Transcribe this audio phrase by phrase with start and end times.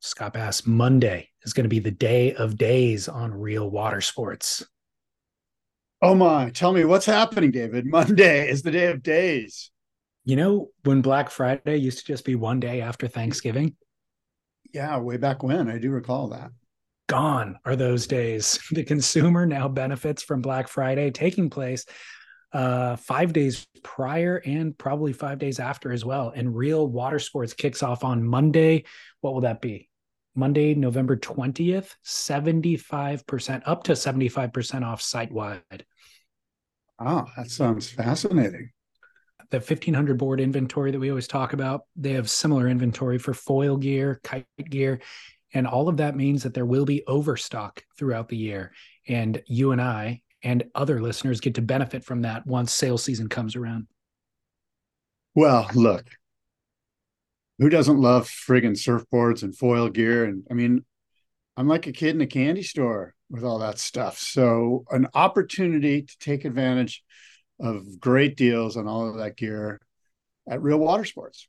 [0.00, 4.64] Scott Bass, Monday is going to be the day of days on Real Water Sports.
[6.00, 7.84] Oh my, tell me what's happening, David.
[7.90, 9.70] Monday is the day of days.
[10.24, 13.76] You know, when Black Friday used to just be one day after Thanksgiving?
[14.72, 15.68] Yeah, way back when.
[15.68, 16.50] I do recall that.
[17.06, 18.58] Gone are those days.
[18.70, 21.84] The consumer now benefits from Black Friday taking place
[22.54, 26.32] uh, five days prior and probably five days after as well.
[26.34, 28.84] And Real Water Sports kicks off on Monday.
[29.20, 29.89] What will that be?
[30.34, 35.84] Monday, November 20th, 75% up to 75% off site wide.
[36.98, 38.70] Oh, that sounds fascinating.
[39.50, 43.76] The 1500 board inventory that we always talk about, they have similar inventory for foil
[43.76, 45.00] gear, kite gear,
[45.52, 48.72] and all of that means that there will be overstock throughout the year.
[49.08, 53.28] And you and I and other listeners get to benefit from that once sales season
[53.28, 53.88] comes around.
[55.34, 56.06] Well, look,
[57.60, 60.24] who doesn't love friggin' surfboards and foil gear?
[60.24, 60.84] And I mean,
[61.56, 64.18] I'm like a kid in a candy store with all that stuff.
[64.18, 67.04] So, an opportunity to take advantage
[67.60, 69.80] of great deals on all of that gear
[70.48, 71.46] at Real Water Sports.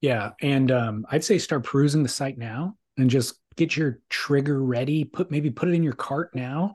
[0.00, 0.30] Yeah.
[0.42, 5.04] And um, I'd say start perusing the site now and just get your trigger ready.
[5.04, 6.74] Put maybe put it in your cart now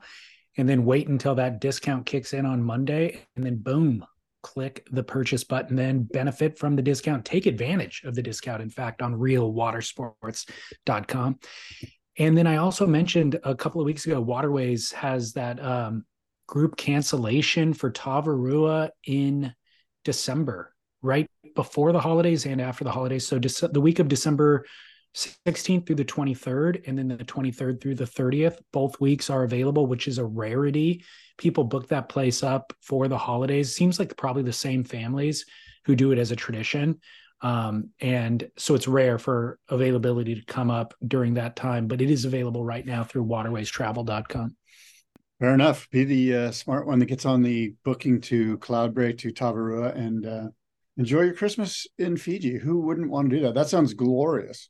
[0.56, 3.20] and then wait until that discount kicks in on Monday.
[3.36, 4.04] And then boom,
[4.42, 7.24] click the purchase button, then benefit from the discount.
[7.24, 11.38] Take advantage of the discount, in fact, on realwatersports.com.
[12.18, 16.04] And then I also mentioned a couple of weeks ago, Waterways has that um,
[16.46, 19.54] group cancellation for Tavarua in
[20.04, 23.26] December, right before the holidays and after the holidays.
[23.26, 24.66] So the week of December
[25.14, 29.86] 16th through the 23rd, and then the 23rd through the 30th, both weeks are available,
[29.86, 31.04] which is a rarity.
[31.36, 33.74] People book that place up for the holidays.
[33.74, 35.44] Seems like probably the same families
[35.84, 37.00] who do it as a tradition.
[37.40, 42.10] Um, and so it's rare for availability to come up during that time, but it
[42.10, 44.56] is available right now through waterwaystravel.com.
[45.40, 45.88] Fair enough.
[45.90, 50.26] Be the uh, smart one that gets on the booking to Cloudbreak to Tavarua and
[50.26, 50.48] uh,
[50.96, 52.58] enjoy your Christmas in Fiji.
[52.58, 53.54] Who wouldn't want to do that?
[53.54, 54.68] That sounds glorious.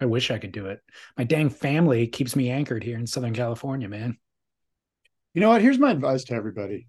[0.00, 0.80] I wish I could do it.
[1.16, 4.16] My dang family keeps me anchored here in Southern California, man.
[5.34, 5.62] You know what?
[5.62, 6.88] Here's my advice to everybody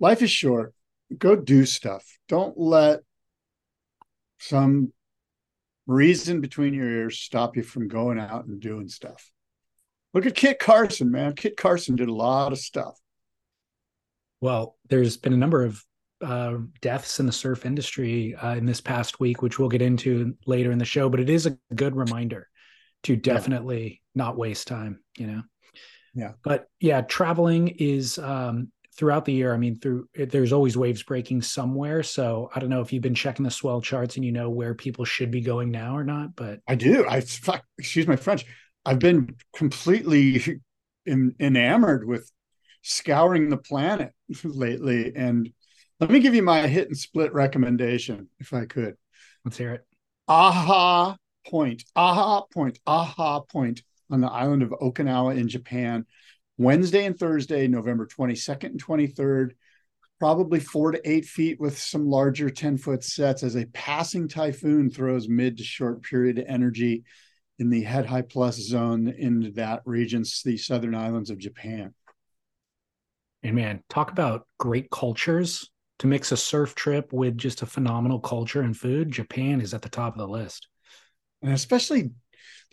[0.00, 0.74] life is short.
[1.16, 2.04] Go do stuff.
[2.28, 3.00] Don't let
[4.38, 4.92] some
[5.86, 9.30] reason between your ears stop you from going out and doing stuff.
[10.14, 11.34] Look at Kit Carson, man.
[11.34, 12.98] Kit Carson did a lot of stuff.
[14.40, 15.82] Well, there's been a number of
[16.22, 20.34] uh, deaths in the surf industry uh, in this past week, which we'll get into
[20.46, 21.08] later in the show.
[21.08, 22.48] But it is a good reminder
[23.04, 24.22] to definitely yeah.
[24.24, 25.00] not waste time.
[25.16, 25.42] You know.
[26.14, 26.32] Yeah.
[26.44, 29.54] But yeah, traveling is um, throughout the year.
[29.54, 32.02] I mean, through there's always waves breaking somewhere.
[32.02, 34.74] So I don't know if you've been checking the swell charts and you know where
[34.74, 36.36] people should be going now or not.
[36.36, 37.06] But I do.
[37.06, 37.22] I
[37.78, 38.44] excuse my French.
[38.84, 40.60] I've been completely
[41.06, 42.30] in, enamored with
[42.82, 44.12] scouring the planet
[44.44, 45.12] lately.
[45.14, 45.50] And
[46.02, 48.96] let me give you my hit and split recommendation, if I could.
[49.44, 49.86] Let's hear it.
[50.26, 51.16] Aha
[51.46, 56.04] Point, Aha Point, Aha Point on the island of Okinawa in Japan,
[56.58, 59.50] Wednesday and Thursday, November 22nd and 23rd.
[60.18, 64.90] Probably four to eight feet with some larger 10 foot sets as a passing typhoon
[64.90, 67.04] throws mid to short period energy
[67.60, 71.94] in the head high plus zone in that region, the southern islands of Japan.
[73.44, 75.70] And man, talk about great cultures
[76.02, 79.12] to mix a surf trip with just a phenomenal culture and food.
[79.12, 80.66] Japan is at the top of the list.
[81.42, 82.10] And especially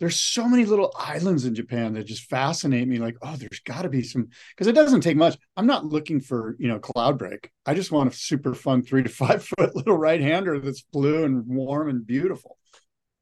[0.00, 2.98] there's so many little islands in Japan that just fascinate me.
[2.98, 5.38] Like, oh, there's got to be some because it doesn't take much.
[5.56, 7.50] I'm not looking for you know Cloudbreak.
[7.64, 11.22] I just want a super fun three to five foot little right hander that's blue
[11.22, 12.58] and warm and beautiful.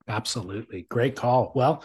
[0.09, 0.87] Absolutely.
[0.89, 1.53] Great call.
[1.55, 1.85] Well,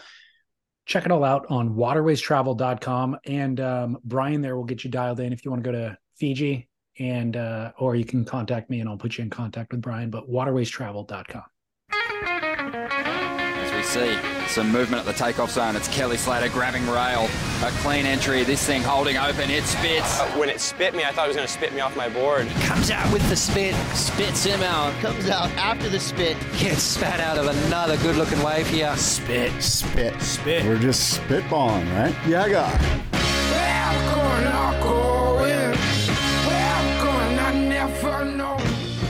[0.86, 3.18] check it all out on waterwaystravel.com.
[3.26, 5.98] And um, Brian there will get you dialed in if you want to go to
[6.16, 9.80] Fiji and uh, or you can contact me and I'll put you in contact with
[9.80, 11.44] Brian, but waterwaystravel.com.
[11.92, 14.18] As we see
[14.48, 15.74] some movement at the takeoff zone.
[15.74, 17.28] It's Kelly Slater grabbing rail.
[17.62, 18.44] A clean entry.
[18.44, 19.50] This thing holding open.
[19.50, 20.20] It spits.
[20.20, 22.08] Uh, when it spit me, I thought it was going to spit me off my
[22.08, 22.46] board.
[22.60, 24.92] Comes out with the spit, spits him out.
[25.00, 26.36] Comes out after the spit.
[26.58, 28.94] Gets spat out of another good looking wave here.
[28.96, 29.50] Spit.
[29.62, 30.20] Spit.
[30.20, 30.64] Spit.
[30.64, 32.14] We're just spitballing, right?
[32.26, 33.04] Yeah, I God.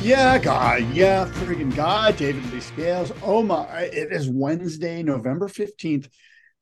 [0.04, 0.90] Yeah, God.
[0.90, 2.18] Yeah, friggin' God.
[2.18, 3.10] David Lee Scales.
[3.22, 3.64] Oh my!
[3.84, 6.10] It is Wednesday, November fifteenth.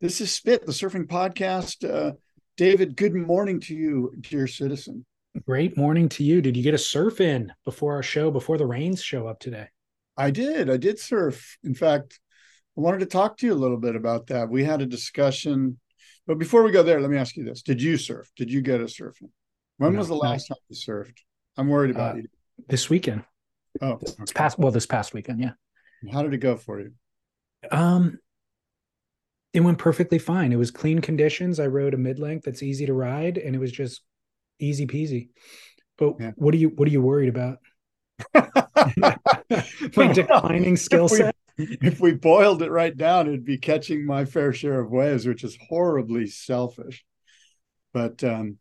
[0.00, 1.82] This is Spit, the surfing podcast.
[1.84, 2.12] Uh,
[2.56, 5.04] David, good morning to you, dear citizen.
[5.44, 6.40] Great morning to you.
[6.40, 8.30] Did you get a surf in before our show?
[8.30, 9.66] Before the rains show up today?
[10.16, 10.70] I did.
[10.70, 11.58] I did surf.
[11.64, 12.20] In fact,
[12.78, 14.50] I wanted to talk to you a little bit about that.
[14.50, 15.80] We had a discussion,
[16.28, 18.30] but before we go there, let me ask you this: Did you surf?
[18.36, 19.30] Did you get a surfing?
[19.78, 20.54] When no, was the last no.
[20.54, 21.18] time you surfed?
[21.56, 22.28] I'm worried about uh, you.
[22.68, 23.24] This weekend.
[23.80, 24.12] Oh, okay.
[24.34, 25.52] past well, this past weekend, yeah.
[26.12, 26.92] How did it go for you?
[27.70, 28.18] Um,
[29.52, 30.52] it went perfectly fine.
[30.52, 31.60] It was clean conditions.
[31.60, 34.02] I rode a mid length that's easy to ride, and it was just
[34.58, 35.28] easy peasy.
[35.98, 36.32] But yeah.
[36.36, 37.58] what are you what are you worried about?
[39.96, 41.34] my declining skill set.
[41.58, 45.44] If we boiled it right down, it'd be catching my fair share of waves, which
[45.44, 47.04] is horribly selfish.
[47.92, 48.58] But um,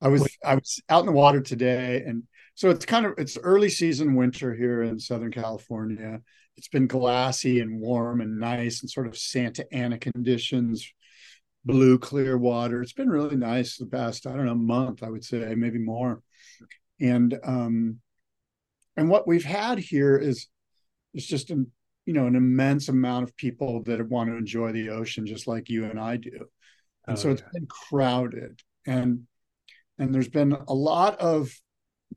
[0.00, 2.24] I was I was out in the water today, and
[2.56, 6.22] so it's kind of it's early season winter here in Southern California.
[6.56, 10.90] It's been glassy and warm and nice and sort of Santa Ana conditions,
[11.66, 12.80] blue clear water.
[12.80, 16.22] It's been really nice the past I don't know month I would say maybe more,
[16.98, 18.00] and um,
[18.96, 20.48] and what we've had here is
[21.12, 21.70] is just an
[22.06, 25.68] you know an immense amount of people that want to enjoy the ocean just like
[25.68, 26.48] you and I do,
[27.06, 27.48] and oh, so it's yeah.
[27.52, 29.24] been crowded and
[29.98, 31.54] and there's been a lot of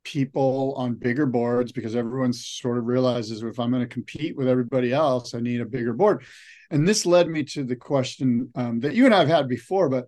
[0.04, 4.48] people on bigger boards because everyone sort of realizes if I'm going to compete with
[4.48, 6.24] everybody else, I need a bigger board.
[6.70, 9.90] And this led me to the question um, that you and I have had before,
[9.90, 10.08] but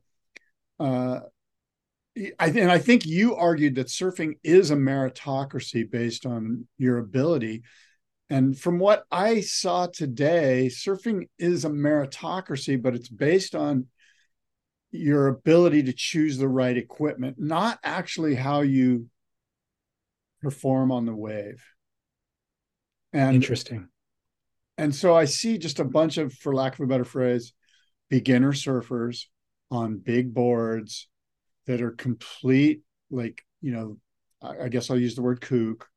[0.80, 1.22] uh,
[2.18, 7.64] I, and I think you argued that surfing is a meritocracy based on your ability.
[8.30, 13.88] And from what I saw today, surfing is a meritocracy, but it's based on
[14.92, 19.08] your ability to choose the right equipment, not actually how you
[20.42, 21.64] perform on the wave.
[23.14, 23.90] And interesting.
[24.78, 27.54] And so I see just a bunch of, for lack of a better phrase,
[28.10, 29.26] beginner surfers
[29.70, 31.08] on big boards
[31.68, 33.98] that are complete, like, you know,
[34.42, 35.88] I, I guess I'll use the word kook.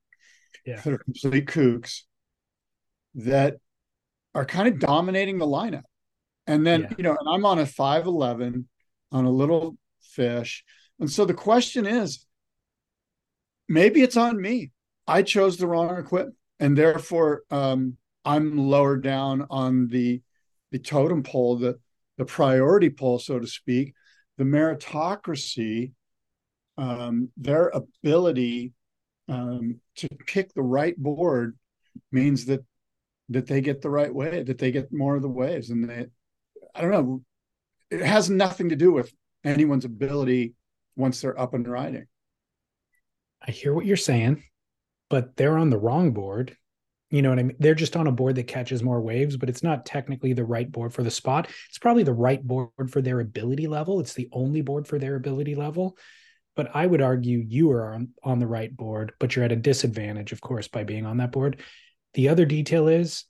[0.66, 0.80] Yeah.
[0.80, 2.02] That are complete kooks
[3.16, 3.56] that
[4.34, 5.82] are kind of dominating the lineup.
[6.46, 6.94] And then, yeah.
[6.98, 8.68] you know, and I'm on a 511
[9.12, 10.64] on a little fish.
[11.00, 12.26] And so the question is,
[13.68, 14.70] maybe it's on me.
[15.06, 20.22] I chose the wrong equipment, and therefore um, I'm lower down on the
[20.70, 21.78] the totem pole, the
[22.18, 23.94] the priority pole, so to speak.
[24.38, 25.92] The meritocracy,
[26.76, 28.72] um, their ability
[29.28, 31.56] um, to pick the right board
[32.10, 32.64] means that
[33.30, 36.06] that they get the right way, that they get more of the waves, and they,
[36.74, 37.22] I don't know,
[37.90, 39.12] it has nothing to do with
[39.44, 40.54] anyone's ability
[40.96, 42.06] once they're up and riding.
[43.46, 44.42] I hear what you're saying,
[45.10, 46.56] but they're on the wrong board.
[47.10, 47.56] You know what I mean?
[47.60, 50.70] They're just on a board that catches more waves, but it's not technically the right
[50.70, 51.48] board for the spot.
[51.68, 54.00] It's probably the right board for their ability level.
[54.00, 55.96] It's the only board for their ability level.
[56.56, 59.56] But I would argue you are on, on the right board, but you're at a
[59.56, 61.60] disadvantage, of course, by being on that board.
[62.14, 63.24] The other detail is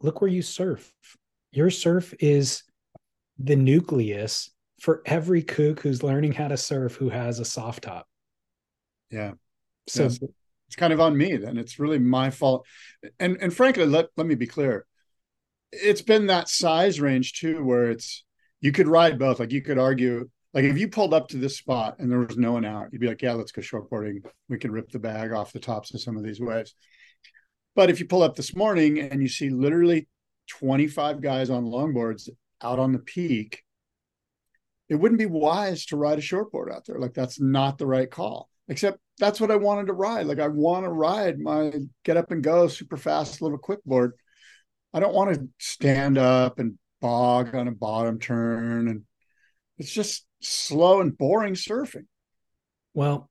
[0.00, 0.92] look where you surf.
[1.52, 2.62] Your surf is
[3.38, 8.06] the nucleus for every kook who's learning how to surf who has a soft top.
[9.10, 9.32] Yeah.
[9.88, 10.28] So
[10.68, 11.56] it's kind of on me then.
[11.56, 12.66] It's really my fault.
[13.18, 14.86] And and frankly, let, let me be clear.
[15.72, 18.24] It's been that size range too, where it's
[18.60, 19.40] you could ride both.
[19.40, 22.36] Like you could argue, like if you pulled up to this spot and there was
[22.36, 24.24] no one out, you'd be like, Yeah, let's go shortboarding.
[24.48, 26.74] We can rip the bag off the tops of some of these waves.
[27.74, 30.08] But if you pull up this morning and you see literally
[30.48, 32.28] 25 guys on longboards
[32.62, 33.62] out on the peak,
[34.88, 36.98] it wouldn't be wise to ride a shortboard out there.
[36.98, 38.50] Like that's not the right call.
[38.68, 40.26] Except that's what I wanted to ride.
[40.26, 41.72] Like I want to ride my
[42.04, 44.12] get up and go super fast little quick board.
[44.94, 49.02] I don't want to stand up and bog on a bottom turn and
[49.76, 52.06] it's just slow and boring surfing.
[52.94, 53.30] Well,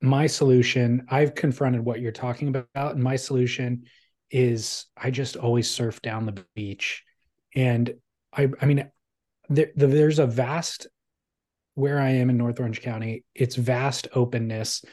[0.00, 3.84] my solution, I've confronted what you're talking about, and my solution
[4.30, 7.04] is I just always surf down the beach.
[7.54, 7.94] And
[8.32, 8.90] I I mean
[9.48, 10.86] there, there's a vast
[11.74, 14.84] where I am in North Orange County, it's vast openness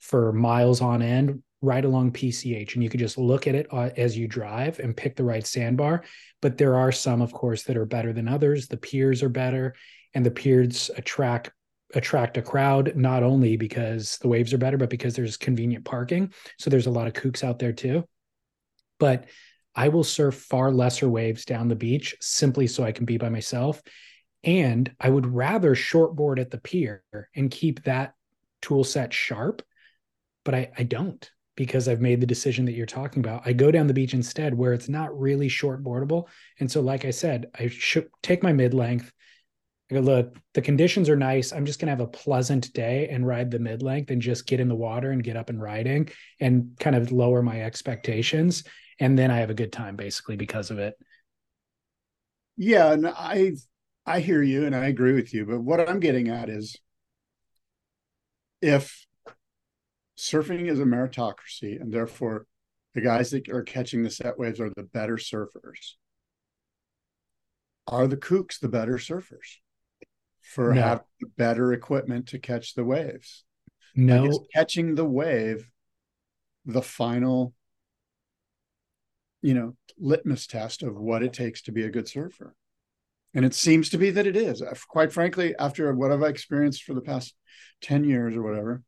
[0.00, 2.74] for miles on end right along PCH.
[2.74, 5.46] And you could just look at it uh, as you drive and pick the right
[5.46, 6.04] sandbar.
[6.42, 8.68] But there are some, of course, that are better than others.
[8.68, 9.74] The piers are better,
[10.14, 11.50] and the piers attract
[11.94, 16.32] attract a crowd not only because the waves are better, but because there's convenient parking.
[16.58, 18.04] So there's a lot of kooks out there too.
[18.98, 19.26] But
[19.74, 23.28] I will surf far lesser waves down the beach simply so I can be by
[23.28, 23.82] myself.
[24.46, 27.02] And I would rather shortboard at the pier
[27.34, 28.14] and keep that
[28.62, 29.62] tool set sharp,
[30.44, 33.42] but I, I don't because I've made the decision that you're talking about.
[33.44, 36.28] I go down the beach instead where it's not really shortboardable.
[36.60, 39.10] And so, like I said, I should take my mid length.
[39.90, 41.52] I go, look, the conditions are nice.
[41.52, 44.46] I'm just going to have a pleasant day and ride the mid length and just
[44.46, 46.08] get in the water and get up and riding
[46.40, 48.64] and kind of lower my expectations.
[49.00, 50.94] And then I have a good time basically because of it.
[52.56, 53.52] Yeah, and I
[54.06, 56.76] I hear you and I agree with you, but what I'm getting at is
[58.62, 59.04] if
[60.16, 62.46] surfing is a meritocracy and therefore
[62.94, 65.94] the guys that are catching the set waves are the better surfers,
[67.86, 69.56] are the kooks the better surfers
[70.40, 70.82] for No.
[70.82, 71.04] having
[71.36, 73.44] better equipment to catch the waves?
[73.94, 75.70] No, is catching the wave
[76.64, 77.54] the final
[79.42, 82.54] you know litmus test of what it takes to be a good surfer
[83.36, 86.94] and it seems to be that it is quite frankly after what i've experienced for
[86.94, 87.34] the past
[87.82, 88.82] 10 years or whatever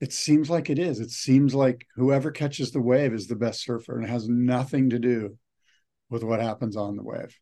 [0.00, 3.64] it seems like it is it seems like whoever catches the wave is the best
[3.64, 5.36] surfer and has nothing to do
[6.10, 7.36] with what happens on the wave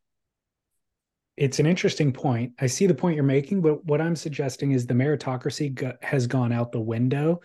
[1.36, 2.52] it's an interesting point.
[2.60, 6.26] I see the point you're making, but what I'm suggesting is the meritocracy go- has
[6.26, 7.40] gone out the window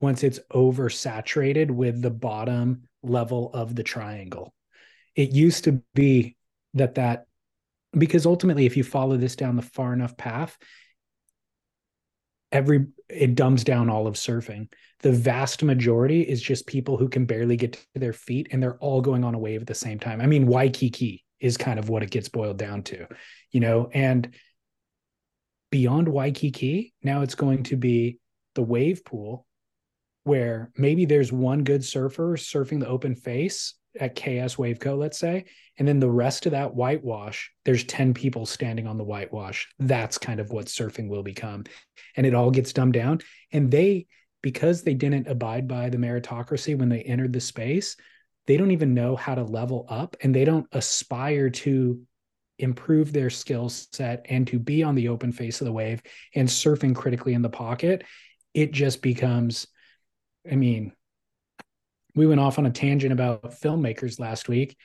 [0.00, 4.52] once it's oversaturated with the bottom level of the triangle.
[5.16, 6.36] It used to be
[6.74, 7.26] that that
[7.96, 10.56] because ultimately if you follow this down the far enough path
[12.52, 14.68] every it dumbs down all of surfing.
[15.00, 18.78] The vast majority is just people who can barely get to their feet and they're
[18.78, 20.20] all going on a wave at the same time.
[20.20, 23.06] I mean waikiki is kind of what it gets boiled down to
[23.50, 24.34] you know and
[25.70, 28.18] beyond waikiki now it's going to be
[28.54, 29.46] the wave pool
[30.24, 35.46] where maybe there's one good surfer surfing the open face at KS Waveco, let's say,
[35.78, 39.68] and then the rest of that whitewash, there's 10 people standing on the whitewash.
[39.78, 41.64] That's kind of what surfing will become.
[42.16, 43.20] And it all gets dumbed down.
[43.52, 44.06] And they,
[44.42, 47.96] because they didn't abide by the meritocracy when they entered the space,
[48.46, 52.00] they don't even know how to level up and they don't aspire to
[52.58, 56.02] improve their skill set and to be on the open face of the wave
[56.34, 58.04] and surfing critically in the pocket.
[58.52, 59.66] It just becomes,
[60.50, 60.92] I mean,
[62.14, 64.76] we went off on a tangent about filmmakers last week.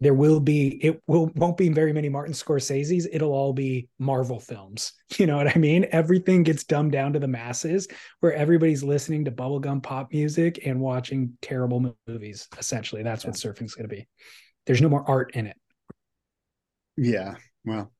[0.00, 3.06] There will be it will won't be very many Martin Scorsese's.
[3.10, 4.92] It'll all be Marvel films.
[5.18, 5.86] You know what I mean?
[5.92, 7.86] Everything gets dumbed down to the masses
[8.20, 12.48] where everybody's listening to bubblegum pop music and watching terrible movies.
[12.58, 14.08] Essentially, that's what surfing's going to be.
[14.64, 15.56] There's no more art in it.
[16.96, 17.92] Yeah, well,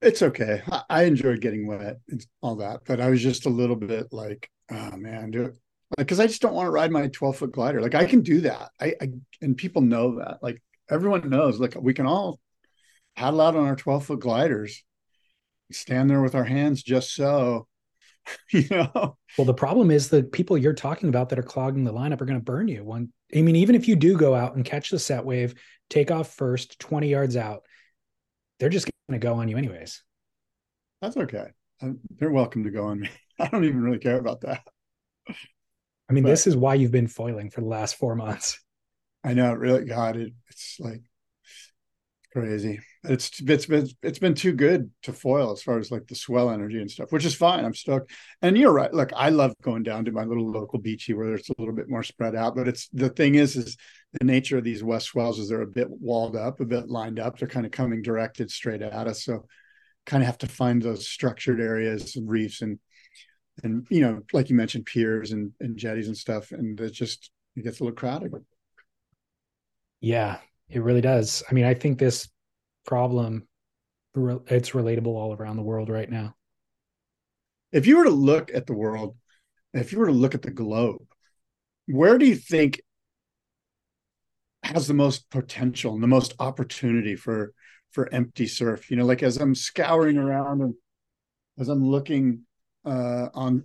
[0.00, 0.62] it's okay.
[0.70, 4.06] I, I enjoyed getting wet and all that, but I was just a little bit
[4.12, 5.52] like, oh man, do
[5.96, 7.80] because I just don't want to ride my 12 foot glider.
[7.80, 8.70] Like I can do that.
[8.80, 9.10] I, I
[9.40, 10.38] and people know that.
[10.42, 11.58] Like everyone knows.
[11.58, 12.40] Like we can all
[13.16, 14.82] paddle out on our 12 foot gliders,
[15.72, 17.66] stand there with our hands just so,
[18.52, 19.16] you know.
[19.38, 22.26] Well, the problem is the people you're talking about that are clogging the lineup are
[22.26, 22.84] going to burn you.
[22.84, 25.54] One, I mean, even if you do go out and catch the set wave,
[25.90, 27.62] take off first, 20 yards out,
[28.58, 30.02] they're just going to go on you anyways.
[31.02, 31.48] That's okay.
[31.82, 33.10] Uh, They're welcome to go on me.
[33.38, 34.62] I don't even really care about that.
[36.08, 38.60] I mean, But- this is why you've been foiling for the last four months.
[39.22, 41.00] I know it really God, it, it's like
[42.34, 42.80] Crazy.
[43.04, 46.50] It's it's been it's been too good to foil as far as like the swell
[46.50, 47.64] energy and stuff, which is fine.
[47.64, 48.10] I'm stoked.
[48.42, 48.92] And you're right.
[48.92, 51.88] Look, I love going down to my little local beachy where it's a little bit
[51.88, 52.56] more spread out.
[52.56, 53.76] But it's the thing is, is
[54.18, 57.20] the nature of these west swells is they're a bit walled up, a bit lined
[57.20, 57.38] up.
[57.38, 59.22] They're kind of coming directed straight at us.
[59.24, 59.46] So
[60.04, 62.80] kind of have to find those structured areas and reefs and
[63.62, 66.52] and you know, like you mentioned, piers and, and jetties and stuff.
[66.52, 68.32] And it just it gets a little crowded.
[70.00, 71.42] Yeah, it really does.
[71.48, 72.28] I mean, I think this
[72.86, 73.46] problem
[74.16, 76.34] it's relatable all around the world right now.
[77.72, 79.16] If you were to look at the world,
[79.72, 81.02] if you were to look at the globe,
[81.86, 82.80] where do you think
[84.62, 87.52] has the most potential and the most opportunity for
[87.90, 88.90] for empty surf?
[88.90, 90.74] You know, like as I'm scouring around and
[91.58, 92.46] as I'm looking
[92.84, 93.64] uh, on,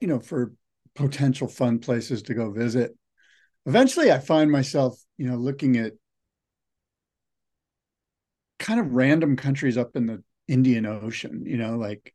[0.00, 0.52] you know, for
[0.94, 2.96] potential fun places to go visit,
[3.66, 5.92] eventually I find myself, you know, looking at
[8.58, 12.12] kind of random countries up in the Indian Ocean, you know, like,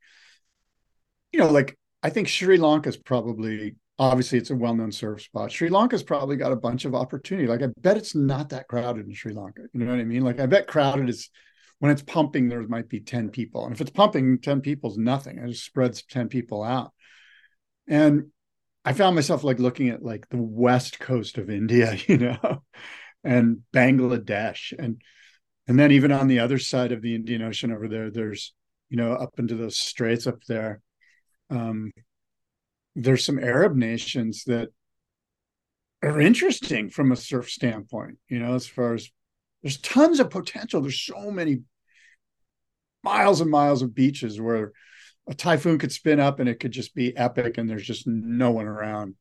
[1.32, 5.52] you know, like I think Sri Lanka is probably obviously it's a well-known surf spot.
[5.52, 7.46] Sri Lanka's probably got a bunch of opportunity.
[7.46, 9.62] Like I bet it's not that crowded in Sri Lanka.
[9.74, 10.24] You know what I mean?
[10.24, 11.28] Like I bet crowded is
[11.80, 13.64] when it's pumping, there might be 10 people.
[13.64, 15.38] And if it's pumping, 10 people is nothing.
[15.38, 16.92] It just spreads 10 people out.
[17.88, 18.26] And
[18.84, 22.62] I found myself like looking at like the west coast of India, you know,
[23.24, 25.00] and Bangladesh and
[25.68, 28.54] and then even on the other side of the Indian Ocean over there, there's
[28.88, 30.80] you know up into those straits up there,
[31.48, 31.92] um,
[32.96, 34.70] there's some Arab nations that
[36.02, 38.18] are interesting from a surf standpoint.
[38.28, 39.10] You know, as far as
[39.62, 40.80] there's tons of potential.
[40.80, 41.60] There's so many
[43.02, 44.72] miles and miles of beaches where
[45.28, 48.50] a typhoon could spin up and it could just be epic, and there's just no
[48.50, 49.14] one around.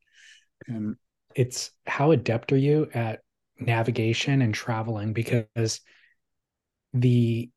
[0.68, 0.96] And
[1.36, 3.22] it's how adept are you at
[3.60, 5.14] navigation and traveling?
[5.14, 5.82] Because
[6.94, 7.50] the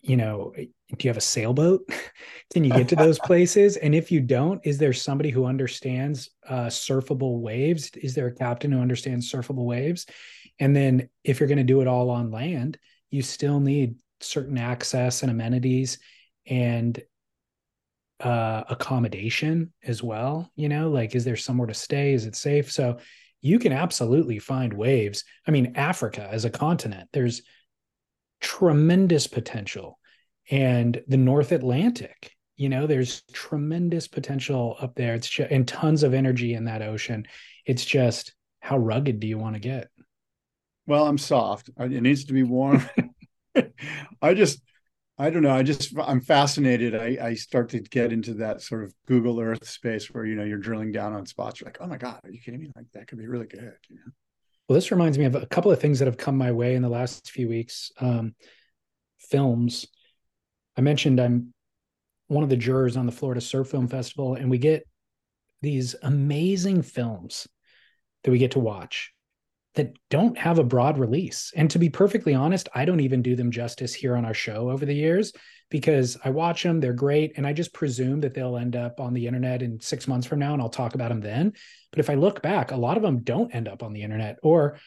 [0.00, 0.68] you know do
[1.00, 1.82] you have a sailboat?
[2.52, 3.76] Can you get to those places?
[3.76, 7.90] And if you don't is there somebody who understands uh, surfable waves?
[7.94, 10.06] Is there a captain who understands surfable waves?
[10.60, 12.78] And then if you're going to do it all on land
[13.14, 15.98] you still need certain access and amenities
[16.46, 17.02] and
[18.20, 22.70] uh, accommodation as well you know like is there somewhere to stay is it safe
[22.70, 22.98] so
[23.42, 27.42] you can absolutely find waves i mean africa as a continent there's
[28.44, 29.98] tremendous potential.
[30.50, 35.14] And the North Atlantic, you know, there's tremendous potential up there.
[35.14, 37.26] It's just, and tons of energy in that ocean.
[37.64, 39.88] It's just how rugged do you want to get?
[40.86, 41.70] Well, I'm soft.
[41.78, 42.86] It needs to be warm.
[44.22, 44.60] I just,
[45.18, 45.54] I don't know.
[45.54, 46.94] I just, I'm fascinated.
[46.94, 50.44] I, I start to get into that sort of Google Earth space where, you know,
[50.44, 51.60] you're drilling down on spots.
[51.60, 52.70] You're like, oh my God, are you kidding me?
[52.74, 53.76] Like that could be really good.
[53.88, 54.12] You know?
[54.68, 56.82] Well, this reminds me of a couple of things that have come my way in
[56.82, 57.92] the last few weeks.
[58.00, 58.34] Um,
[59.18, 59.86] films.
[60.76, 61.52] I mentioned I'm
[62.28, 64.86] one of the jurors on the Florida Surf Film Festival, and we get
[65.62, 67.46] these amazing films
[68.22, 69.13] that we get to watch
[69.74, 71.52] that don't have a broad release.
[71.56, 74.70] And to be perfectly honest, I don't even do them justice here on our show
[74.70, 75.32] over the years
[75.68, 79.14] because I watch them, they're great, and I just presume that they'll end up on
[79.14, 81.52] the internet in six months from now and I'll talk about them then.
[81.90, 84.38] But if I look back, a lot of them don't end up on the internet
[84.42, 84.78] or,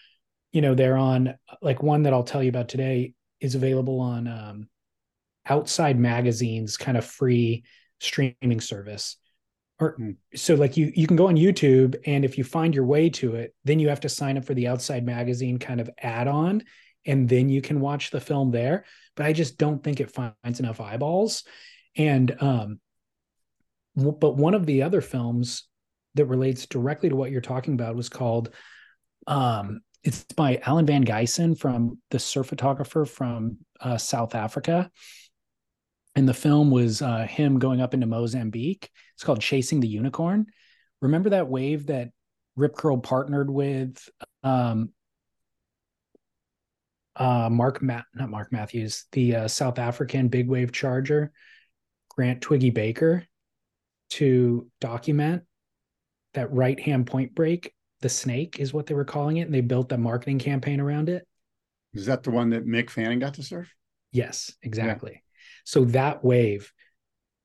[0.53, 4.27] you know, they're on like one that I'll tell you about today is available on
[4.27, 4.69] um,
[5.45, 7.65] outside magazines kind of free
[7.99, 9.17] streaming service
[9.79, 10.11] or hmm.
[10.35, 13.35] so like you you can go on youtube and if you find your way to
[13.35, 16.63] it then you have to sign up for the outside magazine kind of add-on
[17.07, 18.85] and then you can watch the film there.
[19.15, 21.43] But i just don't think it finds enough eyeballs.
[21.95, 22.79] And um
[23.95, 25.63] but one of the other films
[26.13, 28.51] that relates directly to what you're talking about was called
[29.25, 34.91] um it's by Alan Van Gysen from the surf photographer from uh, South Africa
[36.17, 38.89] and the film was uh, him going up into Mozambique.
[39.13, 40.47] It's called Chasing the Unicorn.
[40.99, 42.09] Remember that wave that
[42.55, 44.09] Rip Curl partnered with
[44.43, 44.89] um,
[47.15, 51.31] uh, Mark Ma- not Mark Matthews, the uh, South African big wave charger,
[52.09, 53.23] Grant Twiggy Baker,
[54.09, 55.43] to document
[56.33, 57.75] that right hand point break.
[58.01, 61.09] The snake is what they were calling it, and they built a marketing campaign around
[61.09, 61.27] it.
[61.93, 63.71] Is that the one that Mick Fanning got to surf?
[64.11, 65.11] Yes, exactly.
[65.13, 65.26] Yeah.
[65.67, 66.71] So that wave,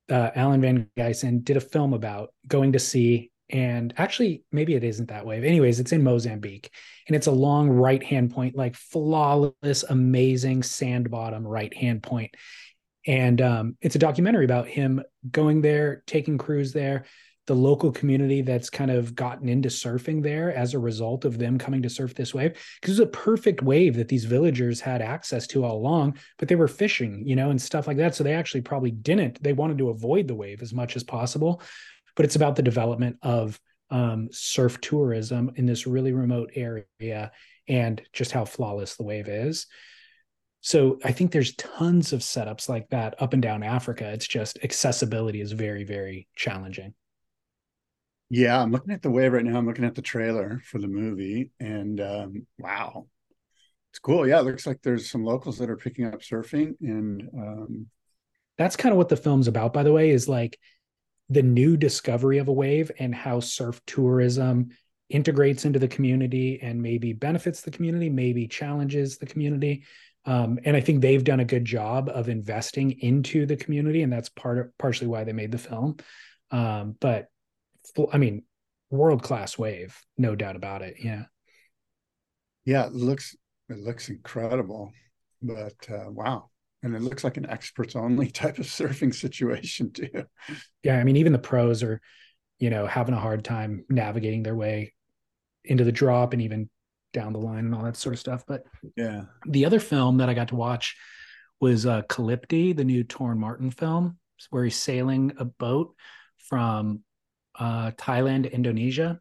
[0.08, 3.32] uh, Alan Van Gysen did a film about going to sea.
[3.50, 5.42] And actually, maybe it isn't that wave.
[5.42, 6.70] Anyways, it's in Mozambique
[7.08, 12.32] and it's a long right hand point, like flawless, amazing sand bottom right hand point.
[13.08, 17.06] And um, it's a documentary about him going there, taking crews there,
[17.46, 21.58] the local community that's kind of gotten into surfing there as a result of them
[21.58, 25.02] coming to surf this wave because it was a perfect wave that these villagers had
[25.02, 28.22] access to all along but they were fishing you know and stuff like that so
[28.22, 31.60] they actually probably didn't they wanted to avoid the wave as much as possible
[32.14, 33.58] but it's about the development of
[33.90, 37.32] um, surf tourism in this really remote area
[37.68, 39.66] and just how flawless the wave is
[40.64, 44.08] so I think there's tons of setups like that up and down Africa.
[44.12, 46.94] It's just accessibility is very, very challenging.
[48.34, 49.58] Yeah, I'm looking at the wave right now.
[49.58, 53.06] I'm looking at the trailer for the movie, and um, wow,
[53.90, 54.26] it's cool.
[54.26, 57.86] Yeah, it looks like there's some locals that are picking up surfing, and um,
[58.56, 59.74] that's kind of what the film's about.
[59.74, 60.58] By the way, is like
[61.28, 64.70] the new discovery of a wave and how surf tourism
[65.10, 69.84] integrates into the community and maybe benefits the community, maybe challenges the community.
[70.24, 74.10] Um, and I think they've done a good job of investing into the community, and
[74.10, 75.98] that's part of partially why they made the film.
[76.50, 77.28] Um, but
[78.12, 78.44] I mean,
[78.90, 80.96] world class wave, no doubt about it.
[81.02, 81.24] Yeah.
[82.64, 83.34] Yeah, it looks
[83.68, 84.92] it looks incredible,
[85.40, 86.50] but uh, wow,
[86.82, 90.26] and it looks like an experts only type of surfing situation too.
[90.82, 92.00] Yeah, I mean, even the pros are,
[92.58, 94.94] you know, having a hard time navigating their way
[95.64, 96.68] into the drop and even
[97.12, 98.44] down the line and all that sort of stuff.
[98.46, 98.64] But
[98.96, 100.96] yeah, the other film that I got to watch
[101.60, 104.18] was uh, Calypti, the new Torren Martyn film,
[104.50, 105.94] where he's sailing a boat
[106.36, 107.02] from
[107.58, 109.20] uh, Thailand, Indonesia.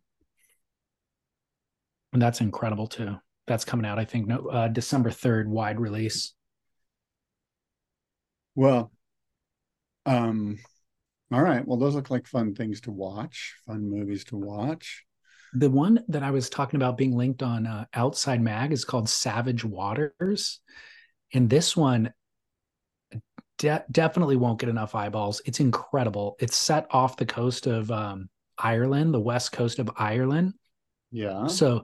[2.13, 3.15] And that's incredible too.
[3.47, 6.33] That's coming out, I think, no, uh, December 3rd, wide release.
[8.55, 8.91] Well,
[10.05, 10.57] um,
[11.31, 11.65] all right.
[11.65, 15.05] Well, those look like fun things to watch, fun movies to watch.
[15.53, 19.09] The one that I was talking about being linked on uh, Outside Mag is called
[19.09, 20.59] Savage Waters.
[21.33, 22.13] And this one
[23.62, 25.41] de- definitely won't get enough eyeballs.
[25.45, 26.36] It's incredible.
[26.39, 30.54] It's set off the coast of um, Ireland, the west coast of Ireland.
[31.12, 31.45] Yeah.
[31.45, 31.84] So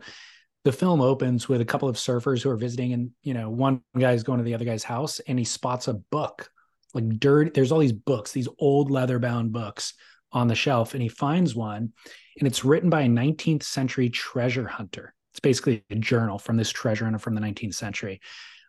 [0.65, 3.81] the film opens with a couple of surfers who are visiting, and you know, one
[3.97, 6.49] guy's going to the other guy's house, and he spots a book,
[6.95, 7.53] like dirt.
[7.53, 9.93] There's all these books, these old leather bound books
[10.31, 11.93] on the shelf, and he finds one,
[12.39, 15.13] and it's written by a 19th century treasure hunter.
[15.31, 18.19] It's basically a journal from this treasure hunter from the 19th century.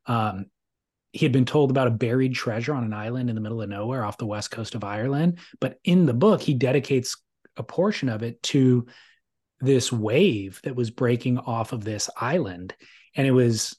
[0.05, 0.47] Um,
[1.19, 3.69] he had been told about a buried treasure on an island in the middle of
[3.69, 5.41] nowhere off the west coast of Ireland.
[5.61, 7.17] But in the book, he dedicates
[7.57, 8.87] a portion of it to
[9.59, 12.73] this wave that was breaking off of this island.
[13.17, 13.77] And it was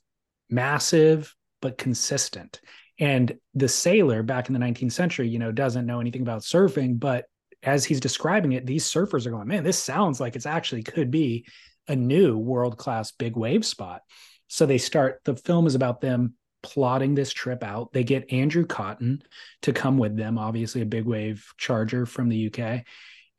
[0.49, 2.59] massive, but consistent.
[2.99, 6.99] And the sailor back in the 19th century, you know, doesn't know anything about surfing,
[6.99, 7.23] but
[7.63, 11.09] as he's describing it, these surfers are going, man, this sounds like it's actually could
[11.09, 11.45] be
[11.87, 14.01] a new world class big wave spot.
[14.49, 17.91] So they start, the film is about them plotting this trip out.
[17.93, 19.23] They get Andrew Cotton
[19.63, 22.83] to come with them, obviously a big wave charger from the UK.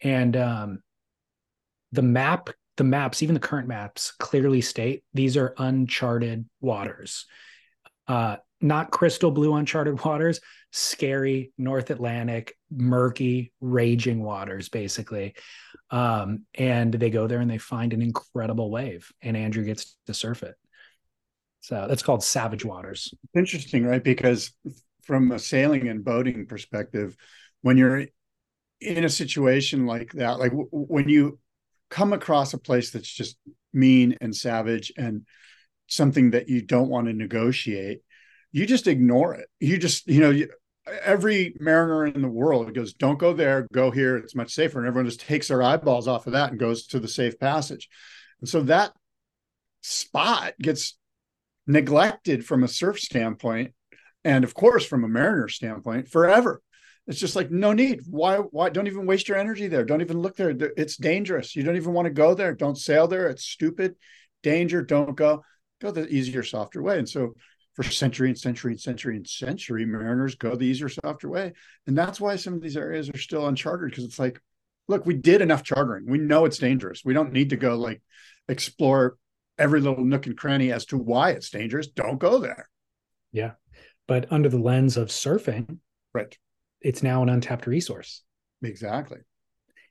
[0.02, 0.82] And um,
[1.92, 7.26] the map, the maps, even the current maps clearly state these are uncharted waters.
[8.08, 10.40] Uh, not crystal blue uncharted waters,
[10.72, 15.34] scary North Atlantic, murky, raging waters, basically.
[15.90, 20.14] Um, and they go there and they find an incredible wave, and Andrew gets to
[20.14, 20.54] surf it.
[21.60, 23.12] So that's called Savage Waters.
[23.12, 24.02] It's interesting, right?
[24.02, 24.52] Because
[25.02, 27.16] from a sailing and boating perspective,
[27.62, 28.06] when you're
[28.80, 31.38] in a situation like that, like w- when you
[31.90, 33.36] come across a place that's just
[33.72, 35.26] mean and savage and
[35.86, 38.00] something that you don't want to negotiate,
[38.52, 39.48] you just ignore it.
[39.58, 40.48] You just, you know, you,
[41.02, 44.16] every mariner in the world goes, don't go there, go here.
[44.16, 44.78] It's much safer.
[44.78, 47.88] And everyone just takes their eyeballs off of that and goes to the safe passage.
[48.40, 48.92] And so that
[49.82, 50.96] spot gets
[51.70, 53.72] neglected from a surf standpoint
[54.24, 56.60] and of course from a mariner standpoint forever.
[57.06, 58.02] It's just like no need.
[58.08, 59.84] Why why don't even waste your energy there.
[59.84, 60.54] Don't even look there.
[60.76, 61.56] It's dangerous.
[61.56, 62.54] You don't even want to go there.
[62.54, 63.28] Don't sail there.
[63.28, 63.96] It's stupid.
[64.42, 64.82] Danger.
[64.82, 65.42] Don't go.
[65.80, 66.98] Go the easier softer way.
[66.98, 67.34] And so
[67.74, 71.52] for century and century and century and century mariners go the easier softer way.
[71.86, 74.40] And that's why some of these areas are still uncharted because it's like
[74.88, 76.04] look we did enough chartering.
[76.06, 77.04] We know it's dangerous.
[77.04, 78.02] We don't need to go like
[78.48, 79.16] explore
[79.60, 82.68] every little nook and cranny as to why it's dangerous, don't go there.
[83.32, 83.52] Yeah.
[84.08, 85.78] But under the lens of surfing,
[86.12, 86.36] right,
[86.80, 88.22] it's now an untapped resource.
[88.62, 89.18] Exactly.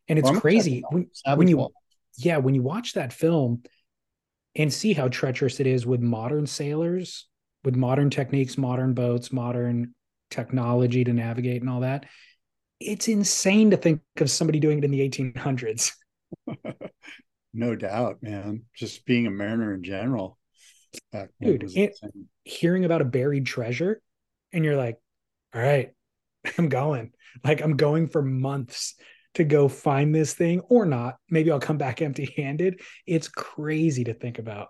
[0.07, 1.69] And it's well, crazy when, when you
[2.17, 3.63] yeah, when you watch that film
[4.55, 7.27] and see how treacherous it is with modern sailors,
[7.63, 9.93] with modern techniques, modern boats, modern
[10.31, 12.05] technology to navigate and all that.
[12.79, 15.91] It's insane to think of somebody doing it in the 1800s.
[17.53, 18.63] No doubt, man.
[18.75, 20.37] Just being a mariner in general.
[21.13, 21.99] Uh, Dude, it,
[22.43, 24.01] hearing about a buried treasure,
[24.51, 24.97] and you're like,
[25.53, 25.91] all right,
[26.57, 27.11] I'm going.
[27.43, 28.95] Like I'm going for months
[29.35, 31.17] to go find this thing or not.
[31.29, 32.81] Maybe I'll come back empty handed.
[33.05, 34.69] It's crazy to think about.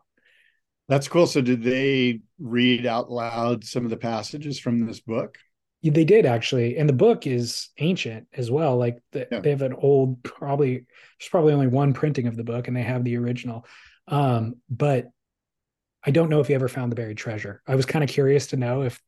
[0.88, 1.28] That's cool.
[1.28, 5.38] So, did they read out loud some of the passages from this book?
[5.82, 8.78] They did actually, and the book is ancient as well.
[8.78, 9.40] Like the, yeah.
[9.40, 10.86] they have an old, probably
[11.20, 13.66] there's probably only one printing of the book, and they have the original.
[14.08, 15.08] Um, but
[16.04, 17.62] I don't know if he ever found the buried treasure.
[17.68, 19.02] I was kind of curious to know if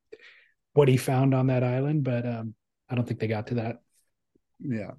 [0.74, 2.54] what he found on that island, but um,
[2.90, 3.82] I don't think they got to that.
[4.60, 4.92] Yeah.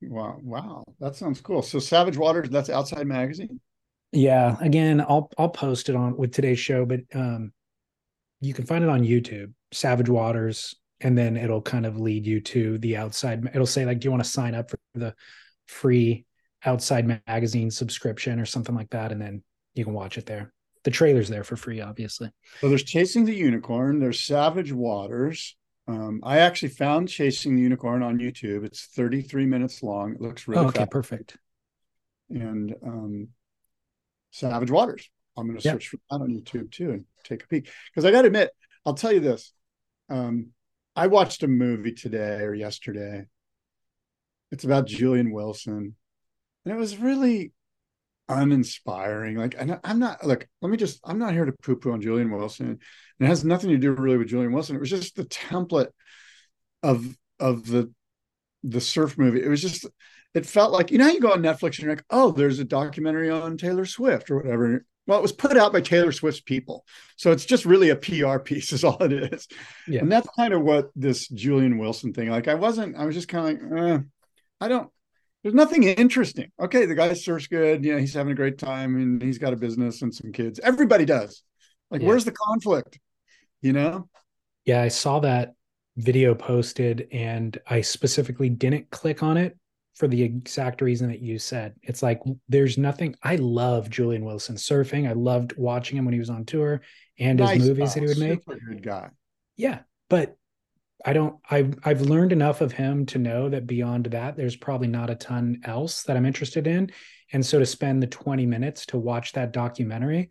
[0.00, 0.38] Wow.
[0.42, 0.84] Wow.
[1.00, 1.62] That sounds cool.
[1.62, 3.60] So Savage Waters, that's Outside Magazine.
[4.12, 4.56] Yeah.
[4.60, 7.52] Again, I'll I'll post it on with today's show, but um,
[8.40, 12.40] you can find it on YouTube, Savage Waters, and then it'll kind of lead you
[12.40, 13.48] to the outside.
[13.54, 15.14] It'll say like, do you want to sign up for the
[15.66, 16.24] free
[16.64, 19.42] outside magazine subscription or something like that, and then
[19.74, 20.52] you can watch it there.
[20.84, 22.30] The trailer's there for free, obviously.
[22.60, 23.98] So there's Chasing the Unicorn.
[23.98, 25.56] There's Savage Waters.
[25.86, 28.64] Um, I actually found Chasing the Unicorn on YouTube.
[28.64, 30.14] It's 33 minutes long.
[30.14, 30.90] It looks really oh, okay, fast.
[30.90, 31.36] perfect.
[32.30, 33.28] And um,
[34.30, 35.10] Savage Waters.
[35.36, 37.70] I'm going to search for that on YouTube too and take a peek.
[37.90, 38.50] Because I got to admit,
[38.84, 39.52] I'll tell you this.
[40.10, 40.48] Um,
[40.98, 43.26] I watched a movie today or yesterday.
[44.50, 45.94] It's about Julian Wilson.
[46.64, 47.52] And it was really
[48.28, 49.36] uninspiring.
[49.36, 50.48] Like, and I'm not look.
[50.60, 50.98] Let me just.
[51.04, 52.66] I'm not here to poo-poo on Julian Wilson.
[52.66, 52.80] And
[53.20, 54.74] it has nothing to do really with Julian Wilson.
[54.74, 55.90] It was just the template
[56.82, 57.94] of of the
[58.64, 59.40] the surf movie.
[59.40, 59.86] It was just.
[60.34, 62.64] It felt like you know you go on Netflix and you're like, oh, there's a
[62.64, 64.84] documentary on Taylor Swift or whatever.
[65.08, 66.84] Well, it was put out by Taylor Swift's people,
[67.16, 69.48] so it's just really a PR piece, is all it is.
[69.88, 70.00] Yeah.
[70.00, 72.30] And that's kind of what this Julian Wilson thing.
[72.30, 72.94] Like, I wasn't.
[72.96, 73.98] I was just kind of like, eh,
[74.60, 74.90] I don't
[75.42, 76.50] there's nothing interesting.
[76.60, 77.84] Okay, the guy surfs good.
[77.84, 80.58] Yeah, he's having a great time and he's got a business and some kids.
[80.62, 81.42] Everybody does.
[81.90, 82.08] Like, yeah.
[82.08, 82.98] where's the conflict?
[83.62, 84.08] You know?
[84.64, 85.54] Yeah, I saw that
[85.96, 89.56] video posted and I specifically didn't click on it
[89.98, 91.74] for the exact reason that you said.
[91.82, 93.16] It's like there's nothing.
[93.22, 95.08] I love Julian Wilson surfing.
[95.08, 96.82] I loved watching him when he was on tour
[97.18, 98.00] and nice his movies guy.
[98.00, 98.66] that he oh, would make.
[98.68, 99.10] good guy.
[99.56, 100.36] Yeah, but
[101.04, 104.86] I don't I've I've learned enough of him to know that beyond that there's probably
[104.86, 106.92] not a ton else that I'm interested in.
[107.32, 110.30] And so to spend the 20 minutes to watch that documentary,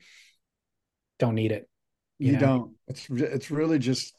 [1.19, 1.69] don't need it.
[2.19, 2.39] You, you know?
[2.39, 2.73] don't.
[2.87, 4.13] It's it's really just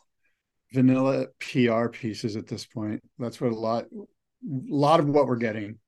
[0.74, 3.02] vanilla PR pieces at this point.
[3.18, 3.86] That's what a lot
[4.42, 5.78] a lot of what we're getting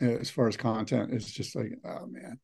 [0.00, 2.38] uh, as far as content is just like, oh man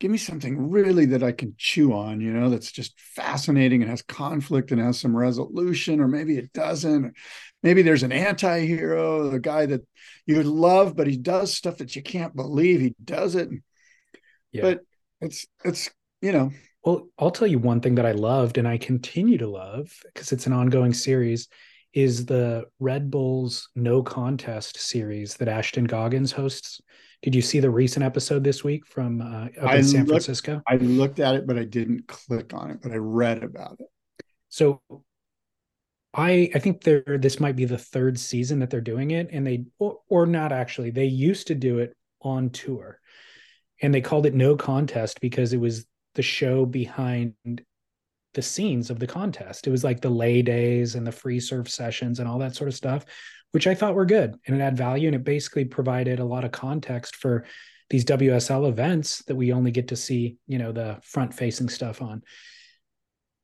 [0.00, 3.90] give me something really that I can chew on, you know, that's just fascinating and
[3.90, 7.06] has conflict and has some resolution, or maybe it doesn't.
[7.06, 7.14] Or
[7.62, 9.82] maybe there's an anti hero, the guy that
[10.26, 13.48] you love, but he does stuff that you can't believe he does it.
[14.52, 14.62] Yeah.
[14.62, 14.80] But
[15.20, 16.50] it's, it's, you know.
[16.84, 20.32] Well, I'll tell you one thing that I loved and I continue to love because
[20.32, 21.48] it's an ongoing series
[21.94, 26.80] is the Red Bulls No Contest series that Ashton Goggans hosts.
[27.22, 30.60] Did you see the recent episode this week from uh, up in San looked, Francisco?
[30.68, 32.80] I looked at it, but I didn't click on it.
[32.82, 33.86] But I read about it.
[34.48, 34.82] So,
[36.12, 39.46] I I think they're this might be the third season that they're doing it, and
[39.46, 40.90] they or, or not actually.
[40.90, 43.00] They used to do it on tour,
[43.80, 47.34] and they called it No Contest because it was the show behind
[48.34, 49.66] the scenes of the contest.
[49.66, 52.68] It was like the lay days and the free surf sessions and all that sort
[52.68, 53.06] of stuff
[53.54, 56.44] which I thought were good and it had value and it basically provided a lot
[56.44, 57.44] of context for
[57.88, 62.02] these WSL events that we only get to see, you know, the front facing stuff
[62.02, 62.24] on.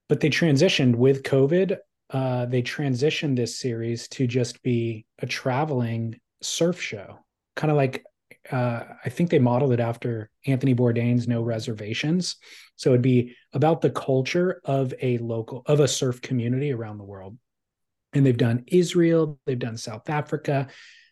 [0.09, 1.77] But they transitioned with COVID.
[2.13, 7.21] Uh, they transitioned this series to just be a traveling surf show,
[7.55, 8.05] kind of like
[8.51, 12.37] uh, I think they modeled it after Anthony Bourdain's No Reservations.
[12.77, 17.05] So it'd be about the culture of a local of a surf community around the
[17.05, 17.37] world
[18.13, 20.69] and they've done Israel, they've done South Africa,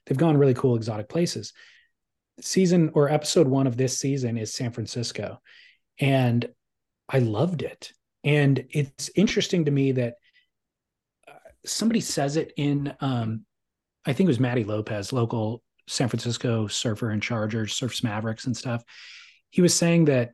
[0.06, 1.52] they've gone really cool exotic places.
[2.40, 5.40] Season or episode one of this season is San Francisco,
[5.98, 6.48] and
[7.08, 7.92] I loved it.
[8.24, 10.14] And it's interesting to me that
[11.26, 11.32] uh,
[11.64, 13.44] somebody says it in, um,
[14.04, 18.56] I think it was Matty Lopez, local San Francisco surfer and charger, surfs Mavericks and
[18.56, 18.84] stuff.
[19.50, 20.32] He was saying that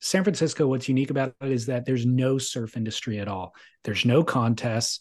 [0.00, 3.54] San Francisco, what's unique about it is that there's no surf industry at all.
[3.84, 5.00] There's no contests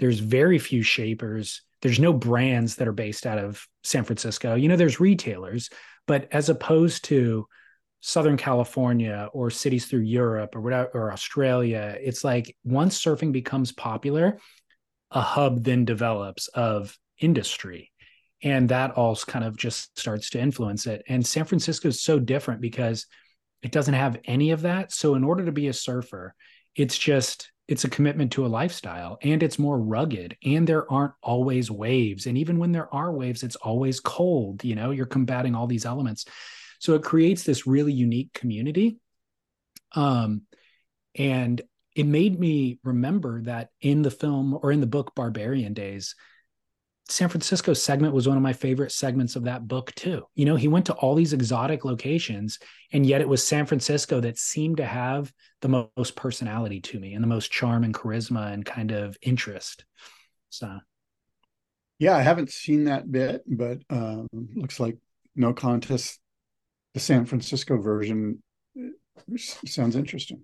[0.00, 1.60] there's very few shapers.
[1.82, 4.54] There's no brands that are based out of San Francisco.
[4.54, 5.68] You know, there's retailers,
[6.06, 7.46] but as opposed to
[8.00, 13.72] Southern California or cities through Europe or whatever, or Australia, it's like once surfing becomes
[13.72, 14.38] popular,
[15.10, 17.92] a hub then develops of industry.
[18.42, 21.02] And that all kind of just starts to influence it.
[21.08, 23.06] And San Francisco is so different because
[23.62, 24.92] it doesn't have any of that.
[24.92, 26.34] So, in order to be a surfer,
[26.74, 31.12] it's just it's a commitment to a lifestyle and it's more rugged and there aren't
[31.22, 35.54] always waves and even when there are waves it's always cold you know you're combating
[35.54, 36.24] all these elements
[36.80, 38.98] so it creates this really unique community
[39.94, 40.42] um
[41.16, 41.62] and
[41.94, 46.16] it made me remember that in the film or in the book barbarian days
[47.10, 50.24] San Francisco segment was one of my favorite segments of that book too.
[50.34, 52.58] You know, he went to all these exotic locations
[52.92, 57.14] and yet it was San Francisco that seemed to have the most personality to me
[57.14, 59.84] and the most charm and charisma and kind of interest.
[60.50, 60.78] So
[61.98, 64.96] yeah, I haven't seen that bit, but um, looks like
[65.34, 66.18] no contest
[66.94, 68.42] the San Francisco version
[69.36, 70.42] sounds interesting.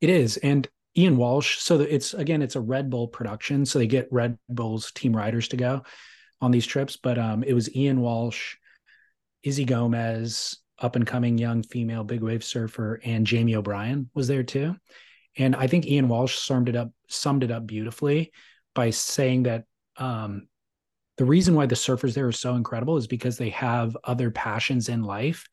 [0.00, 0.36] It is.
[0.38, 1.58] And Ian Walsh.
[1.58, 3.64] So it's again, it's a Red Bull production.
[3.64, 5.82] So they get Red Bull's team riders to go
[6.40, 6.96] on these trips.
[6.96, 8.56] But um, it was Ian Walsh,
[9.42, 14.42] Izzy Gomez, up and coming young female big wave surfer, and Jamie O'Brien was there
[14.42, 14.76] too.
[15.36, 18.32] And I think Ian Walsh summed it up summed it up beautifully
[18.74, 19.64] by saying that
[19.96, 20.48] um,
[21.18, 24.88] the reason why the surfers there are so incredible is because they have other passions
[24.88, 25.48] in life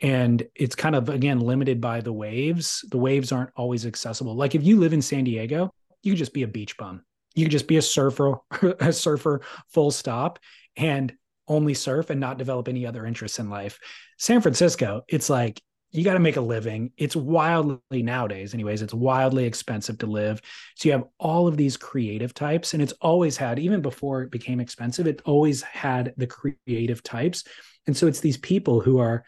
[0.00, 2.84] and it's kind of again limited by the waves.
[2.90, 4.34] The waves aren't always accessible.
[4.34, 7.02] Like if you live in san diego you could just be a beach bum.
[7.34, 8.36] You could just be a surfer
[8.80, 10.38] a surfer full stop
[10.76, 11.12] and
[11.46, 13.78] only surf and not develop any other interests in life.
[14.18, 16.90] San francisco it's like you got to make a living.
[16.96, 20.40] It's wildly nowadays anyways it's wildly expensive to live.
[20.76, 24.30] So you have all of these creative types and it's always had even before it
[24.30, 27.44] became expensive it always had the creative types.
[27.86, 29.24] And so it's these people who are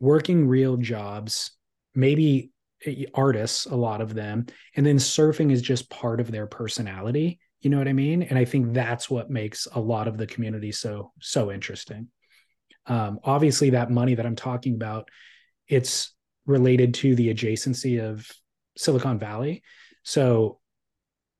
[0.00, 1.52] working real jobs,
[1.94, 2.50] maybe
[3.14, 7.40] artists, a lot of them, and then surfing is just part of their personality.
[7.60, 8.22] You know what I mean?
[8.22, 12.08] And I think that's what makes a lot of the community so so interesting.
[12.86, 15.08] Um, obviously, that money that I'm talking about,
[15.66, 18.30] it's related to the adjacency of
[18.76, 19.62] Silicon Valley.
[20.04, 20.60] So,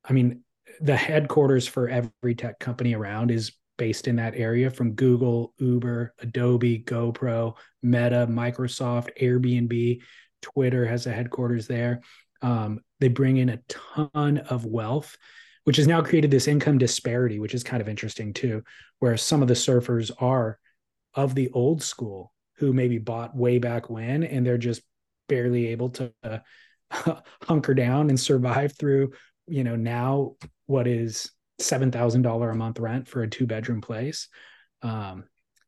[0.05, 0.43] I mean,
[0.81, 6.15] the headquarters for every tech company around is based in that area from Google, Uber,
[6.21, 10.01] Adobe, GoPro, Meta, Microsoft, Airbnb,
[10.43, 12.01] Twitter has a headquarters there.
[12.43, 15.17] Um, they bring in a ton of wealth,
[15.65, 18.63] which has now created this income disparity, which is kind of interesting too,
[18.99, 20.59] where some of the surfers are
[21.15, 24.83] of the old school who maybe bought way back when and they're just
[25.29, 26.39] barely able to uh,
[27.43, 29.11] hunker down and survive through
[29.47, 30.35] you know now
[30.67, 34.29] what is seven thousand dollar a month rent for a two bedroom place,
[34.83, 35.25] um,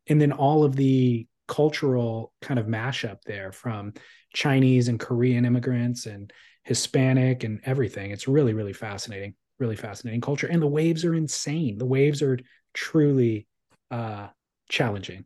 [0.07, 3.95] and then all of the cultural kind of mashup there from
[4.35, 6.31] Chinese and Korean immigrants and
[6.65, 8.11] Hispanic and everything.
[8.11, 11.79] It's really really fascinating, really fascinating culture, and the waves are insane.
[11.79, 12.39] The waves are
[12.75, 13.47] truly
[13.91, 14.29] uh,
[14.69, 15.25] challenging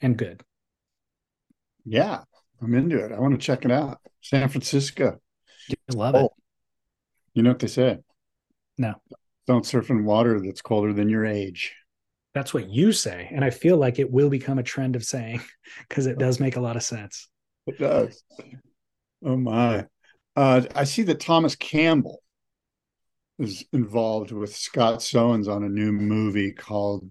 [0.00, 0.42] and good.
[1.84, 2.22] Yeah,
[2.62, 3.12] I'm into it.
[3.12, 3.98] I want to check it out.
[4.20, 5.20] San Francisco.
[5.68, 6.30] You love oh, it.
[7.34, 7.98] You know what they say?
[8.78, 8.94] No
[9.48, 11.74] don't surf in water that's colder than your age.
[12.34, 13.30] That's what you say.
[13.32, 15.40] And I feel like it will become a trend of saying
[15.88, 17.28] because it does make a lot of sense.
[17.66, 18.22] It does.
[19.24, 19.86] Oh my.
[20.36, 22.22] Uh, I see that Thomas Campbell
[23.38, 27.10] is involved with Scott Sowens on a new movie called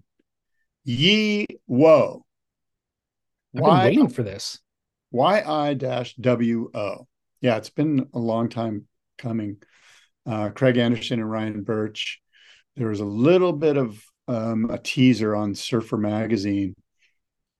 [0.84, 2.24] Ye Wo.
[3.56, 4.60] I've been waiting for this.
[5.10, 7.08] Y I dash W O.
[7.40, 9.56] Yeah, it's been a long time coming.
[10.24, 12.20] Uh, Craig Anderson and Ryan Burch
[12.78, 16.74] there was a little bit of um, a teaser on Surfer Magazine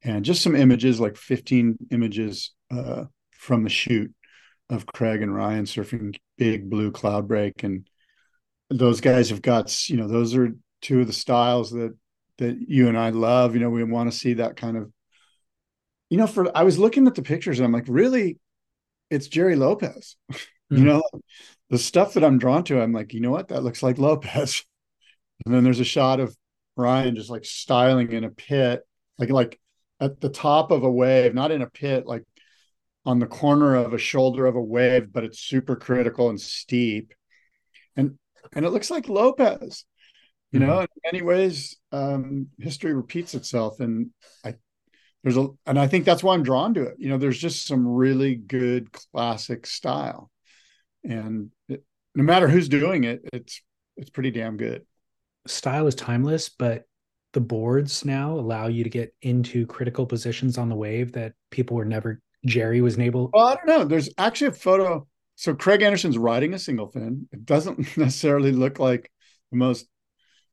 [0.03, 4.15] and just some images, like 15 images uh, from the shoot
[4.71, 7.65] of Craig and Ryan surfing big blue Cloudbreak.
[7.65, 7.89] And
[8.71, 11.97] those guys have got, you know, those are two of the styles that
[12.37, 13.55] that you and I love.
[13.55, 14.93] You know, we want to see that kind of,
[16.11, 18.39] you know, for I was looking at the pictures and I'm like, really,
[19.11, 20.15] it's Jerry Lopez.
[20.31, 20.77] Mm-hmm.
[20.77, 21.03] you know,
[21.71, 24.63] the stuff that I'm drawn to, I'm like, you know what, that looks like Lopez.
[25.45, 26.37] And then there's a shot of
[26.77, 28.83] Ryan just like styling in a pit,
[29.19, 29.61] like like
[30.01, 32.25] at the top of a wave, not in a pit, like
[33.05, 37.13] on the corner of a shoulder of a wave, but it's super critical and steep.
[37.97, 38.19] And
[38.53, 39.85] and it looks like Lopez.
[40.53, 40.69] You mm-hmm.
[40.69, 43.81] know, in many ways, um, history repeats itself.
[43.81, 44.11] And
[44.45, 44.55] I
[45.23, 46.97] there's a and I think that's why I'm drawn to it.
[46.99, 50.31] You know, there's just some really good classic style.
[51.05, 51.85] And it,
[52.15, 53.63] no matter who's doing it, it's
[53.97, 54.85] it's pretty damn good
[55.49, 56.85] style is timeless, but
[57.33, 61.77] the boards now allow you to get into critical positions on the wave that people
[61.77, 63.31] were never Jerry was able.
[63.33, 63.85] Well, I don't know.
[63.85, 65.07] There's actually a photo.
[65.35, 67.29] So Craig Anderson's riding a single fin.
[67.33, 69.11] It doesn't necessarily look like
[69.51, 69.87] the most,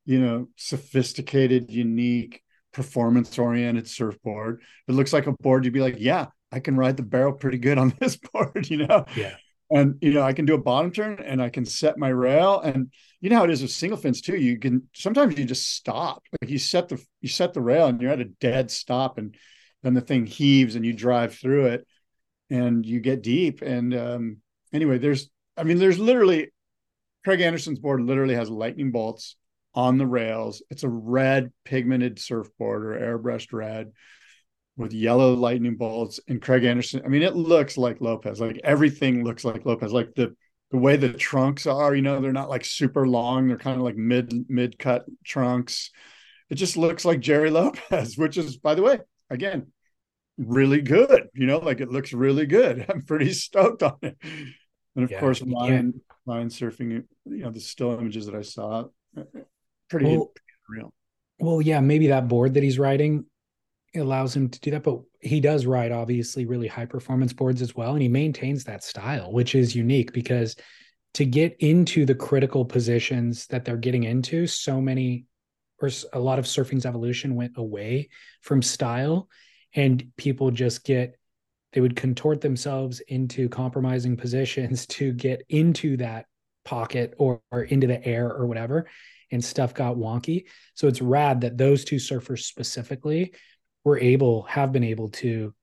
[0.06, 2.42] you know, sophisticated, unique,
[2.74, 4.62] performance oriented surfboard.
[4.88, 7.58] It looks like a board you'd be like, yeah, I can ride the barrel pretty
[7.58, 9.06] good on this board, you know?
[9.16, 9.36] Yeah.
[9.72, 12.60] And you know I can do a bottom turn and I can set my rail
[12.60, 12.92] and
[13.22, 14.36] you know how it is with single fins too.
[14.36, 16.24] You can sometimes you just stop.
[16.42, 19.36] Like you set the you set the rail and you're at a dead stop and
[19.84, 21.88] then the thing heaves and you drive through it
[22.50, 23.62] and you get deep.
[23.62, 24.38] And um,
[24.74, 26.52] anyway, there's I mean there's literally
[27.24, 29.36] Craig Anderson's board literally has lightning bolts
[29.74, 30.62] on the rails.
[30.70, 33.92] It's a red pigmented surfboard or airbrushed red
[34.78, 37.02] with yellow lightning bolts and Craig Anderson.
[37.06, 38.40] I mean, it looks like Lopez.
[38.40, 39.92] Like everything looks like Lopez.
[39.92, 40.36] Like the
[40.72, 43.48] the way the trunks are, you know, they're not like super long.
[43.48, 45.92] They're kind of like mid mid cut trunks.
[46.50, 49.00] It just looks like Jerry Lopez, which is, by the way,
[49.30, 49.68] again,
[50.38, 51.30] really good.
[51.34, 52.86] You know, like it looks really good.
[52.90, 54.18] I'm pretty stoked on it.
[54.96, 57.04] And of yeah, course, line line surfing.
[57.26, 58.86] You know, the still images that I saw,
[59.90, 60.32] pretty well,
[60.68, 60.94] real.
[61.40, 63.26] Well, yeah, maybe that board that he's riding
[64.02, 67.76] allows him to do that, but he does ride obviously really high performance boards as
[67.76, 67.94] well.
[67.94, 70.56] And he maintains that style, which is unique because
[71.16, 75.26] to get into the critical positions that they're getting into, so many
[75.82, 78.10] or a lot of surfing's evolution went away
[78.42, 79.28] from style
[79.74, 81.18] and people just get
[81.74, 86.26] they would contort themselves into compromising positions to get into that
[86.64, 88.88] pocket or, or into the air or whatever
[89.32, 93.34] and stuff got wonky so it's rad that those two surfers specifically
[93.86, 95.54] we're able have been able to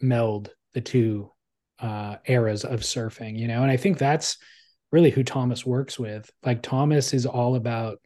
[0.00, 1.30] meld the two
[1.78, 3.62] uh, eras of surfing you know?
[3.62, 4.36] And i think that's
[4.92, 6.30] really who thomas works with.
[6.44, 7.98] Like thomas is all about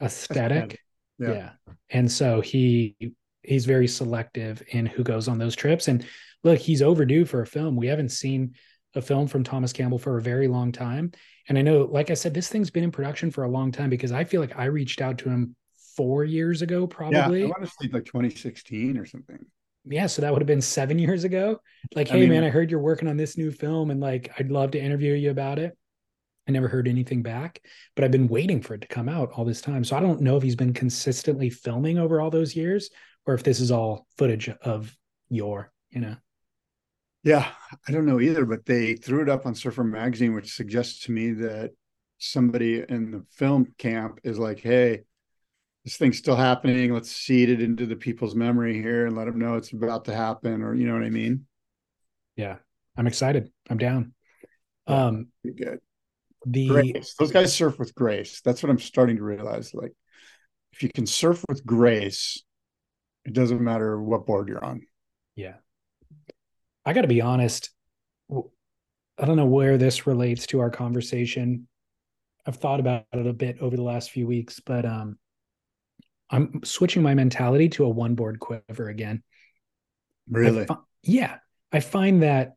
[0.00, 0.80] aesthetic.
[1.18, 1.32] Yeah.
[1.32, 1.50] yeah.
[1.90, 2.96] And so he
[3.42, 5.88] he's very selective in who goes on those trips.
[5.88, 6.06] And
[6.44, 7.76] look he's overdue for a film.
[7.76, 8.54] We haven't seen
[8.94, 11.12] a film from thomas campbell for a very long time.
[11.48, 13.90] And i know like i said this thing's been in production for a long time
[13.90, 15.56] because i feel like i reached out to him
[15.98, 17.40] four years ago, probably.
[17.40, 19.44] Yeah, I want to say like 2016 or something.
[19.84, 21.60] Yeah, so that would have been seven years ago.
[21.94, 24.52] Like, hey mean, man, I heard you're working on this new film, and like, I'd
[24.52, 25.76] love to interview you about it.
[26.46, 27.60] I never heard anything back,
[27.96, 29.82] but I've been waiting for it to come out all this time.
[29.82, 32.90] So I don't know if he's been consistently filming over all those years,
[33.26, 34.96] or if this is all footage of
[35.28, 36.16] your, you know.
[37.24, 37.48] Yeah,
[37.86, 41.12] I don't know either, but they threw it up on Surfer Magazine, which suggests to
[41.12, 41.72] me that
[42.18, 45.02] somebody in the film camp is like, hey,
[45.88, 46.92] this thing's still happening.
[46.92, 50.14] Let's seed it into the people's memory here and let them know it's about to
[50.14, 51.46] happen, or you know what I mean?
[52.36, 52.56] Yeah,
[52.94, 53.50] I'm excited.
[53.70, 54.12] I'm down.
[54.86, 55.78] Um, Pretty good.
[56.44, 57.14] The grace.
[57.18, 58.42] those guys surf with grace.
[58.42, 59.72] That's what I'm starting to realize.
[59.72, 59.94] Like,
[60.74, 62.42] if you can surf with grace,
[63.24, 64.82] it doesn't matter what board you're on.
[65.36, 65.54] Yeah,
[66.84, 67.70] I got to be honest.
[68.30, 71.66] I don't know where this relates to our conversation.
[72.46, 75.16] I've thought about it a bit over the last few weeks, but um,
[76.30, 79.22] I'm switching my mentality to a one board quiver again.
[80.28, 80.62] Really?
[80.62, 81.36] I fi- yeah.
[81.72, 82.54] I find that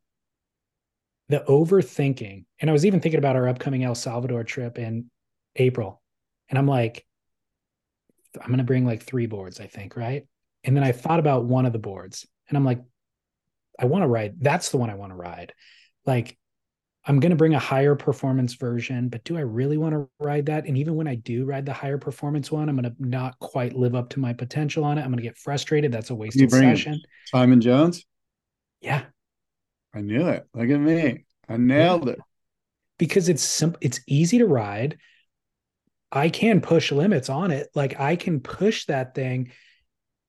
[1.30, 5.09] the overthinking, and I was even thinking about our upcoming El Salvador trip in
[5.55, 6.01] April.
[6.49, 7.05] And I'm like,
[8.39, 10.28] I'm going to bring like three boards, I think, right?
[10.63, 12.82] And then I thought about one of the boards and I'm like,
[13.80, 14.36] I want to ride.
[14.39, 15.53] That's the one I want to ride.
[16.05, 16.38] Like,
[17.06, 20.45] I'm going to bring a higher performance version, but do I really want to ride
[20.45, 20.68] that?
[20.68, 23.76] And even when I do ride the higher performance one, I'm going to not quite
[23.76, 25.02] live up to my potential on it.
[25.02, 25.91] I'm going to get frustrated.
[25.91, 27.02] That's a wasted session.
[27.26, 28.06] Simon Jones?
[28.82, 29.04] Yeah.
[29.95, 30.47] I knew it.
[30.54, 31.26] Look at me.
[31.49, 32.14] I nailed yeah.
[32.14, 32.20] it.
[32.99, 34.99] Because it's simple, it's easy to ride.
[36.12, 37.70] I can push limits on it.
[37.74, 39.52] Like I can push that thing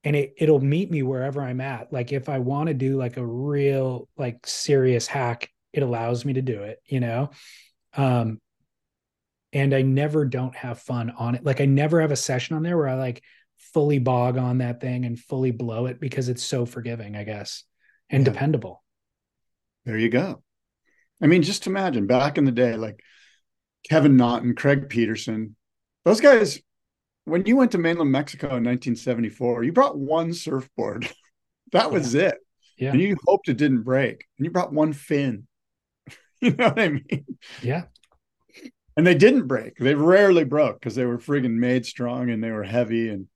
[0.05, 1.93] and it it'll meet me wherever I'm at.
[1.93, 6.35] Like if I want to do like a real like serious hack it allows me
[6.35, 7.31] to do it you know
[7.95, 8.41] um
[9.53, 12.63] and i never don't have fun on it like i never have a session on
[12.63, 13.23] there where i like
[13.59, 17.65] fully bog on that thing and fully blow it because it's so forgiving i guess
[18.11, 18.33] and yeah.
[18.33, 18.83] dependable
[19.85, 20.43] there you go
[21.21, 23.01] i mean just imagine back in the day like
[23.89, 25.57] kevin naughton craig peterson
[26.05, 26.61] those guys
[27.25, 31.09] when you went to mainland mexico in 1974 you brought one surfboard
[31.73, 32.29] that was yeah.
[32.29, 32.39] it
[32.83, 32.91] yeah.
[32.91, 34.25] And you hoped it didn't break.
[34.39, 35.47] And you brought one fin.
[36.47, 37.25] you know what I mean?
[37.63, 37.85] Yeah.
[38.97, 39.77] And they didn't break.
[39.77, 43.29] They rarely broke because they were friggin' made strong and they were heavy and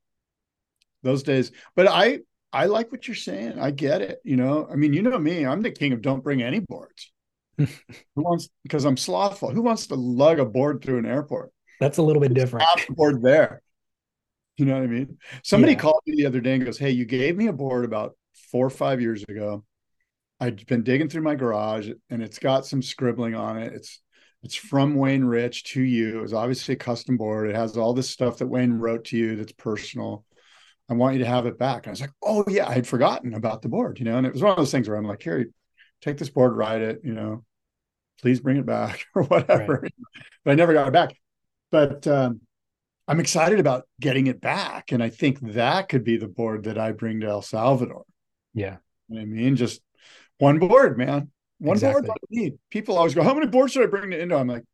[1.05, 1.53] those days.
[1.77, 2.21] But I
[2.53, 3.61] I like what you're saying.
[3.61, 4.19] I get it.
[4.25, 7.13] You know, I mean, you know me, I'm the king of don't bring any boards.
[7.59, 7.67] Who
[8.17, 9.53] wants because I'm slothful.
[9.53, 11.53] Who wants to lug a board through an airport?
[11.79, 12.67] That's a little bit different.
[12.91, 13.63] board there.
[14.57, 15.19] You know what I mean?
[15.45, 15.79] Somebody yeah.
[15.79, 18.17] called me the other day and goes, Hey, you gave me a board about
[18.51, 19.65] four or five years ago
[20.41, 23.73] I'd been digging through my garage and it's got some scribbling on it.
[23.73, 24.01] It's
[24.43, 26.19] it's from Wayne Rich to you.
[26.19, 27.49] It was obviously a custom board.
[27.49, 30.25] It has all this stuff that Wayne wrote to you that's personal.
[30.89, 31.85] I want you to have it back.
[31.85, 34.19] And I was like, oh yeah, I had forgotten about the board, you know.
[34.19, 35.47] And it was one of those things where I'm like, here,
[36.01, 37.45] take this board, ride it, you know.
[38.21, 39.81] please bring it back or whatever.
[39.83, 39.95] Right.
[40.45, 41.17] But I never got it back.
[41.73, 42.41] But um,
[43.09, 44.93] I'm excited about getting it back.
[44.93, 48.05] And I think that could be the board that I bring to El Salvador.
[48.55, 48.77] Yeah.
[49.11, 49.81] I mean, just
[50.39, 51.31] one board, man.
[51.59, 52.09] One exactly.
[52.31, 52.59] board.
[52.71, 54.37] People always go, How many boards should I bring to Indo?
[54.37, 54.65] I'm like,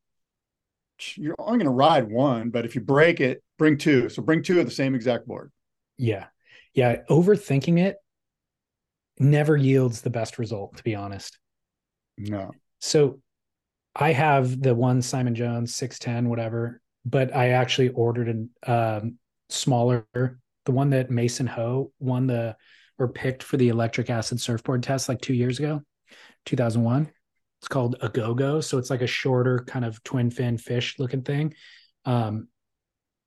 [1.15, 4.09] You're only going to ride one, but if you break it, bring two.
[4.09, 5.53] So bring two of the same exact board.
[5.97, 6.27] Yeah.
[6.75, 7.03] Yeah.
[7.09, 7.97] Overthinking it
[9.19, 11.39] never yields the best result, to be honest.
[12.19, 12.51] No.
[12.81, 13.21] So
[13.95, 20.07] I have the one Simon Jones 610, whatever, but I actually ordered a um, smaller,
[20.15, 22.57] the one that Mason Ho won the
[23.03, 25.83] or picked for the electric acid surfboard test like two years ago,
[26.47, 27.11] 2001.
[27.61, 28.61] It's called a go go.
[28.61, 31.55] So it's like a shorter kind of twin fin fish looking thing.
[32.05, 32.49] Um,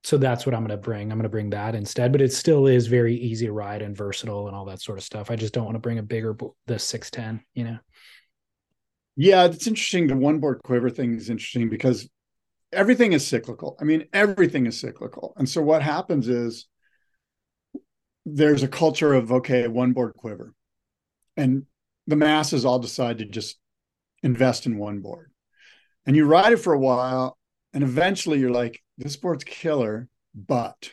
[0.03, 1.11] so that's what I'm going to bring.
[1.11, 3.97] I'm going to bring that instead, but it still is very easy to ride and
[3.97, 5.31] versatile and all that sort of stuff.
[5.31, 7.79] I just don't want to bring a bigger the 610, you know.
[9.15, 10.07] Yeah, it's interesting.
[10.07, 12.07] The one board quiver thing is interesting because
[12.71, 13.77] everything is cyclical.
[13.79, 15.33] I mean, everything is cyclical.
[15.37, 16.67] And so what happens is
[18.25, 20.53] there's a culture of okay, one board quiver.
[21.37, 21.65] And
[22.07, 23.57] the masses all decide to just
[24.23, 25.31] invest in one board.
[26.05, 27.37] And you ride it for a while
[27.75, 30.91] and eventually you're like, this board's killer, but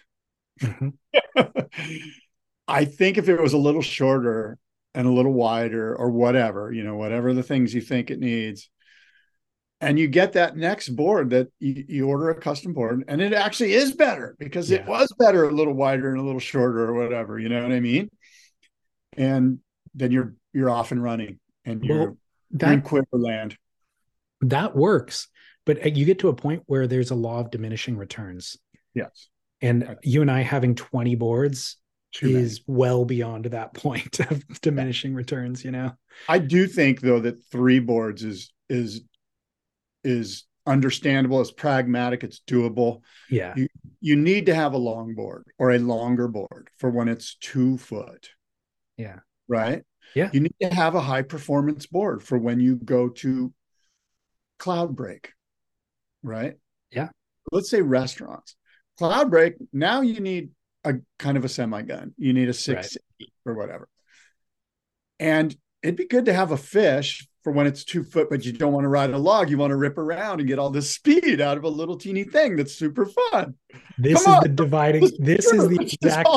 [0.61, 0.89] mm-hmm.
[2.69, 4.59] I think if it was a little shorter
[4.93, 8.69] and a little wider or whatever, you know, whatever the things you think it needs,
[9.83, 13.33] and you get that next board that you, you order a custom board and it
[13.33, 14.79] actually is better because yeah.
[14.79, 17.73] it was better a little wider and a little shorter or whatever, you know what
[17.73, 18.09] I mean?
[19.17, 19.59] And
[19.95, 22.17] then you're you're off and running and you're, well,
[22.53, 23.57] that, you're in quiver land.
[24.41, 25.29] That works
[25.65, 28.57] but uh, you get to a point where there's a law of diminishing returns.
[28.95, 29.29] Yes.
[29.61, 31.77] And you and I having 20 boards
[32.13, 32.79] Too is many.
[32.79, 35.93] well beyond that point of diminishing returns, you know.
[36.29, 39.03] I do think though that three boards is is
[40.05, 43.01] is understandable, it's pragmatic, it's doable.
[43.29, 43.55] Yeah.
[43.57, 43.69] You
[44.01, 47.79] you need to have a long board or a longer board for when it's two
[47.79, 48.31] foot.
[48.97, 49.21] Yeah.
[49.49, 49.83] Right?
[50.15, 50.31] Yeah.
[50.33, 53.53] You need to have a high performance board for when you go to
[54.59, 55.27] Cloudbreak
[56.23, 56.55] right?
[56.91, 57.09] Yeah.
[57.51, 58.57] Let's say restaurants.
[59.01, 60.51] Cloudbreak, now you need
[60.85, 62.15] a kind of a semi gun.
[62.17, 63.29] You need a six right.
[63.45, 63.89] or whatever.
[65.19, 68.53] And it'd be good to have a fish for when it's two foot, but you
[68.53, 69.51] don't want to ride a log.
[69.51, 72.25] You want to rip around and get all this speed out of a little teeny
[72.25, 73.55] thing that's super fun.
[73.99, 74.43] This Come is on.
[74.45, 75.01] the dividing.
[75.03, 76.29] This, this is the exact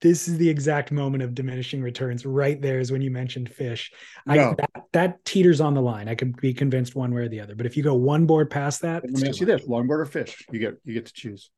[0.00, 3.90] this is the exact moment of diminishing returns right there is when you mentioned fish
[4.26, 4.50] no.
[4.50, 7.40] I, that, that, teeters on the line i could be convinced one way or the
[7.40, 10.00] other but if you go one board past that let me ask you this longboard
[10.00, 11.50] or fish you get you get to choose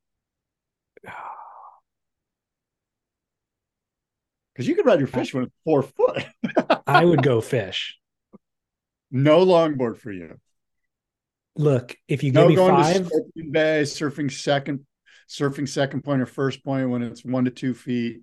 [1.08, 1.35] ah,
[4.56, 6.24] because you could ride your uh, fish when it's four foot
[6.86, 7.98] i would go fish
[9.10, 10.38] no longboard for you
[11.56, 13.10] look if you no give me five
[13.50, 14.86] bay surfing second
[15.28, 18.20] surfing second point or first point when it's one to two feet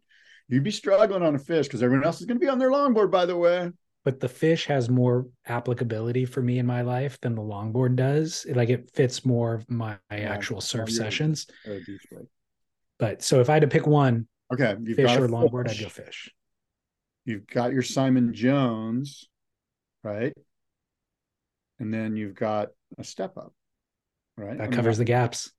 [0.48, 2.70] you'd be struggling on a fish because everyone else is going to be on their
[2.70, 3.72] longboard, by the way.
[4.04, 8.46] But the fish has more applicability for me in my life than the longboard does.
[8.50, 11.48] Like it fits more of my, my yeah, actual surf sessions.
[11.68, 11.80] Oh,
[13.00, 15.90] but so if I had to pick one, okay, You've fish or longboard, I'd go
[15.90, 16.32] fish.
[17.26, 19.26] You've got your Simon Jones,
[20.04, 20.34] right?
[21.80, 23.54] And then you've got a step up,
[24.38, 24.58] right?
[24.58, 25.52] That I covers mean, the gaps.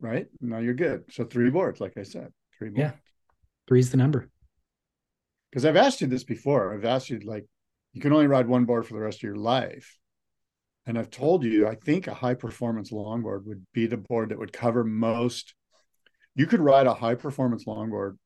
[0.00, 0.26] Right.
[0.40, 1.04] Now you're good.
[1.10, 2.32] So three boards, like I said.
[2.58, 2.78] Three boards.
[2.78, 2.92] Yeah.
[3.68, 4.28] Three's the number.
[5.50, 6.74] Because I've asked you this before.
[6.74, 7.46] I've asked you like,
[7.92, 9.98] you can only ride one board for the rest of your life.
[10.86, 14.38] And I've told you, I think a high performance longboard would be the board that
[14.38, 15.54] would cover most.
[16.36, 18.16] You could ride a high performance longboard.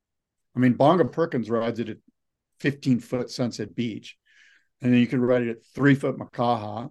[0.54, 1.96] I mean, Bonga Perkins rides it at
[2.58, 4.16] 15 foot Sunset Beach.
[4.82, 6.90] And then you could ride it at three foot Makaha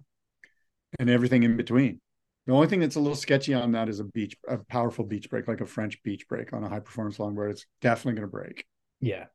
[0.98, 2.00] and everything in between.
[2.46, 5.28] The only thing that's a little sketchy on that is a beach, a powerful beach
[5.28, 7.50] break, like a French beach break on a high performance longboard.
[7.50, 8.64] It's definitely going to break.
[9.00, 9.26] Yeah.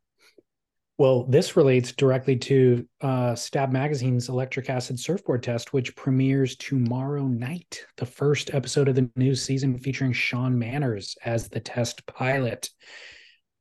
[0.97, 7.27] Well, this relates directly to uh, Stab Magazine's electric acid surfboard test, which premieres tomorrow
[7.27, 7.85] night.
[7.97, 12.69] The first episode of the new season featuring Sean Manners as the test pilot.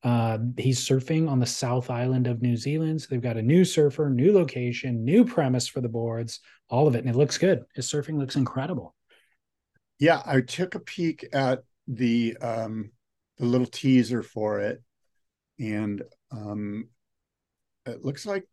[0.04, 3.02] Uh, he's surfing on the South Island of New Zealand.
[3.02, 6.94] So they've got a new surfer, new location, new premise for the boards, all of
[6.94, 7.00] it.
[7.00, 7.64] And it looks good.
[7.74, 8.94] His surfing looks incredible
[9.98, 12.90] yeah, I took a peek at the um,
[13.38, 14.82] the little teaser for it,
[15.58, 16.88] and um,
[17.86, 18.44] it looks like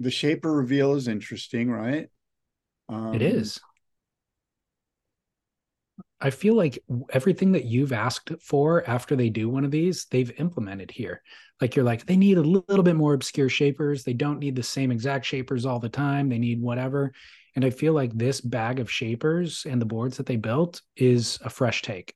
[0.00, 2.08] the shaper reveal is interesting, right?
[2.88, 3.60] Um, it is.
[6.20, 6.78] I feel like
[7.10, 11.22] everything that you've asked for after they do one of these, they've implemented here.
[11.60, 14.02] Like you're like, they need a little bit more obscure shapers.
[14.02, 16.28] They don't need the same exact shapers all the time.
[16.28, 17.12] They need whatever
[17.54, 21.38] And I feel like this bag of shapers and the boards that they built is
[21.42, 22.14] a fresh take.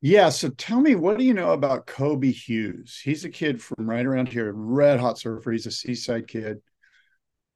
[0.00, 0.28] Yeah.
[0.28, 3.00] So tell me, what do you know about Kobe Hughes?
[3.02, 5.52] He's a kid from right around here, red hot surfer.
[5.52, 6.58] He's a seaside kid.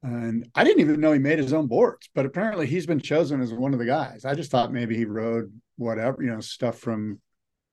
[0.03, 3.40] And I didn't even know he made his own boards, but apparently he's been chosen
[3.40, 4.24] as one of the guys.
[4.24, 7.20] I just thought maybe he rode whatever, you know, stuff from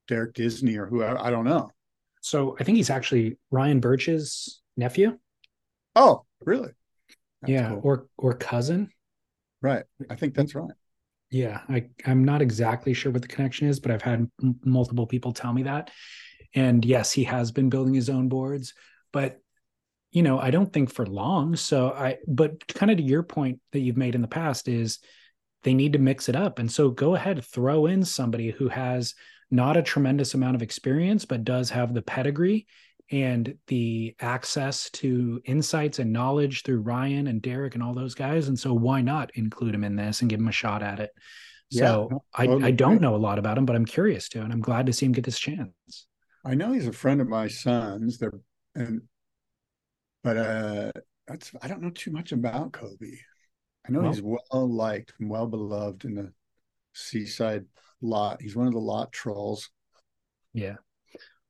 [0.07, 1.17] Derek Disney or whoever.
[1.19, 1.71] I don't know.
[2.21, 5.17] So I think he's actually Ryan Burch's nephew.
[5.95, 6.71] Oh, really?
[7.41, 7.81] That's yeah, cool.
[7.83, 8.91] or or cousin.
[9.61, 9.83] Right.
[10.09, 10.69] I think that's right.
[11.31, 15.05] Yeah, I I'm not exactly sure what the connection is, but I've had m- multiple
[15.05, 15.91] people tell me that.
[16.55, 18.73] And yes, he has been building his own boards,
[19.13, 19.39] but
[20.11, 21.55] you know, I don't think for long.
[21.55, 24.99] So I but kind of to your point that you've made in the past is
[25.63, 26.57] they need to mix it up.
[26.57, 29.13] And so go ahead, throw in somebody who has
[29.51, 32.65] not a tremendous amount of experience, but does have the pedigree
[33.11, 38.47] and the access to insights and knowledge through Ryan and Derek and all those guys.
[38.47, 41.11] And so why not include him in this and give him a shot at it?
[41.71, 44.51] So yeah, I, I don't know a lot about him, but I'm curious to, and
[44.51, 46.07] I'm glad to see him get this chance.
[46.45, 48.17] I know he's a friend of my son's.
[48.17, 48.33] They're
[48.75, 49.01] and
[50.23, 50.91] but uh
[51.27, 53.17] that's I don't know too much about Kobe.
[53.87, 56.33] I know well, he's well liked and well beloved in the
[56.93, 57.65] seaside
[58.01, 58.41] lot.
[58.41, 59.69] He's one of the lot trolls.
[60.53, 60.77] Yeah.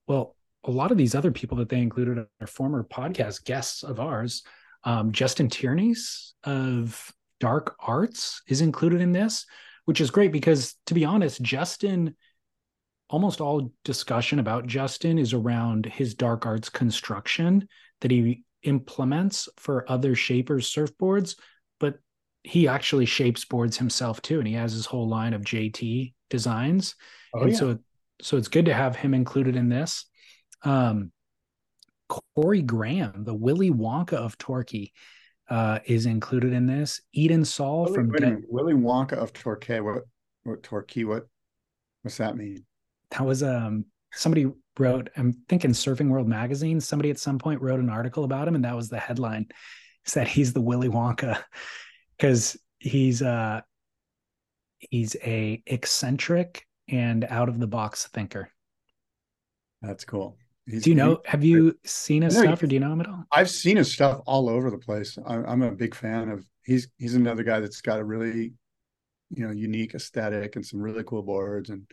[0.07, 0.35] Well,
[0.65, 4.43] a lot of these other people that they included are former podcast guests of ours.
[4.83, 9.45] Um, Justin Tierney's of Dark Arts is included in this,
[9.85, 12.15] which is great because, to be honest, Justin,
[13.09, 17.67] almost all discussion about Justin is around his dark arts construction
[18.01, 21.35] that he implements for other shapers surfboards,
[21.79, 21.99] but
[22.43, 26.95] he actually shapes boards himself too, and he has his whole line of JT designs.
[27.33, 27.57] Oh, and yeah.
[27.57, 27.79] so,
[28.21, 30.05] so it's good to have him included in this.
[30.63, 31.11] Um,
[32.35, 34.91] Corey Graham, the Willy Wonka of Torquay,
[35.49, 37.01] uh, is included in this.
[37.13, 39.79] Eden Saul Willy, from Willy Wonka of Torquay.
[39.79, 40.03] What
[40.43, 41.03] what Torquay?
[41.03, 41.27] What
[42.01, 42.65] what's that mean?
[43.11, 44.47] That was um somebody
[44.77, 45.09] wrote.
[45.17, 46.79] I'm thinking Surfing World magazine.
[46.79, 49.47] Somebody at some point wrote an article about him, and that was the headline.
[50.05, 51.41] Said he's the Willy Wonka
[52.17, 53.61] because he's uh
[54.79, 58.49] he's a eccentric and out of the box thinker.
[59.81, 60.37] That's cool.
[60.69, 61.19] He's, do you know?
[61.25, 63.25] Have you seen his stuff, or do you know him at all?
[63.31, 65.17] I've seen his stuff all over the place.
[65.25, 66.45] I'm, I'm a big fan of.
[66.63, 68.53] He's he's another guy that's got a really,
[69.31, 71.71] you know, unique aesthetic and some really cool boards.
[71.71, 71.89] And,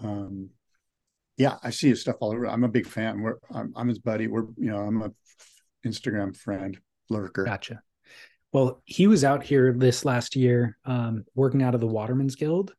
[0.00, 0.50] um,
[1.36, 2.48] yeah, I see his stuff all over.
[2.48, 3.20] I'm a big fan.
[3.20, 4.26] We're I'm, I'm his buddy.
[4.26, 5.12] We're you know I'm a
[5.86, 6.76] Instagram friend
[7.10, 7.44] lurker.
[7.44, 7.80] Gotcha.
[8.52, 12.72] Well, he was out here this last year, um, working out of the Waterman's Guild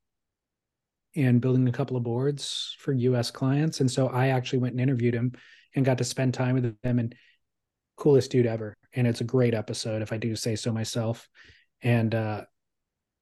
[1.16, 3.80] and building a couple of boards for US clients.
[3.80, 5.34] And so I actually went and interviewed him
[5.76, 7.16] and got to spend time with him and
[7.98, 8.76] coolest dude ever.
[8.94, 11.28] And it's a great episode, if I do say so myself.
[11.82, 12.44] And uh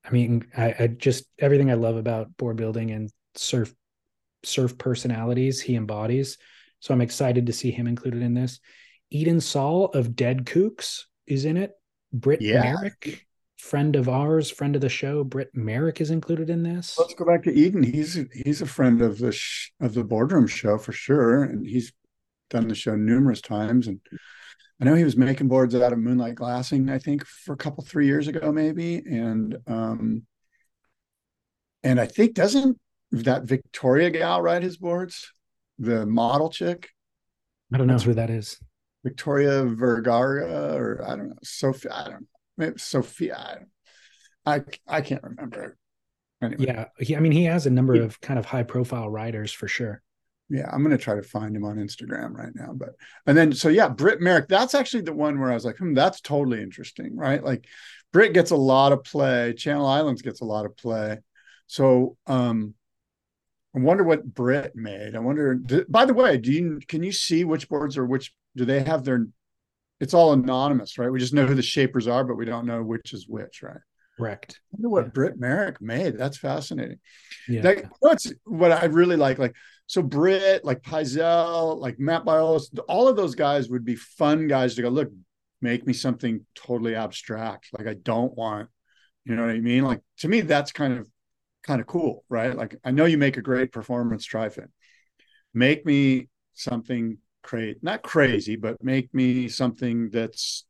[0.05, 3.73] I mean, I, I just everything I love about board building and surf
[4.43, 6.37] surf personalities he embodies.
[6.79, 8.59] So I'm excited to see him included in this.
[9.09, 11.71] Eden Saul of Dead Kooks is in it.
[12.11, 12.61] Britt yeah.
[12.61, 13.25] Merrick
[13.63, 16.97] friend of ours, friend of the show, Britt Merrick is included in this.
[16.99, 17.81] Let's go back to Eden.
[17.81, 21.93] He's he's a friend of the sh- of the boardroom show for sure, and he's
[22.49, 23.87] done the show numerous times.
[23.87, 24.01] And
[24.81, 27.83] I know he was making boards out of Moonlight Glassing, I think, for a couple
[27.85, 28.97] three years ago, maybe.
[28.97, 30.23] And um,
[31.83, 32.77] and I think doesn't
[33.11, 35.31] that Victoria gal ride his boards,
[35.79, 36.89] the model chick?
[37.73, 38.59] I don't know who that is.
[39.05, 41.89] Victoria Vergara, or I don't know, Sophie.
[41.89, 42.27] I don't
[42.77, 43.65] Sophia.
[44.45, 45.77] I I can't remember.
[46.41, 46.65] Anyway.
[46.65, 49.67] Yeah, he, I mean, he has a number of kind of high profile writers for
[49.67, 50.01] sure.
[50.49, 52.73] Yeah, I'm gonna try to find him on Instagram right now.
[52.73, 52.89] But
[53.25, 54.47] and then so yeah, Britt Merrick.
[54.49, 57.43] That's actually the one where I was like, hmm, that's totally interesting, right?
[57.43, 57.65] Like
[58.11, 59.53] Britt gets a lot of play.
[59.53, 61.19] Channel Islands gets a lot of play.
[61.67, 62.75] So um
[63.75, 65.15] I wonder what Britt made.
[65.15, 65.55] I wonder.
[65.89, 69.03] by the way, do you can you see which boards or which do they have
[69.03, 69.27] their
[70.03, 71.09] it's all anonymous, right?
[71.09, 73.79] We just know who the shapers are, but we don't know which is which, right?
[74.17, 74.59] Correct.
[74.59, 75.11] I wonder what yeah.
[75.11, 76.17] Britt Merrick made.
[76.17, 76.99] That's fascinating.
[77.47, 77.61] Yeah.
[77.61, 79.55] That, what's what I really like, like
[79.87, 84.75] so Britt, like Pyzel, like Matt Biolos, all of those guys would be fun guys
[84.75, 85.09] to go, look,
[85.61, 87.69] make me something totally abstract.
[87.77, 88.67] Like I don't want,
[89.23, 89.85] you know what I mean?
[89.85, 91.07] Like to me, that's kind of
[91.63, 92.53] kind of cool, right?
[92.57, 94.67] Like I know you make a great performance tri-fin.
[95.53, 97.19] Make me something
[97.81, 100.65] not crazy, but make me something that's,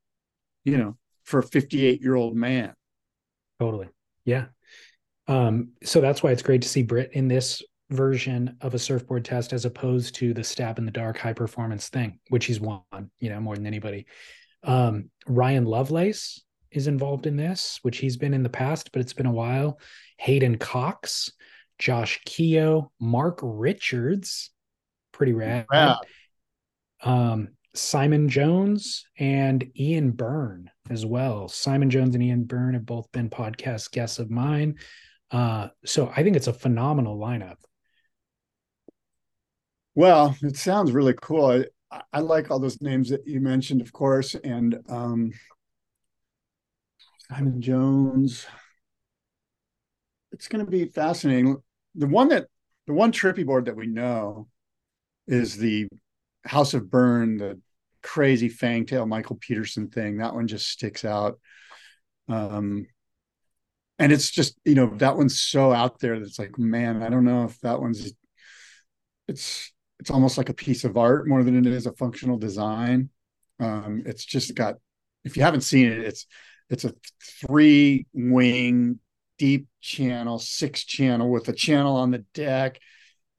[0.63, 2.73] you know, for a 58 year old man.
[3.59, 3.89] Totally.
[4.25, 4.45] Yeah.
[5.27, 9.23] Um, so that's why it's great to see Britt in this version of a surfboard
[9.23, 12.81] test as opposed to the stab in the dark high performance thing, which he's won,
[13.19, 14.05] you know, more than anybody.
[14.63, 19.13] Um, Ryan Lovelace is involved in this, which he's been in the past, but it's
[19.13, 19.79] been a while.
[20.17, 21.31] Hayden Cox,
[21.77, 24.51] Josh Keogh, Mark Richards,
[25.11, 25.65] pretty rad.
[25.71, 25.99] Wow.
[27.03, 31.47] Um, Simon Jones and Ian Byrne as well.
[31.47, 34.75] Simon Jones and Ian Byrne have both been podcast guests of mine.
[35.31, 37.57] Uh, so I think it's a phenomenal lineup.
[39.95, 41.65] Well, it sounds really cool.
[41.91, 45.31] I, I like all those names that you mentioned, of course, and um,
[47.29, 48.45] Simon Jones.
[50.31, 51.57] It's going to be fascinating.
[51.95, 52.47] The one that
[52.87, 54.47] the one trippy board that we know
[55.27, 55.87] is the
[56.45, 57.59] House of Burn, the
[58.01, 60.17] crazy fangtail Michael Peterson thing.
[60.17, 61.39] That one just sticks out.
[62.27, 62.87] Um,
[63.99, 67.25] and it's just you know that one's so out there that's like, man, I don't
[67.25, 68.13] know if that one's.
[69.27, 73.09] It's it's almost like a piece of art more than it is a functional design.
[73.59, 74.75] Um, it's just got.
[75.23, 76.25] If you haven't seen it, it's
[76.69, 78.99] it's a three wing
[79.37, 82.79] deep channel, six channel with a channel on the deck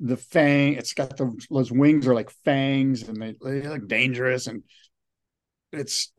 [0.01, 4.47] the fang it's got the those wings are like fangs and they, they look dangerous
[4.47, 4.63] and
[5.73, 6.13] it's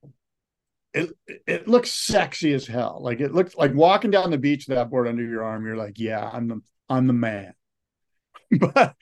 [0.94, 1.10] it
[1.46, 3.00] it looks sexy as hell.
[3.02, 5.76] Like it looks like walking down the beach with that board under your arm you're
[5.78, 7.54] like yeah i'm the i'm the man.
[8.60, 8.96] But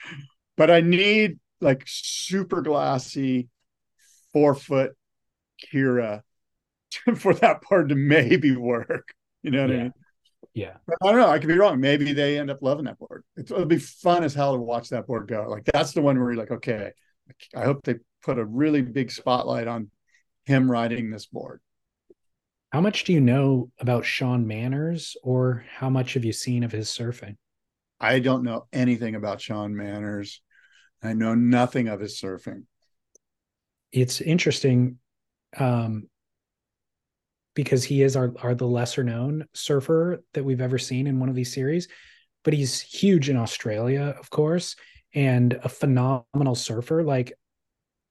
[0.57, 3.49] but i need like super glassy
[4.31, 4.93] four foot
[5.71, 6.23] Kirra
[7.15, 9.09] for that board to maybe work.
[9.43, 9.75] You know what Yeah.
[9.75, 9.93] i mean
[10.53, 10.73] Yeah.
[10.85, 11.29] but I don't know.
[11.29, 11.79] I could be wrong.
[11.79, 13.23] Maybe they end up loving that board.
[13.35, 15.47] It's, it'll be fun as hell to watch that board go.
[15.49, 16.91] Like that's the one where you're like, okay,
[17.55, 19.89] I hope they put a really big spotlight on
[20.45, 21.61] him riding this board.
[22.71, 26.71] How much do you know about Sean Manners or how much have you seen of
[26.71, 27.37] his surfing?
[27.99, 30.41] I don't know anything about Sean Manners.
[31.01, 32.63] I know nothing of his surfing.
[33.91, 34.97] It's interesting
[35.57, 36.09] um,
[37.55, 41.29] because he is our, our the lesser known surfer that we've ever seen in one
[41.29, 41.87] of these series,
[42.43, 44.75] but he's huge in Australia, of course,
[45.13, 47.03] and a phenomenal surfer.
[47.03, 47.33] Like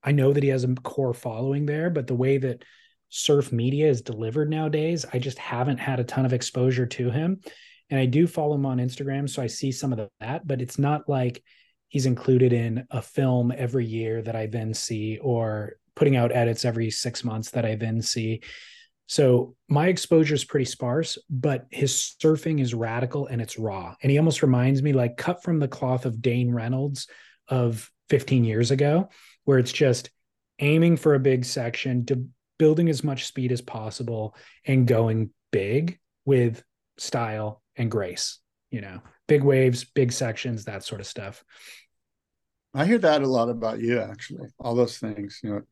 [0.02, 2.64] I know that he has a core following there, but the way that
[3.08, 7.40] surf media is delivered nowadays, I just haven't had a ton of exposure to him.
[7.90, 10.78] And I do follow him on Instagram, so I see some of that, but it's
[10.78, 11.42] not like
[11.88, 16.64] he's included in a film every year that I then see or putting out edits
[16.64, 18.40] every six months that I then see.
[19.06, 23.94] So my exposure is pretty sparse, but his surfing is radical and it's raw.
[24.02, 27.08] And he almost reminds me like cut from the cloth of Dane Reynolds
[27.48, 29.08] of 15 years ago,
[29.44, 30.10] where it's just
[30.58, 32.06] aiming for a big section,
[32.58, 36.62] building as much speed as possible and going big with
[36.96, 38.38] style and grace,
[38.70, 41.44] you know, big waves, big sections, that sort of stuff.
[42.74, 44.48] I hear that a lot about you, actually.
[44.58, 45.62] All those things, you know,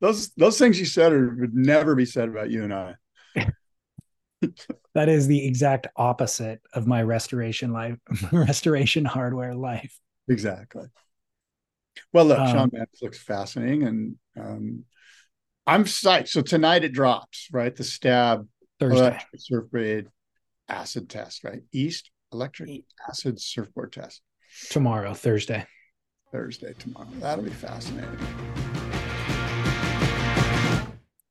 [0.00, 2.94] those those things you said are, would never be said about you and I.
[4.94, 7.96] That is the exact opposite of my restoration life,
[8.32, 9.98] restoration hardware life.
[10.28, 10.86] Exactly.
[12.12, 14.84] Well, look, Um, Sean Manners looks fascinating, and um,
[15.66, 16.28] I'm psyched.
[16.28, 17.74] So tonight it drops, right?
[17.74, 18.46] The stab
[18.78, 19.18] Thursday.
[19.36, 20.08] surfboard
[20.68, 21.62] acid test, right?
[21.72, 24.20] East electric acid surfboard test
[24.70, 25.66] tomorrow, Thursday.
[26.32, 27.08] Thursday tomorrow.
[27.20, 28.18] That'll be fascinating.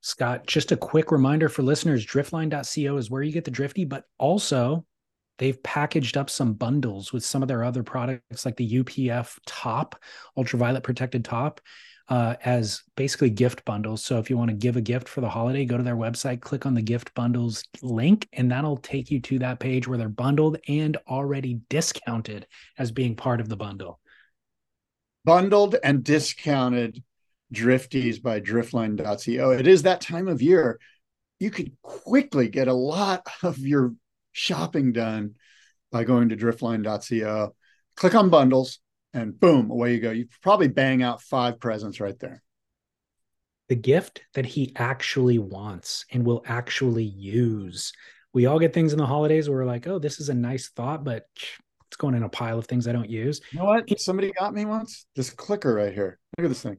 [0.06, 4.04] Scott, just a quick reminder for listeners driftline.co is where you get the drifty, but
[4.18, 4.86] also
[5.38, 10.00] they've packaged up some bundles with some of their other products like the UPF top,
[10.36, 11.60] ultraviolet protected top,
[12.08, 14.04] uh, as basically gift bundles.
[14.04, 16.40] So if you want to give a gift for the holiday, go to their website,
[16.40, 20.08] click on the gift bundles link, and that'll take you to that page where they're
[20.08, 22.46] bundled and already discounted
[22.78, 23.98] as being part of the bundle.
[25.24, 27.02] Bundled and discounted
[27.52, 29.50] drifties by driftline.co.
[29.50, 30.78] It is that time of year.
[31.38, 33.94] You could quickly get a lot of your
[34.32, 35.34] shopping done
[35.92, 37.54] by going to driftline.co.
[37.96, 38.80] Click on bundles
[39.14, 40.10] and boom, away you go.
[40.10, 42.42] You probably bang out five presents right there.
[43.68, 47.92] the gift that he actually wants and will actually use.
[48.32, 50.68] We all get things in the holidays where we're like, oh, this is a nice
[50.68, 51.26] thought, but
[51.88, 53.40] it's going in a pile of things I don't use.
[53.50, 53.98] You know what?
[53.98, 55.06] Somebody got me once.
[55.16, 56.18] This clicker right here.
[56.36, 56.76] Look at this thing.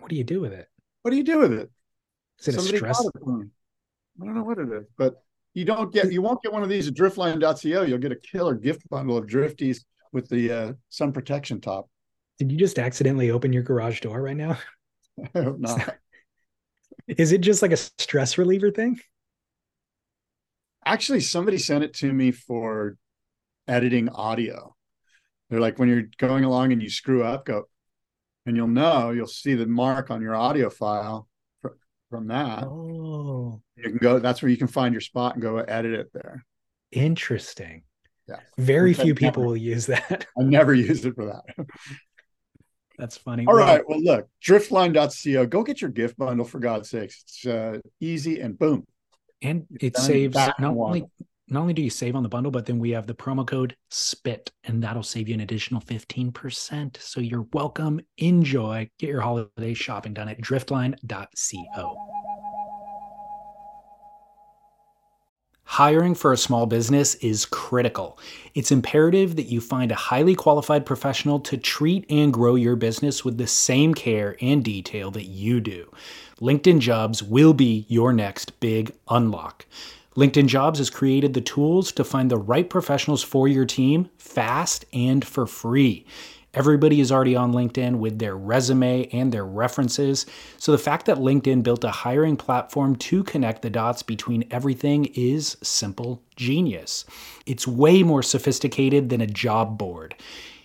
[0.00, 0.66] What do you do with it?
[1.02, 1.70] What do you do with it?
[2.40, 3.00] Is it Somebody a stress?
[3.00, 3.12] it.
[3.16, 5.22] I don't know what it is, but
[5.54, 7.82] you don't get you won't get one of these at driftline.co.
[7.82, 11.88] You'll get a killer gift bundle of drifties with the uh, sun protection top.
[12.38, 14.58] Did you just accidentally open your garage door right now?
[15.34, 15.96] I hope not.
[17.06, 18.98] Is it just like a stress reliever thing?
[20.84, 22.96] Actually, somebody sent it to me for
[23.68, 24.74] editing audio.
[25.48, 27.64] They're like, when you're going along and you screw up, go,
[28.50, 31.28] and you'll know, you'll see the mark on your audio file.
[32.10, 32.64] from that.
[32.64, 34.18] Oh, You can go.
[34.18, 36.44] That's where you can find your spot and go edit it there.
[36.90, 37.84] interesting.
[38.28, 38.40] Yeah.
[38.58, 40.26] Very Which I few people never- will use that.
[40.36, 41.66] I never used it for that.
[42.98, 43.46] That's funny.
[43.46, 43.82] All right.
[43.88, 45.46] Well, look, driftline.co.
[45.46, 47.22] Go get your gift bundle for God's sakes.
[47.22, 48.86] It's uh, easy and boom.
[49.40, 51.06] and it saves not only
[51.50, 53.76] not only do you save on the bundle, but then we have the promo code
[53.90, 56.96] SPIT, and that'll save you an additional 15%.
[57.00, 58.00] So you're welcome.
[58.18, 58.88] Enjoy.
[58.98, 61.96] Get your holiday shopping done at driftline.co.
[65.64, 68.18] Hiring for a small business is critical.
[68.54, 73.24] It's imperative that you find a highly qualified professional to treat and grow your business
[73.24, 75.90] with the same care and detail that you do.
[76.40, 79.64] LinkedIn Jobs will be your next big unlock.
[80.16, 84.84] LinkedIn Jobs has created the tools to find the right professionals for your team fast
[84.92, 86.04] and for free.
[86.52, 90.26] Everybody is already on LinkedIn with their resume and their references.
[90.58, 95.04] So the fact that LinkedIn built a hiring platform to connect the dots between everything
[95.14, 97.04] is simple genius.
[97.46, 100.16] It's way more sophisticated than a job board.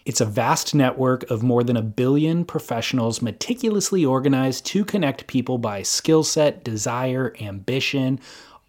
[0.06, 5.58] It's a vast network of more than a billion professionals meticulously organized to connect people
[5.60, 8.20] by skill set, desire, ambition,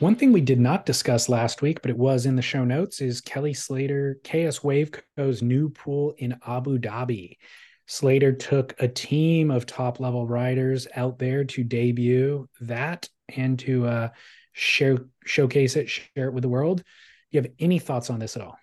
[0.00, 3.02] One thing we did not discuss last week, but it was in the show notes,
[3.02, 7.36] is Kelly Slater, KS Waveco's new pool in Abu Dhabi.
[7.84, 13.86] Slater took a team of top level riders out there to debut that and to
[13.86, 14.08] uh,
[14.54, 14.96] show,
[15.26, 16.78] showcase it, share it with the world.
[16.78, 16.84] Do
[17.32, 18.58] you have any thoughts on this at all?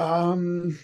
[0.00, 0.80] Um,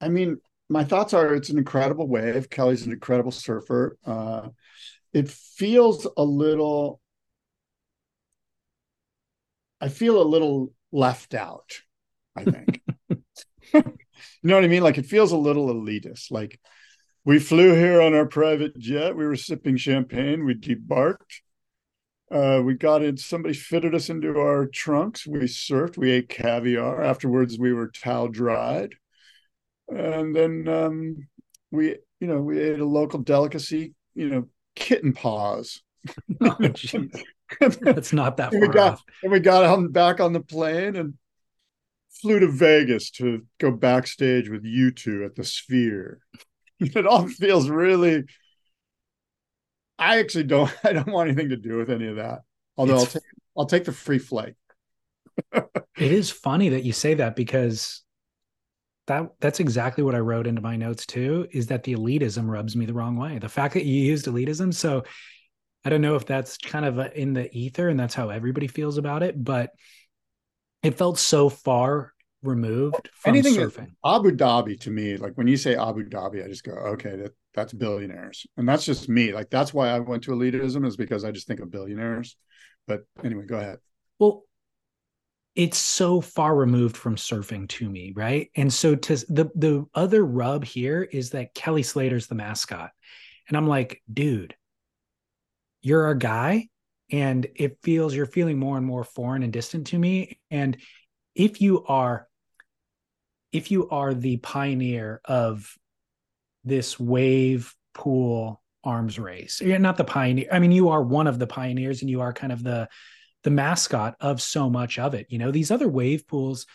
[0.00, 2.48] I mean, my thoughts are it's an incredible wave.
[2.50, 3.96] Kelly's an incredible surfer.
[4.06, 4.50] Uh,
[5.14, 7.00] it feels a little,
[9.80, 11.80] I feel a little left out,
[12.36, 12.82] I think.
[13.08, 13.82] you
[14.42, 14.82] know what I mean?
[14.82, 16.32] Like it feels a little elitist.
[16.32, 16.58] Like
[17.24, 21.40] we flew here on our private jet, we were sipping champagne, we debarked.
[22.30, 25.24] Uh, we got in, somebody fitted us into our trunks.
[25.26, 27.00] We surfed, we ate caviar.
[27.00, 28.94] Afterwards, we were towel dried.
[29.88, 31.28] And then um,
[31.70, 35.80] we, you know, we ate a local delicacy, you know, kitten paws.
[36.40, 36.56] Oh.
[37.80, 39.02] That's not that and far we got off.
[39.22, 41.14] and we got on back on the plane and
[42.10, 46.20] flew to Vegas to go backstage with U2 at the Sphere.
[46.80, 48.24] It all feels really.
[49.98, 50.70] I actually don't.
[50.84, 52.40] I don't want anything to do with any of that.
[52.76, 53.22] Although I'll take
[53.56, 54.54] I'll take the free flight.
[55.52, 58.02] it is funny that you say that because
[59.06, 61.46] that that's exactly what I wrote into my notes too.
[61.52, 63.38] Is that the elitism rubs me the wrong way?
[63.38, 65.04] The fact that you used elitism, so
[65.84, 68.96] I don't know if that's kind of in the ether and that's how everybody feels
[68.96, 69.70] about it, but
[70.82, 73.92] it felt so far removed from anything surfing.
[74.04, 77.32] Abu Dhabi to me, like when you say Abu Dhabi, I just go, okay, that
[77.54, 79.32] that's billionaires, and that's just me.
[79.32, 82.36] Like that's why I went to elitism is because I just think of billionaires.
[82.86, 83.78] But anyway, go ahead.
[84.18, 84.44] Well,
[85.54, 88.50] it's so far removed from surfing to me, right?
[88.56, 92.90] And so to the the other rub here is that Kelly Slater's the mascot,
[93.48, 94.54] and I'm like, dude,
[95.82, 96.68] you're a guy,
[97.10, 100.40] and it feels you're feeling more and more foreign and distant to me.
[100.50, 100.76] And
[101.34, 102.28] if you are
[103.52, 105.76] if you are the pioneer of
[106.64, 111.38] this wave pool arms race you're not the pioneer i mean you are one of
[111.38, 112.88] the pioneers and you are kind of the
[113.44, 116.66] the mascot of so much of it you know these other wave pools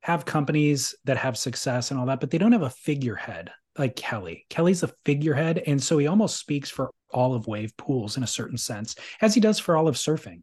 [0.00, 3.96] have companies that have success and all that but they don't have a figurehead like
[3.96, 8.22] kelly kelly's a figurehead and so he almost speaks for all of wave pools in
[8.22, 10.42] a certain sense as he does for all of surfing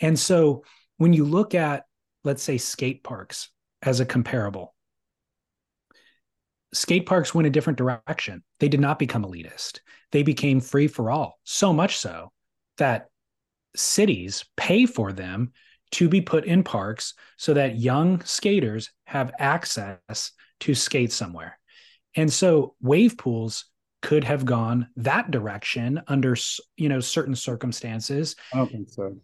[0.00, 0.64] and so
[0.96, 1.84] when you look at
[2.24, 3.50] let's say skate parks
[3.82, 4.74] as a comparable
[6.72, 8.42] skate parks went a different direction.
[8.60, 9.80] They did not become elitist.
[10.10, 12.32] They became free for all, so much so
[12.78, 13.08] that
[13.74, 15.52] cities pay for them
[15.92, 21.58] to be put in parks so that young skaters have access to skate somewhere.
[22.16, 23.66] And so wave pools
[24.00, 26.36] could have gone that direction under
[26.76, 28.36] you know certain circumstances.
[28.52, 29.16] I don't think so.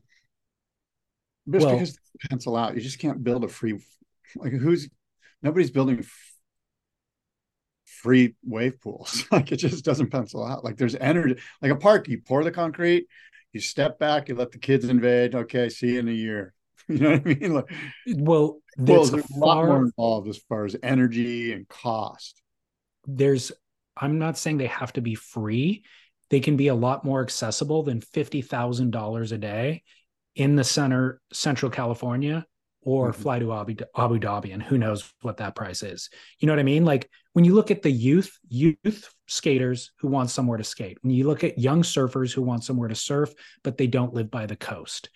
[1.51, 1.99] Just well, because
[2.31, 3.81] pencil out, you just can't build a free
[4.37, 4.89] like who's
[5.43, 6.05] nobody's building
[7.87, 9.25] free wave pools.
[9.33, 10.65] like it just doesn't pencil out.
[10.65, 13.07] Like there's energy, like a park, you pour the concrete,
[13.53, 15.35] you step back, you let the kids invade.
[15.35, 16.55] Okay, see you in a year.
[16.91, 17.53] You know what I mean?
[17.55, 17.71] Like,
[18.17, 22.41] well, there's a lot more involved as far as energy and cost.
[23.05, 23.53] There's,
[23.95, 25.85] I'm not saying they have to be free.
[26.31, 29.83] They can be a lot more accessible than fifty thousand dollars a day
[30.35, 32.47] in the center, Central California,
[32.81, 33.21] or mm-hmm.
[33.21, 36.09] fly to Abu, Abu Dhabi, and who knows what that price is.
[36.39, 36.87] You know what I mean?
[36.87, 41.13] Like when you look at the youth, youth skaters who want somewhere to skate, when
[41.13, 44.47] you look at young surfers who want somewhere to surf, but they don't live by
[44.47, 45.11] the coast,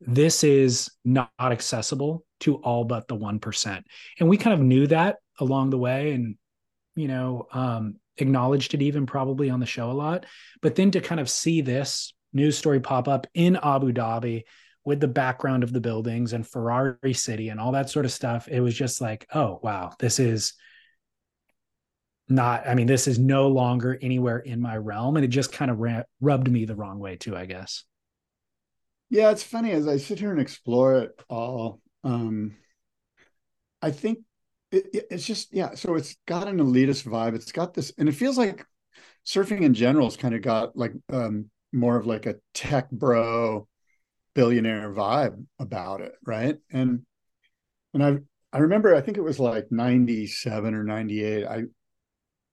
[0.00, 3.82] this is not accessible to all but the 1%.
[4.20, 6.36] And we kind of knew that along the way and,
[6.94, 10.26] you know, um, acknowledged it even probably on the show a lot.
[10.62, 14.44] But then to kind of see this news story pop up in Abu Dhabi,
[14.88, 18.48] with the background of the buildings and Ferrari City and all that sort of stuff,
[18.48, 20.54] it was just like, oh, wow, this is
[22.28, 25.16] not, I mean, this is no longer anywhere in my realm.
[25.16, 27.84] And it just kind of ra- rubbed me the wrong way, too, I guess.
[29.10, 31.80] Yeah, it's funny as I sit here and explore it all.
[32.04, 32.56] Um,
[33.80, 34.20] I think
[34.70, 37.34] it, it, it's just, yeah, so it's got an elitist vibe.
[37.34, 38.64] It's got this, and it feels like
[39.26, 43.68] surfing in general has kind of got like um, more of like a tech bro
[44.34, 46.56] billionaire vibe about it, right?
[46.70, 47.02] And
[47.94, 48.18] and I
[48.52, 51.46] I remember I think it was like 97 or 98.
[51.46, 51.62] I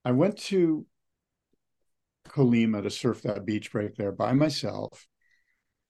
[0.06, 0.86] I went to
[2.30, 5.08] Colima to surf that beach break there by myself.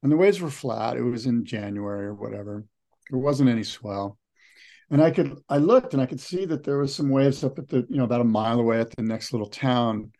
[0.01, 0.97] And the waves were flat.
[0.97, 2.66] It was in January or whatever.
[3.09, 4.18] There wasn't any swell.
[4.89, 7.59] And I could I looked and I could see that there was some waves up
[7.59, 10.11] at the, you know, about a mile away at the next little town.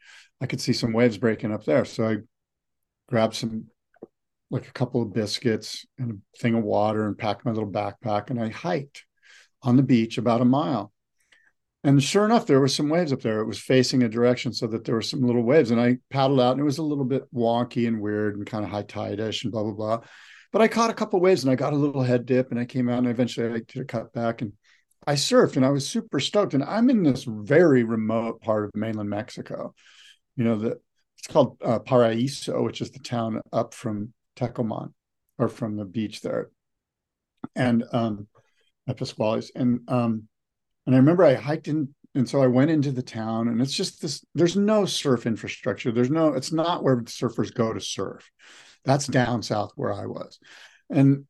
[0.42, 1.86] I could see some waves breaking up there.
[1.86, 2.18] So I
[3.08, 3.68] grabbed some
[4.50, 8.30] like a couple of biscuits and a thing of water and packed my little backpack
[8.30, 9.06] and I hiked
[9.62, 10.92] on the beach about a mile.
[11.86, 13.42] And sure enough, there were some waves up there.
[13.42, 15.70] It was facing a direction so that there were some little waves.
[15.70, 18.66] And I paddled out and it was a little bit wonky and weird and kind
[18.66, 20.00] of high tide-ish and blah, blah, blah.
[20.52, 22.66] But I caught a couple waves and I got a little head dip and I
[22.66, 24.54] came out and eventually I did a cut back and
[25.06, 26.56] I surfed and I was super stoked.
[26.56, 29.76] And I'm in this very remote part of mainland Mexico.
[30.38, 30.80] You know, the
[31.20, 34.92] it's called uh, Paraiso, which is the town up from Tecomán
[35.38, 36.50] or from the beach there.
[37.56, 38.28] And um
[38.88, 39.52] at Pascuales.
[39.56, 40.30] And um
[40.86, 43.74] and I remember I hiked in and so I went into the town and it's
[43.74, 45.92] just this there's no surf infrastructure.
[45.92, 48.30] There's no it's not where surfers go to surf.
[48.86, 50.40] That's down south where I was.
[50.90, 51.26] And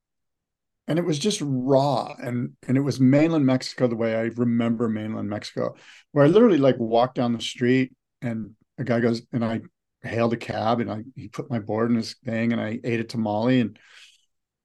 [0.87, 4.87] and it was just raw and and it was mainland Mexico the way I remember
[4.87, 5.75] mainland Mexico
[6.11, 9.61] where I literally like walked down the street and a guy goes and I
[10.03, 12.99] hailed a cab and I he put my board in his thing and I ate
[12.99, 13.79] a tamale and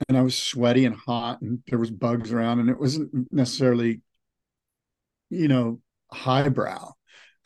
[0.09, 4.01] and I was sweaty and hot and there was bugs around and it wasn't necessarily,
[5.31, 5.81] you know,
[6.13, 6.93] highbrow.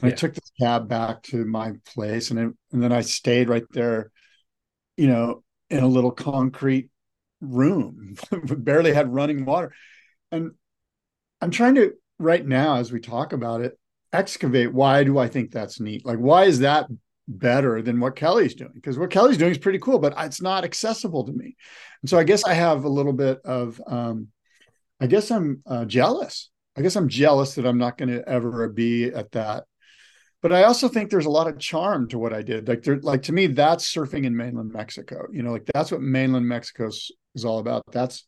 [0.01, 0.15] And yeah.
[0.15, 3.65] I took this cab back to my place and, it, and then I stayed right
[3.71, 4.11] there,
[4.97, 6.91] you know, in a little concrete
[7.41, 8.17] room,
[8.59, 9.73] barely had running water.
[10.33, 10.53] And
[11.41, 13.79] I'm trying to right now, as we talk about it,
[14.13, 16.05] excavate why do I think that's neat?
[16.05, 16.87] Like, why is that
[17.27, 18.73] better than what Kelly's doing?
[18.75, 21.57] Because what Kelly's doing is pretty cool, but it's not accessible to me.
[22.03, 24.29] And so I guess I have a little bit of, um,
[25.01, 26.51] I guess I'm uh, jealous.
[26.77, 29.65] I guess I'm jealous that I'm not going to ever be at that.
[30.43, 32.69] But I also think there's a lot of charm to what I did.
[32.69, 35.27] Like, there, like to me, that's surfing in mainland Mexico.
[35.33, 37.85] You know, like that's what mainland Mexico is all about.
[37.91, 38.25] That's,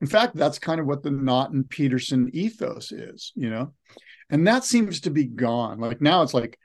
[0.00, 3.32] in fact, that's kind of what the Naughton Peterson ethos is.
[3.34, 3.74] You know,
[4.30, 5.78] and that seems to be gone.
[5.78, 6.58] Like now, it's like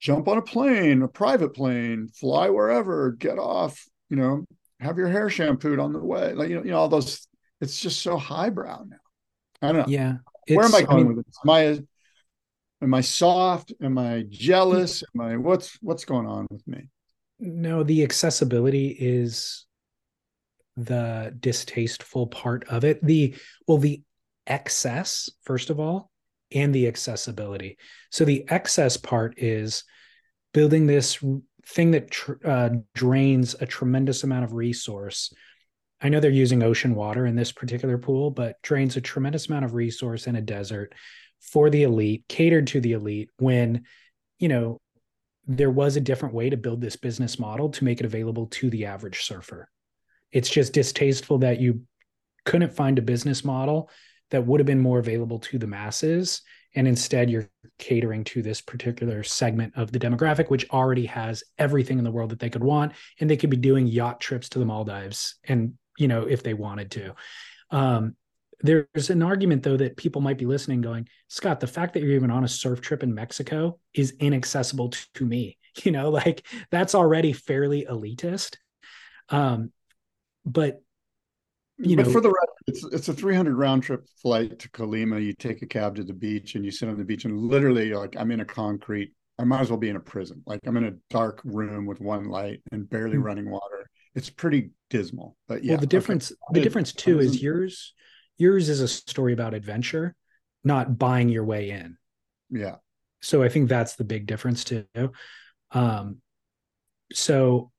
[0.00, 4.44] jump on a plane, a private plane, fly wherever, get off, you know,
[4.80, 6.32] have your hair shampooed on the way.
[6.34, 7.26] Like, you know, you know, all those,
[7.60, 8.96] it's just so highbrow now.
[9.60, 9.92] I don't know.
[9.92, 10.18] Yeah.
[10.56, 11.36] Where am I going I mean, with this?
[11.44, 11.80] Am I,
[12.82, 13.72] am I soft?
[13.82, 15.02] Am I jealous?
[15.14, 16.88] Am I, what's, what's going on with me?
[17.38, 19.66] No, the accessibility is
[20.76, 23.04] the distasteful part of it.
[23.04, 23.34] The,
[23.66, 24.02] well, the
[24.46, 26.10] excess, first of all,
[26.52, 27.76] and the accessibility.
[28.10, 29.84] So the excess part is
[30.54, 31.18] building this
[31.66, 35.32] thing that tr- uh, drains a tremendous amount of resource.
[36.00, 39.64] I know they're using ocean water in this particular pool, but drains a tremendous amount
[39.64, 40.94] of resource in a desert
[41.40, 43.84] for the elite, catered to the elite when,
[44.38, 44.80] you know,
[45.46, 48.70] there was a different way to build this business model to make it available to
[48.70, 49.68] the average surfer.
[50.30, 51.82] It's just distasteful that you
[52.44, 53.90] couldn't find a business model
[54.30, 56.42] that would have been more available to the masses
[56.74, 61.98] and instead you're catering to this particular segment of the demographic which already has everything
[61.98, 64.58] in the world that they could want and they could be doing yacht trips to
[64.58, 67.14] the maldives and you know if they wanted to
[67.70, 68.14] um,
[68.60, 72.12] there's an argument though that people might be listening going scott the fact that you're
[72.12, 76.46] even on a surf trip in mexico is inaccessible to, to me you know like
[76.70, 78.56] that's already fairly elitist
[79.30, 79.72] um,
[80.44, 80.80] but
[81.78, 85.24] you but know, for the record, it's it's a 300 round trip flight to Colima.
[85.24, 87.92] You take a cab to the beach and you sit on the beach and literally
[87.92, 89.12] like I'm in a concrete.
[89.38, 90.42] I might as well be in a prison.
[90.44, 93.22] Like I'm in a dark room with one light and barely mm-hmm.
[93.22, 93.88] running water.
[94.14, 95.36] It's pretty dismal.
[95.46, 96.60] But yeah, well, the difference okay.
[96.60, 97.94] the difference too is yours.
[98.36, 100.14] Yours is a story about adventure,
[100.64, 101.96] not buying your way in.
[102.50, 102.76] Yeah.
[103.20, 104.86] So I think that's the big difference too.
[105.72, 106.18] Um,
[107.12, 107.72] so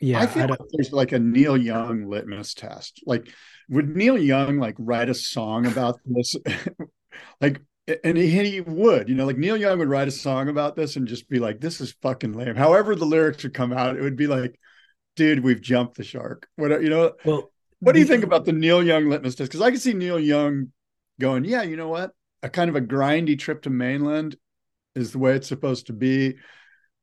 [0.00, 3.02] yeah, I feel I like there's like a Neil Young litmus test.
[3.04, 3.28] Like,
[3.68, 6.36] would Neil Young like write a song about this?
[7.40, 7.60] like,
[8.04, 10.94] and he, he, would, you know, like Neil Young would write a song about this
[10.94, 14.02] and just be like, "This is fucking lame." However, the lyrics would come out, it
[14.02, 14.58] would be like,
[15.18, 17.12] "Dude, we've jumped the shark." What you know?
[17.24, 17.50] Well,
[17.80, 19.50] what do you think about the Neil Young litmus test?
[19.50, 20.72] Because I can see Neil Young
[21.20, 22.12] going, "Yeah, you know what?
[22.42, 24.36] A kind of a grindy trip to mainland
[24.94, 26.36] is the way it's supposed to be,"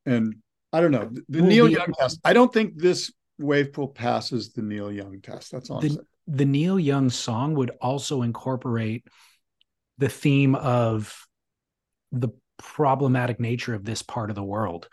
[0.05, 0.35] and
[0.71, 1.11] I don't know.
[1.29, 2.19] The well, Neil the, Young test.
[2.23, 5.51] I don't think this wave pool passes the Neil Young test.
[5.51, 5.81] That's all.
[5.81, 9.05] The, the Neil Young song would also incorporate
[9.97, 11.27] the theme of
[12.11, 14.87] the problematic nature of this part of the world.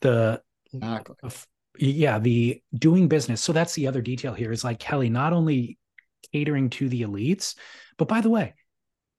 [0.00, 1.16] The exactly.
[1.78, 3.40] Yeah, the doing business.
[3.40, 5.78] So that's the other detail here is like Kelly not only
[6.32, 7.54] catering to the elites,
[7.98, 8.54] but by the way,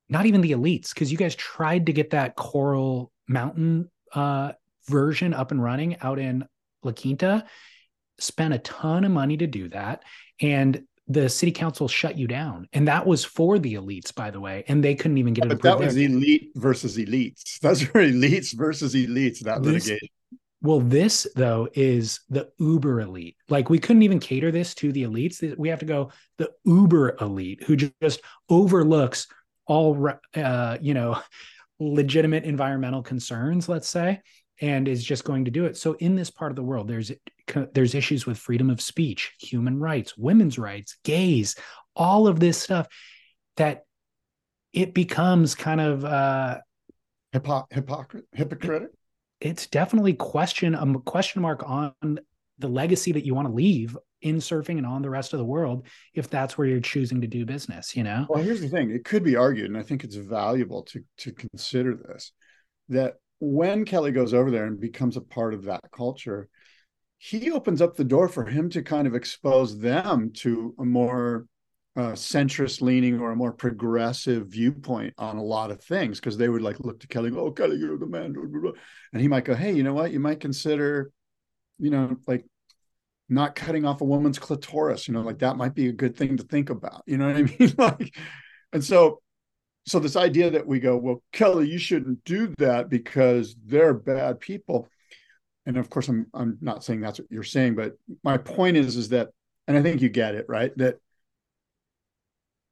[0.10, 4.53] not even the elites because you guys tried to get that Coral Mountain uh,
[4.88, 6.45] version up and running out in
[6.84, 7.45] La Quinta,
[8.20, 10.03] spent a ton of money to do that.
[10.41, 12.68] And the city council shut you down.
[12.74, 14.64] And that was for the elites, by the way.
[14.68, 16.06] And they couldn't even get it but that was there.
[16.06, 17.60] elite versus elites.
[17.61, 20.10] That's for elites versus elites, that this, litigation.
[20.66, 23.36] Well, this though is the uber elite.
[23.50, 25.56] Like we couldn't even cater this to the elites.
[25.60, 29.28] We have to go the uber elite who just overlooks
[29.68, 31.22] all, uh, you know,
[31.80, 34.22] legitimate environmental concerns, let's say,
[34.60, 35.78] and is just going to do it.
[35.78, 37.12] So in this part of the world, there's
[37.74, 41.56] there's issues with freedom of speech, human rights, women's rights, gays,
[41.96, 42.88] all of this stuff
[43.58, 43.84] that
[44.74, 46.58] it becomes kind of uh
[47.34, 48.94] Hypo- hypocrite hypocritic.
[49.45, 51.93] It's definitely question a question mark on
[52.57, 55.45] the legacy that you want to leave in surfing and on the rest of the
[55.45, 58.26] world if that's where you're choosing to do business you know?
[58.30, 61.31] Well here's the thing it could be argued and i think it's valuable to to
[61.31, 62.31] consider this
[62.89, 66.49] that when Kelly goes over there and becomes a part of that culture,
[67.17, 71.47] he opens up the door for him to kind of expose them to a more
[71.97, 76.49] uh, centrist leaning or a more progressive viewpoint on a lot of things because they
[76.49, 78.35] would like look to Kelly, oh, Kelly, you're the man.
[79.13, 80.11] And he might go, hey, you know what?
[80.11, 81.11] You might consider,
[81.80, 82.45] you know, like
[83.30, 86.35] not cutting off a woman's clitoris, you know, like that might be a good thing
[86.38, 87.01] to think about.
[87.05, 87.73] You know what I mean?
[87.77, 88.17] like,
[88.73, 89.22] and so,
[89.88, 94.41] so this idea that we go, well, Kelly, you shouldn't do that because they're bad
[94.41, 94.89] people.
[95.65, 97.93] And of course, I'm I'm not saying that's what you're saying, but
[98.23, 99.30] my point is, is that,
[99.67, 100.76] and I think you get it, right?
[100.77, 100.97] That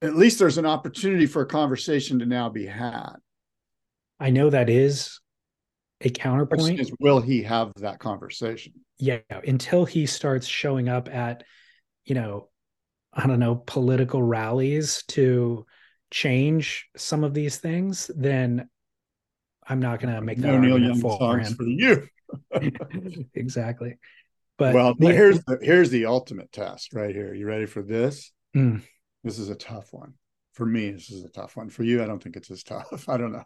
[0.03, 3.13] at least there's an opportunity for a conversation to now be had.
[4.19, 5.19] I know that is
[6.01, 6.79] a counterpoint.
[6.79, 8.73] Is, will he have that conversation?
[8.99, 11.43] Yeah, until he starts showing up at,
[12.05, 12.49] you know,
[13.13, 15.65] I don't know, political rallies to
[16.11, 18.69] change some of these things, then
[19.65, 21.53] I'm not going to make that no Neil Young for him.
[21.53, 22.07] for you.
[23.33, 23.97] exactly.
[24.57, 27.33] But well, the, here's the here's the ultimate test right here.
[27.33, 28.31] You ready for this?
[28.55, 28.83] Mm.
[29.23, 30.13] This is a tough one.
[30.53, 31.69] For me, this is a tough one.
[31.69, 33.05] For you, I don't think it's as tough.
[33.09, 33.45] I don't know.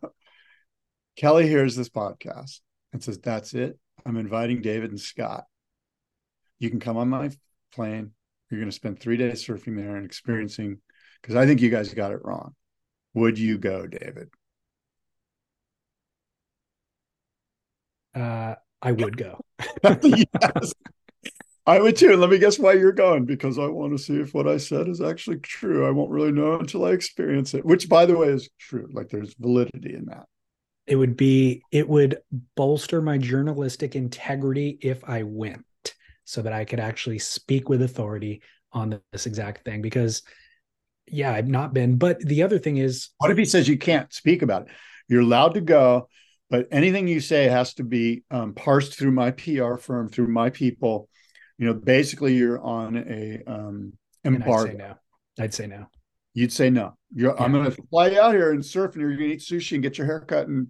[1.15, 2.59] Kelly hears this podcast
[2.93, 3.79] and says, That's it.
[4.05, 5.45] I'm inviting David and Scott.
[6.59, 7.31] You can come on my
[7.73, 8.11] plane.
[8.49, 10.79] You're going to spend three days surfing there and experiencing,
[11.21, 12.55] because I think you guys got it wrong.
[13.13, 14.29] Would you go, David?
[18.15, 19.41] Uh, I would go.
[20.03, 20.73] yes.
[21.67, 22.15] I would too.
[22.15, 24.87] Let me guess why you're going because I want to see if what I said
[24.87, 25.85] is actually true.
[25.85, 28.87] I won't really know until I experience it, which, by the way, is true.
[28.93, 30.27] Like there's validity in that.
[30.87, 32.19] It would be, it would
[32.55, 35.65] bolster my journalistic integrity if I went
[36.23, 38.41] so that I could actually speak with authority
[38.71, 39.81] on this exact thing.
[39.81, 40.23] Because,
[41.05, 41.97] yeah, I've not been.
[41.97, 44.67] But the other thing is, what if he says you can't speak about it?
[45.09, 46.07] You're allowed to go,
[46.49, 50.49] but anything you say has to be um, parsed through my PR firm, through my
[50.49, 51.09] people
[51.57, 53.93] you know, basically you're on a um
[54.23, 54.63] embargo.
[54.63, 54.95] I'd say no.
[55.39, 55.87] I'd say no.
[56.33, 56.95] You'd say no.
[57.13, 57.43] You're, yeah.
[57.43, 59.81] I'm going to fly out here and surf, and you're going to eat sushi and
[59.81, 60.67] get your hair cut and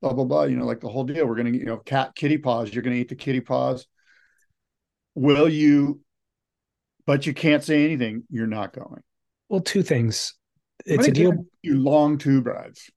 [0.00, 0.44] blah blah blah.
[0.44, 1.26] You know, like the whole deal.
[1.26, 2.72] We're going to, you know, cat kitty paws.
[2.72, 3.86] You're going to eat the kitty paws.
[5.14, 6.00] Will you?
[7.06, 8.22] But you can't say anything.
[8.30, 9.02] You're not going.
[9.48, 10.34] Well, two things.
[10.86, 11.44] It's a deal.
[11.60, 12.90] You long tube rides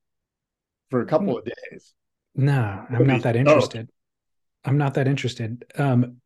[0.89, 1.93] for a couple of days.
[2.35, 3.89] No, I'm not that interested.
[3.89, 4.69] Oh.
[4.69, 5.65] I'm not that interested.
[5.77, 6.21] Um,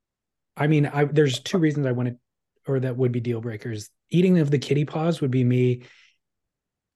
[0.57, 2.17] I mean, I, there's two reasons I wanted,
[2.67, 3.89] or that would be deal breakers.
[4.09, 5.83] Eating of the kitty paws would be me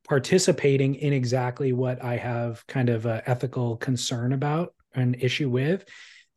[0.07, 5.85] participating in exactly what I have kind of a ethical concern about, an issue with.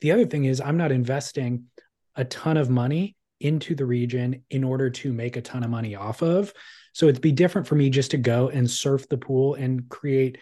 [0.01, 1.65] The other thing is, I'm not investing
[2.15, 5.95] a ton of money into the region in order to make a ton of money
[5.95, 6.53] off of.
[6.93, 10.39] So it'd be different for me just to go and surf the pool and create,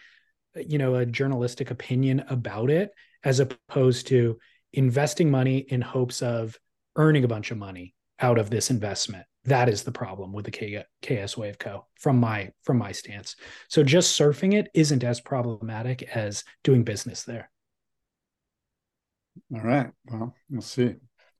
[0.54, 2.90] you know, a journalistic opinion about it,
[3.24, 4.38] as opposed to
[4.72, 6.58] investing money in hopes of
[6.96, 9.24] earning a bunch of money out of this investment.
[9.44, 11.86] That is the problem with the K- KS Wave Co.
[11.98, 13.34] from my from my stance.
[13.68, 17.50] So just surfing it isn't as problematic as doing business there.
[19.52, 19.90] All right.
[20.06, 20.94] Well, we'll see.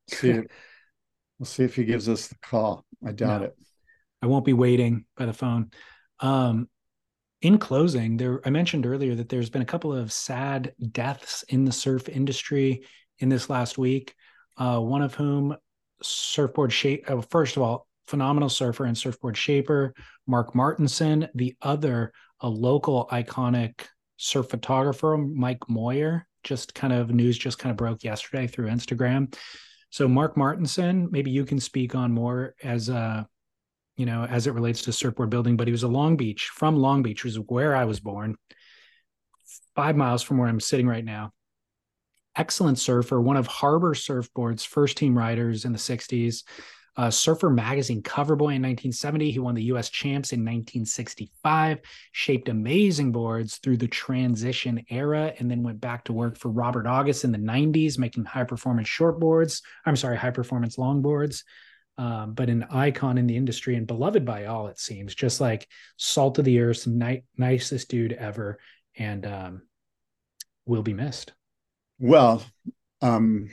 [0.08, 0.44] See if,
[1.38, 2.84] we'll see if he gives us the call.
[3.06, 3.56] I doubt no, it.
[4.22, 5.70] I won't be waiting by the phone.
[6.18, 6.68] Um,
[7.40, 11.64] in closing, there I mentioned earlier that there's been a couple of sad deaths in
[11.64, 12.82] the surf industry
[13.18, 14.14] in this last week
[14.56, 15.56] uh, one of whom
[16.02, 17.08] surfboard shape.
[17.10, 19.94] Uh, first of all, phenomenal surfer and surfboard shaper,
[20.26, 21.28] Mark Martinson.
[21.34, 26.26] The other, a local iconic surf photographer, Mike Moyer.
[26.44, 29.32] Just kind of news just kind of broke yesterday through Instagram.
[29.90, 33.24] So Mark Martinson, maybe you can speak on more as uh
[33.96, 36.76] you know, as it relates to surfboard building, but he was a Long Beach from
[36.76, 38.36] Long Beach, which is where I was born,
[39.76, 41.32] five miles from where I'm sitting right now
[42.36, 46.44] excellent surfer, one of Harbor Surfboard's first team riders in the 60s.
[46.94, 49.30] Uh, Surfer Magazine cover boy in 1970.
[49.30, 51.80] He won the US Champs in 1965,
[52.12, 56.86] shaped amazing boards through the transition era, and then went back to work for Robert
[56.86, 59.62] August in the 90s, making high performance shortboards.
[59.86, 61.44] I'm sorry, high performance longboards.
[61.98, 65.68] Um, but an icon in the industry and beloved by all, it seems, just like
[65.96, 68.58] salt of the earth, ni- nicest dude ever,
[68.96, 69.62] and um,
[70.66, 71.32] will be missed.
[71.98, 72.42] Well,
[73.00, 73.48] um,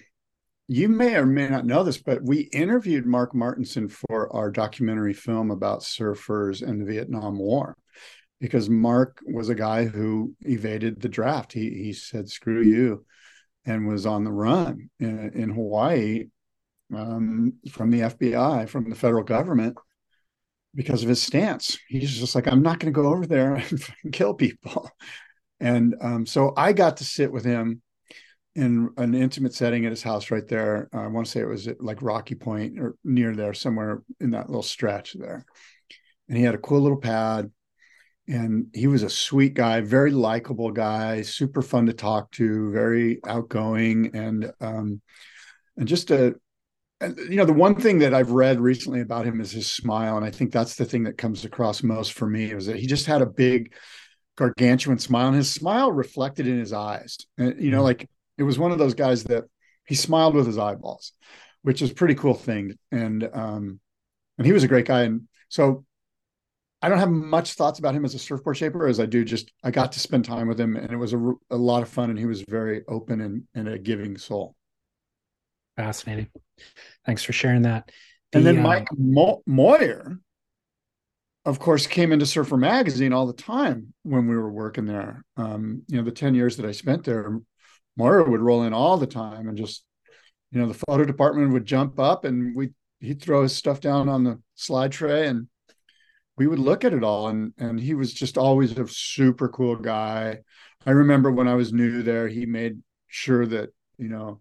[0.68, 5.14] you may or may not know this, but we interviewed Mark Martinson for our documentary
[5.14, 7.76] film about surfers and the Vietnam War
[8.40, 11.54] because Mark was a guy who evaded the draft.
[11.54, 13.06] He he said screw you
[13.66, 16.26] and was on the run in, in Hawaii
[16.96, 19.78] um, from the FBI, from the federal government
[20.76, 21.78] because of his stance.
[21.88, 23.56] He's just like, I'm not going to go over there
[24.04, 24.90] and kill people.
[25.60, 27.82] And um, so I got to sit with him
[28.60, 30.90] in an intimate setting at his house right there.
[30.92, 34.32] I want to say it was at like Rocky Point or near there, somewhere in
[34.32, 35.46] that little stretch there.
[36.28, 37.52] And he had a cool little pad.
[38.28, 43.20] And he was a sweet guy, very likable guy, super fun to talk to, very
[43.26, 45.02] outgoing, and um,
[45.76, 46.36] and just a
[47.02, 50.24] you know the one thing that I've read recently about him is his smile, and
[50.24, 53.08] I think that's the thing that comes across most for me is that he just
[53.08, 53.74] had a big,
[54.38, 57.18] gargantuan smile, and his smile reflected in his eyes.
[57.40, 57.86] And you know, mm-hmm.
[57.86, 58.10] like
[58.40, 59.46] it was one of those guys that
[59.86, 61.12] he smiled with his eyeballs,
[61.62, 62.78] which is a pretty cool thing.
[62.92, 63.80] And um,
[64.38, 65.86] and he was a great guy, and so
[66.82, 69.52] I don't have much thoughts about him as a surfboard shaper as I do just
[69.64, 72.10] I got to spend time with him, and it was a, a lot of fun,
[72.10, 74.56] and he was very open and, and a giving soul.
[75.76, 76.28] Fascinating.
[77.06, 77.92] Thanks for sharing that.
[78.32, 80.20] The, and then Mike uh, Mo- Moyer,
[81.46, 85.26] of course, came into Surfer Magazine all the time when we were working there.
[85.36, 87.40] Um, you know, the 10 years that I spent there,
[88.00, 89.84] Moyer would roll in all the time and just,
[90.52, 92.70] you know, the photo department would jump up and we
[93.02, 95.48] he'd throw his stuff down on the slide tray and
[96.38, 99.76] we would look at it all and and he was just always a super cool
[99.76, 100.40] guy.
[100.86, 104.40] I remember when I was new there, he made sure that, you know,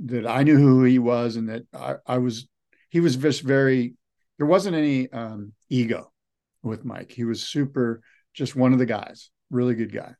[0.00, 2.46] that I knew who he was and that I, I was
[2.90, 3.94] he was just very
[4.36, 6.12] there wasn't any um, ego
[6.62, 7.12] with Mike.
[7.12, 8.02] He was super
[8.34, 10.14] just one of the guys, really good guy.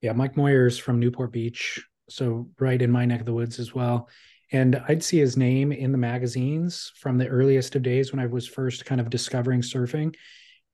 [0.00, 3.74] Yeah, Mike Moyers from Newport Beach, so right in my neck of the woods as
[3.74, 4.08] well.
[4.52, 8.26] And I'd see his name in the magazines from the earliest of days when I
[8.26, 10.14] was first kind of discovering surfing.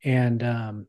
[0.04, 0.86] And um,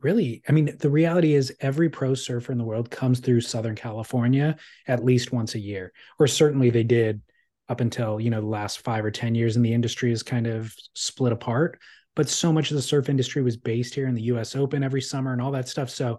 [0.00, 3.74] really i mean the reality is every pro surfer in the world comes through southern
[3.74, 4.56] california
[4.86, 7.20] at least once a year or certainly they did
[7.68, 10.46] up until you know the last five or ten years and the industry is kind
[10.46, 11.78] of split apart
[12.14, 15.02] but so much of the surf industry was based here in the us open every
[15.02, 16.18] summer and all that stuff so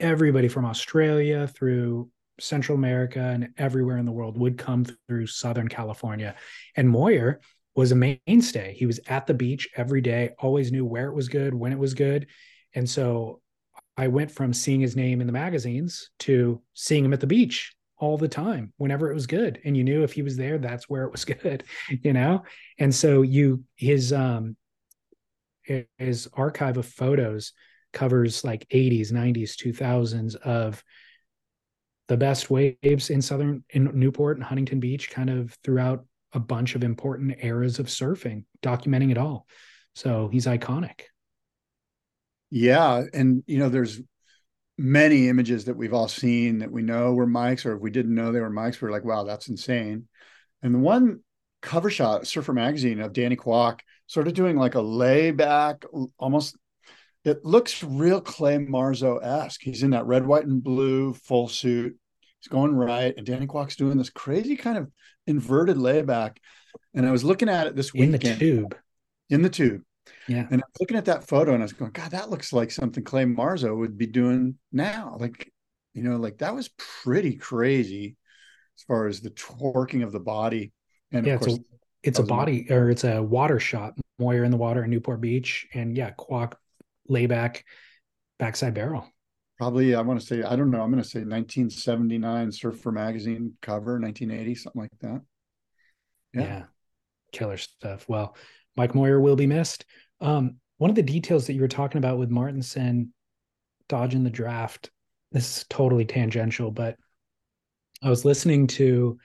[0.00, 2.08] everybody from australia through
[2.38, 6.34] central america and everywhere in the world would come through southern california.
[6.76, 7.40] And moyer
[7.74, 8.74] was a mainstay.
[8.76, 11.78] He was at the beach every day always knew where it was good when it
[11.78, 12.26] was good.
[12.74, 13.40] And so
[13.96, 17.74] I went from seeing his name in the magazines to seeing him at the beach
[17.98, 19.60] all the time whenever it was good.
[19.64, 22.42] And you knew if he was there that's where it was good you know?
[22.78, 24.56] And so you his um
[25.98, 27.52] his archive of photos
[27.92, 30.82] covers like 80s 90s 2000s of
[32.08, 36.74] the best waves in southern in newport and huntington beach kind of throughout a bunch
[36.74, 39.46] of important eras of surfing documenting it all
[39.94, 41.02] so he's iconic
[42.50, 44.00] yeah, and you know, there's
[44.76, 48.14] many images that we've all seen that we know were Mike's, or if we didn't
[48.14, 50.08] know they were Mike's, we are like, wow, that's insane.
[50.62, 51.20] And the one
[51.62, 55.84] cover shot, Surfer Magazine of Danny Kwok, sort of doing like a layback,
[56.18, 56.56] almost
[57.24, 59.60] it looks real Clay Marzo esque.
[59.62, 61.96] He's in that red, white, and blue full suit.
[62.38, 64.90] He's going right, and Danny Kwok's doing this crazy kind of
[65.26, 66.40] inverted layback.
[66.94, 68.14] And I was looking at it this weekend.
[68.24, 68.76] In the tube.
[69.28, 69.82] In the tube.
[70.26, 70.46] Yeah.
[70.50, 72.70] And I was looking at that photo and I was going, God, that looks like
[72.70, 75.16] something Clay Marzo would be doing now.
[75.18, 75.52] Like,
[75.92, 78.16] you know, like that was pretty crazy
[78.78, 80.72] as far as the twerking of the body.
[81.12, 81.62] And yeah, of course, it's a,
[82.02, 85.66] it's a body or it's a water shot, Moyer in the water in Newport Beach.
[85.74, 86.54] And yeah, Kwok
[87.10, 87.64] layback,
[88.38, 89.06] backside barrel.
[89.58, 93.52] Probably, I want to say, I don't know, I'm going to say 1979 Surfer Magazine
[93.60, 95.20] cover, 1980, something like that.
[96.32, 96.40] Yeah.
[96.40, 96.62] yeah.
[97.32, 98.08] Killer stuff.
[98.08, 98.36] Well,
[98.76, 99.84] Mike Moyer will be missed.
[100.20, 103.12] Um, one of the details that you were talking about with Martinson
[103.88, 104.90] dodging the draft,
[105.32, 106.96] this is totally tangential, but
[108.02, 109.18] I was listening to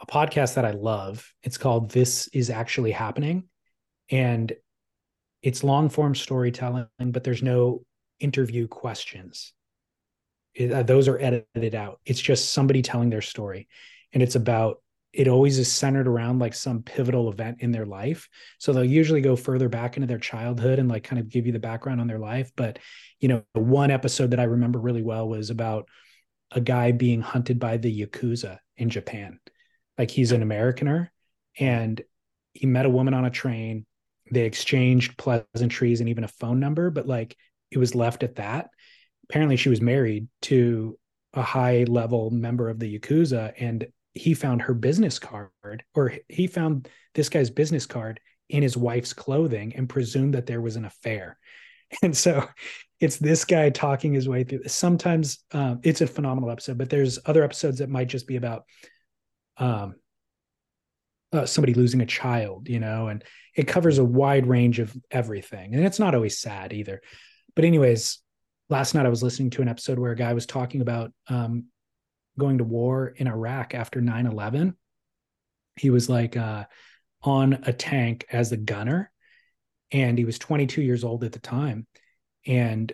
[0.00, 1.32] a podcast that I love.
[1.42, 3.48] It's called This Is Actually Happening.
[4.10, 4.52] And
[5.42, 7.82] it's long form storytelling, but there's no
[8.20, 9.52] interview questions.
[10.54, 12.00] It, uh, those are edited out.
[12.04, 13.68] It's just somebody telling their story.
[14.12, 14.82] And it's about
[15.12, 18.28] it always is centered around like some pivotal event in their life.
[18.58, 21.52] So they'll usually go further back into their childhood and like kind of give you
[21.52, 22.52] the background on their life.
[22.56, 22.78] But,
[23.18, 25.88] you know, one episode that I remember really well was about
[26.50, 29.40] a guy being hunted by the Yakuza in Japan.
[29.96, 31.08] Like he's an Americaner
[31.58, 32.00] and
[32.52, 33.86] he met a woman on a train.
[34.30, 37.36] They exchanged pleasantries and even a phone number, but like
[37.70, 38.70] it was left at that.
[39.28, 40.98] Apparently, she was married to
[41.34, 43.52] a high level member of the Yakuza.
[43.58, 48.76] And he found her business card or he found this guy's business card in his
[48.76, 51.38] wife's clothing and presumed that there was an affair.
[52.02, 52.46] And so
[53.00, 54.64] it's this guy talking his way through.
[54.66, 58.64] Sometimes um, it's a phenomenal episode, but there's other episodes that might just be about
[59.56, 59.94] um,
[61.32, 63.24] uh, somebody losing a child, you know, and
[63.54, 65.74] it covers a wide range of everything.
[65.74, 67.00] And it's not always sad either.
[67.54, 68.18] But, anyways,
[68.70, 71.66] last night I was listening to an episode where a guy was talking about um,
[72.38, 74.76] going to war in Iraq after 9 11.
[75.76, 76.64] He was like uh,
[77.22, 79.10] on a tank as a gunner,
[79.92, 81.86] and he was 22 years old at the time.
[82.46, 82.92] And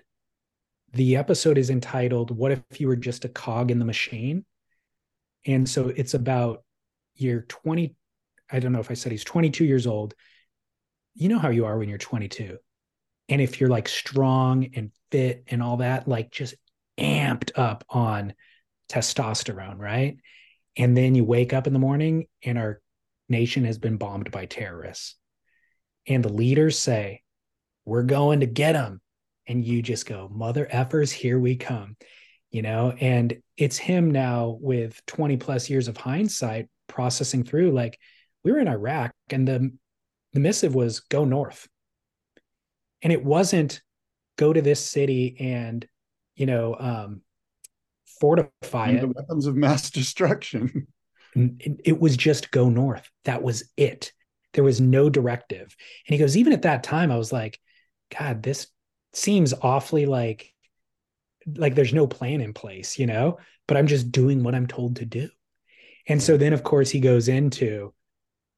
[0.92, 4.44] the episode is entitled, What If You Were Just a Cog in the Machine?
[5.46, 6.62] And so it's about
[7.16, 7.94] you're 20
[8.54, 10.14] I don't know if I said he's 22 years old.
[11.14, 12.56] You know how you are when you're 22.
[13.28, 16.54] And if you're like strong and fit and all that, like just
[16.96, 18.32] amped up on
[18.88, 20.18] testosterone, right?
[20.76, 22.80] And then you wake up in the morning and our
[23.28, 25.16] nation has been bombed by terrorists.
[26.06, 27.22] And the leaders say,
[27.84, 29.00] We're going to get them.
[29.48, 31.96] And you just go, Mother effers, here we come.
[32.52, 37.98] You know, and it's him now with 20 plus years of hindsight processing through like
[38.44, 39.72] we were in Iraq and the
[40.32, 41.68] the missive was go north.
[43.02, 43.80] And it wasn't
[44.36, 45.86] go to this city and
[46.34, 47.22] you know um
[48.20, 49.00] fortify And it.
[49.00, 50.86] the weapons of mass destruction.
[51.34, 53.10] It, it was just go north.
[53.24, 54.12] That was it.
[54.52, 55.74] There was no directive.
[56.06, 57.58] And he goes, even at that time, I was like,
[58.16, 58.68] God, this
[59.12, 60.52] seems awfully like
[61.56, 64.96] like there's no plan in place, you know, but I'm just doing what I'm told
[64.96, 65.28] to do.
[66.06, 67.92] And so then, of course, he goes into,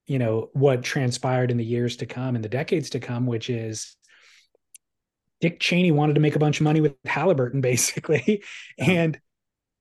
[0.07, 3.51] you know, what transpired in the years to come and the decades to come, which
[3.51, 3.97] is
[5.41, 8.43] Dick Cheney wanted to make a bunch of money with Halliburton, basically.
[8.79, 9.19] And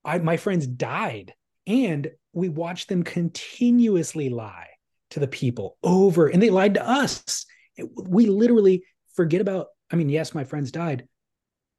[0.03, 1.33] I, my friends died.
[1.67, 4.67] And we watched them continuously lie
[5.11, 7.45] to the people over, and they lied to us.
[7.95, 8.83] We literally
[9.15, 11.07] forget about, I mean, yes, my friends died.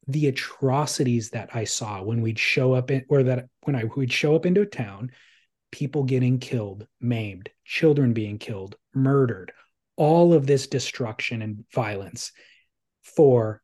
[0.09, 4.13] The atrocities that I saw when we'd show up in, or that when I would
[4.13, 5.13] show up into a town,
[5.71, 9.53] people getting killed, maimed, children being killed, murdered,
[9.97, 12.33] all of this destruction and violence
[13.03, 13.63] for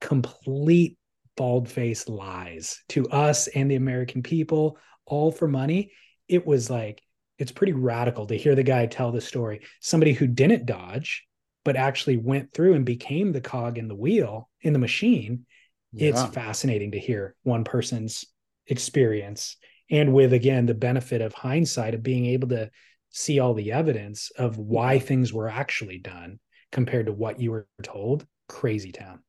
[0.00, 0.98] complete
[1.36, 5.92] bald faced lies to us and the American people, all for money.
[6.28, 7.02] It was like,
[7.38, 9.62] it's pretty radical to hear the guy tell the story.
[9.80, 11.26] Somebody who didn't dodge,
[11.64, 15.46] but actually went through and became the cog in the wheel in the machine.
[15.94, 18.24] It's fascinating to hear one person's
[18.66, 19.56] experience
[19.92, 22.68] and with again the benefit of hindsight of being able to
[23.10, 26.40] see all the evidence of why things were actually done
[26.72, 29.20] compared to what you were told crazy town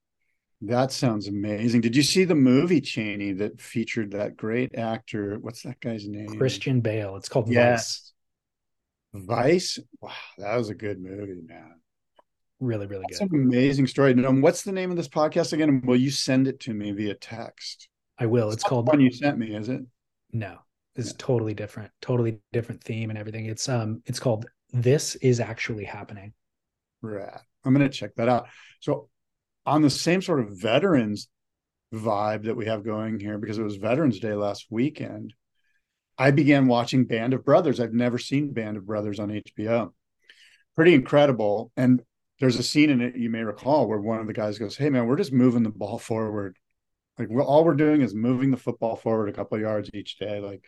[0.61, 1.81] That sounds amazing.
[1.81, 5.37] Did you see the movie Cheney that featured that great actor?
[5.39, 6.37] What's that guy's name?
[6.37, 7.99] christian bale it's called Yes.
[7.99, 8.09] vice
[9.13, 9.79] Vice.
[10.01, 11.75] Wow, that was a good movie, man.
[12.59, 14.11] really really That's good an amazing story.
[14.11, 15.81] And um, what's the name of this podcast again?
[15.85, 17.89] Will you send it to me via text?
[18.19, 19.81] i will it's the called one you sent me, is it?
[20.33, 20.57] No
[20.95, 25.85] it's totally different totally different theme and everything it's um it's called this is actually
[25.85, 26.33] happening
[27.03, 27.37] Right.
[27.65, 28.47] I'm going to check that out.
[28.79, 29.09] So,
[29.65, 31.27] on the same sort of veterans
[31.93, 35.33] vibe that we have going here, because it was Veterans Day last weekend,
[36.17, 37.79] I began watching Band of Brothers.
[37.79, 39.91] I've never seen Band of Brothers on HBO.
[40.75, 41.71] Pretty incredible.
[41.77, 42.01] And
[42.39, 44.89] there's a scene in it you may recall where one of the guys goes, "Hey
[44.89, 46.57] man, we're just moving the ball forward.
[47.17, 50.17] Like we're, all we're doing is moving the football forward a couple of yards each
[50.17, 50.39] day.
[50.39, 50.63] Like,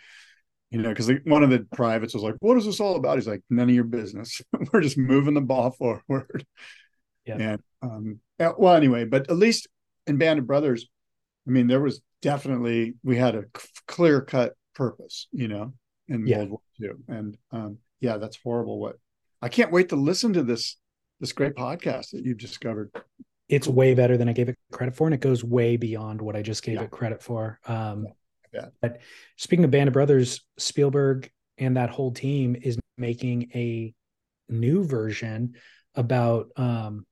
[0.71, 3.27] you know, because one of the privates was like, "What is this all about?" He's
[3.27, 4.41] like, "None of your business.
[4.73, 5.71] we're just moving the ball
[6.07, 6.45] forward."
[7.25, 7.37] Yeah.
[7.39, 8.19] And um,
[8.57, 9.67] well, anyway, but at least
[10.07, 10.87] in Band of Brothers,
[11.47, 13.45] I mean, there was definitely we had a
[13.87, 15.73] clear cut purpose, you know,
[16.07, 16.37] in Yeah.
[16.39, 16.89] World War II.
[17.07, 18.79] And um, yeah, that's horrible.
[18.79, 18.97] What
[19.41, 20.77] I can't wait to listen to this
[21.19, 22.91] this great podcast that you've discovered.
[23.47, 26.35] It's way better than I gave it credit for, and it goes way beyond what
[26.35, 26.83] I just gave Yeah.
[26.83, 27.59] it credit for.
[27.65, 28.07] Um,
[28.53, 28.67] Yeah.
[28.81, 29.01] But
[29.35, 33.93] speaking of Band of Brothers, Spielberg and that whole team is making a
[34.47, 35.55] new version
[35.93, 37.05] about um,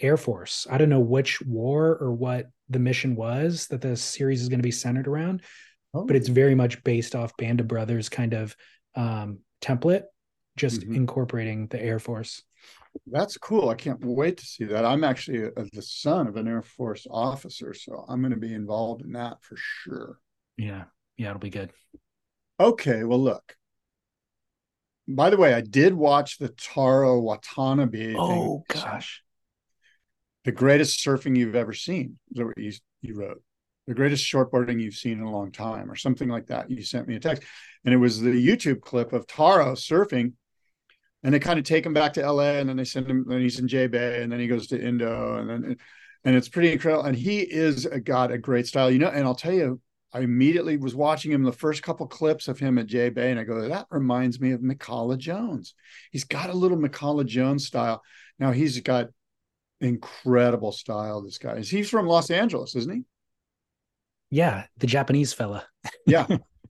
[0.00, 0.66] Air Force.
[0.70, 4.58] I don't know which war or what the mission was that the series is going
[4.58, 5.42] to be centered around,
[5.94, 8.54] but it's very much based off Band of Brothers kind of
[8.94, 10.04] um, template,
[10.56, 10.94] just Mhm.
[10.96, 12.42] incorporating the Air Force.
[13.06, 13.68] That's cool.
[13.68, 14.84] I can't wait to see that.
[14.84, 18.54] I'm actually a, the son of an Air Force officer, so I'm going to be
[18.54, 20.18] involved in that for sure.
[20.56, 20.84] Yeah,
[21.16, 21.72] yeah, it'll be good.
[22.58, 23.56] Okay, well, look.
[25.08, 28.12] By the way, I did watch the Taro Watanabe.
[28.12, 28.16] thing.
[28.18, 29.22] Oh gosh,
[30.44, 32.18] the greatest surfing you've ever seen.
[32.30, 33.42] Is that what you, you wrote?
[33.86, 36.70] The greatest shortboarding you've seen in a long time, or something like that.
[36.70, 37.44] You sent me a text,
[37.84, 40.32] and it was the YouTube clip of Taro surfing,
[41.26, 43.24] and they kind of take him back to LA, and then they send him.
[43.26, 45.76] Then he's in J Bay, and then he goes to Indo, and then
[46.24, 47.04] and it's pretty incredible.
[47.04, 49.08] And he is a, got a great style, you know.
[49.08, 49.80] And I'll tell you,
[50.12, 53.40] I immediately was watching him the first couple clips of him at J Bay, and
[53.40, 55.74] I go, that reminds me of McCullough Jones.
[56.12, 58.04] He's got a little McCullough Jones style.
[58.38, 59.08] Now he's got
[59.80, 61.22] incredible style.
[61.22, 63.02] This guy is he's from Los Angeles, isn't he?
[64.30, 65.66] yeah, the Japanese fella.
[66.06, 66.26] Yeah,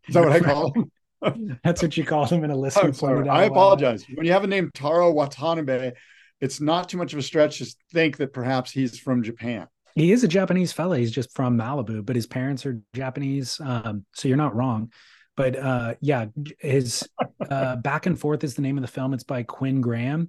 [0.09, 0.91] is that what I call him?
[1.65, 3.17] That's what you call him in a listener I'm sorry.
[3.17, 3.81] pointed out I a while back.
[3.81, 4.05] apologize.
[4.15, 5.93] When you have a name Taro Watanabe,
[6.41, 9.67] it's not too much of a stretch to think that perhaps he's from Japan.
[9.95, 10.99] He is a Japanese fella.
[10.99, 13.59] He's just from Malibu, but his parents are Japanese.
[13.65, 14.93] Um, so you're not wrong.
[15.37, 16.27] but uh, yeah,
[16.61, 17.09] his
[17.51, 19.15] uh, Back and Forth is the name of the film.
[19.15, 20.29] It's by Quinn Graham,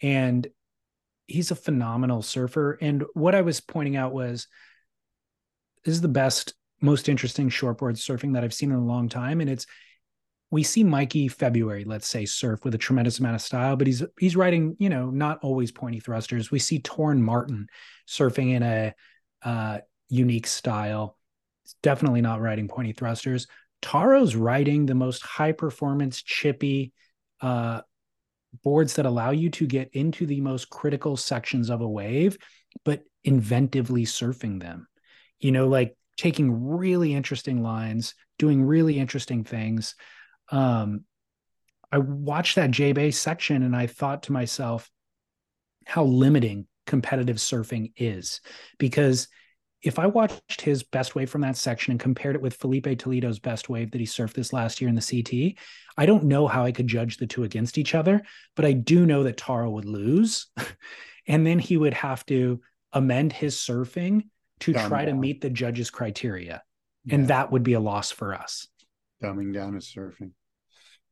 [0.00, 0.46] and
[1.26, 2.78] he's a phenomenal surfer.
[2.80, 4.46] And what I was pointing out was
[5.84, 9.40] this is the best, most interesting shortboard surfing that I've seen in a long time,
[9.40, 9.66] and it's
[10.50, 14.02] we see Mikey February, let's say, surf with a tremendous amount of style, but he's
[14.18, 16.50] he's riding, you know, not always pointy thrusters.
[16.50, 17.68] We see Torren Martyn
[18.08, 18.94] surfing in a
[19.44, 19.78] uh,
[20.08, 21.16] unique style.
[21.64, 23.46] It's definitely not riding pointy thrusters.
[23.80, 26.92] Taro's riding the most high performance, chippy
[27.40, 27.82] uh,
[28.64, 32.36] boards that allow you to get into the most critical sections of a wave,
[32.84, 34.88] but inventively surfing them.
[35.38, 39.94] You know, like taking really interesting lines, doing really interesting things
[40.50, 41.04] um,
[41.92, 44.90] I watched that J Bay section and I thought to myself
[45.86, 48.40] how limiting competitive surfing is
[48.78, 49.28] because
[49.82, 53.38] if I watched his best wave from that section and compared it with Filipe Toledo's
[53.38, 55.58] best wave that he surfed this last year in the CT,
[55.96, 58.22] I don't know how I could judge the two against each other,
[58.56, 60.48] but I do know that Taro would lose.
[61.26, 62.60] and then he would have to
[62.92, 64.24] amend his surfing
[64.60, 65.14] to try down.
[65.14, 66.62] to meet the judge's criteria.
[67.06, 67.14] Yeah.
[67.14, 68.68] And that would be a loss for us.
[69.22, 70.32] Dumbing down his surfing.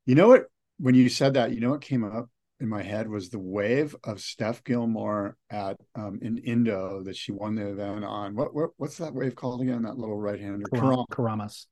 [0.08, 0.46] You know what?
[0.78, 2.30] When you said that, you know what came up
[2.60, 7.30] in my head was the wave of Steph Gilmore at um, in Indo that she
[7.30, 8.34] won the event on.
[8.34, 9.82] What, what what's that wave called again?
[9.82, 11.66] That little right hander, Karam, Keramas.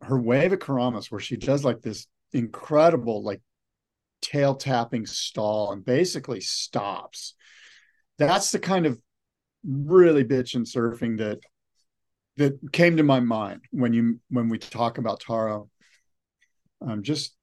[0.00, 3.42] Her wave at Keramas, where she does like this incredible like
[4.22, 7.34] tail tapping stall and basically stops.
[8.16, 8.98] That's the kind of
[9.62, 11.40] really bitchin' surfing that
[12.38, 15.68] that came to my mind when you when we talk about Taro.
[16.80, 17.34] Um, just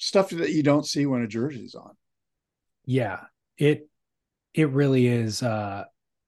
[0.00, 1.92] stuff that you don't see when a jersey's on.
[2.86, 3.20] Yeah,
[3.56, 3.88] it
[4.54, 5.84] it really is uh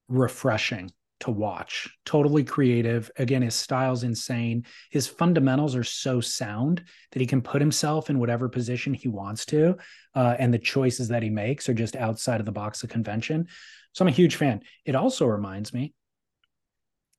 [0.08, 1.88] refreshing to watch.
[2.04, 3.10] Totally creative.
[3.16, 4.66] Again, his style's insane.
[4.90, 9.46] His fundamentals are so sound that he can put himself in whatever position he wants
[9.46, 9.76] to.
[10.16, 13.46] Uh, and the choices that he makes are just outside of the box of convention.
[13.92, 14.62] So I'm a huge fan.
[14.84, 15.94] It also reminds me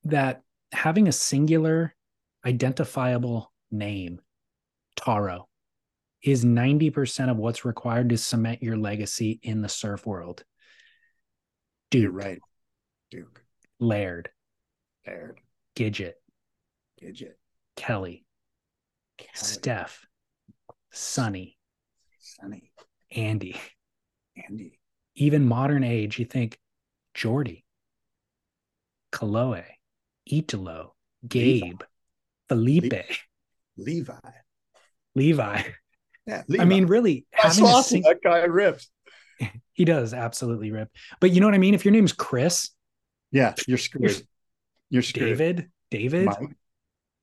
[0.03, 0.41] that
[0.73, 1.95] having a singular,
[2.45, 4.19] identifiable name,
[4.97, 5.47] Taro,
[6.23, 10.43] is 90% of what's required to cement your legacy in the surf world.
[11.91, 12.03] Duke.
[12.03, 12.39] You're right.
[13.11, 13.43] Duke.
[13.79, 14.29] Laird.
[15.05, 15.39] Laird.
[15.75, 16.13] Gidget.
[17.01, 17.33] Gidget.
[17.75, 18.25] Kelly.
[19.17, 19.31] Kelly.
[19.33, 20.05] Steph.
[20.91, 21.57] Sonny.
[22.19, 22.71] Sonny.
[23.11, 23.59] Andy.
[24.49, 24.79] Andy.
[25.15, 26.57] Even modern age, you think
[27.13, 27.63] Jordy,
[29.11, 29.65] Kolohe,
[30.25, 30.95] Italo,
[31.27, 31.83] Gabe,
[32.49, 32.87] Levi.
[32.89, 33.05] Filipe.
[33.77, 34.13] Levi.
[35.15, 35.61] Levi.
[36.25, 38.89] Yeah, I mean, really, having sing- that guy rips.
[39.73, 40.89] he does absolutely rip.
[41.19, 41.73] But you know what I mean?
[41.73, 42.69] If your name's Chris,
[43.31, 44.11] yeah, you're screwed.
[44.11, 44.19] You're,
[44.89, 45.37] you're screwed.
[45.37, 46.55] David, David, Mike,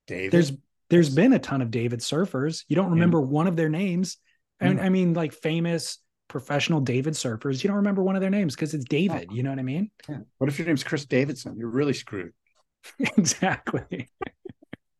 [0.06, 0.32] David.
[0.32, 0.52] There's
[0.90, 2.64] there's been a ton of David surfers.
[2.68, 3.26] You don't remember yeah.
[3.26, 4.18] one of their names.
[4.58, 4.84] And yeah.
[4.84, 5.98] I mean, like famous
[6.28, 7.62] professional David surfers.
[7.62, 9.30] You don't remember one of their names because it's David.
[9.32, 9.90] You know what I mean?
[10.08, 10.18] Yeah.
[10.38, 11.56] What if your name's Chris Davidson?
[11.56, 12.32] You're really screwed.
[12.98, 14.08] exactly.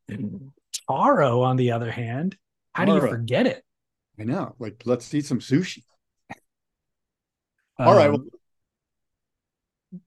[0.89, 2.37] Taro, on the other hand,
[2.73, 3.01] how Taro.
[3.01, 3.65] do you forget it?
[4.21, 4.55] I know.
[4.59, 5.83] Like, let's eat some sushi.
[7.79, 8.11] Um, All right.
[8.11, 8.25] Well,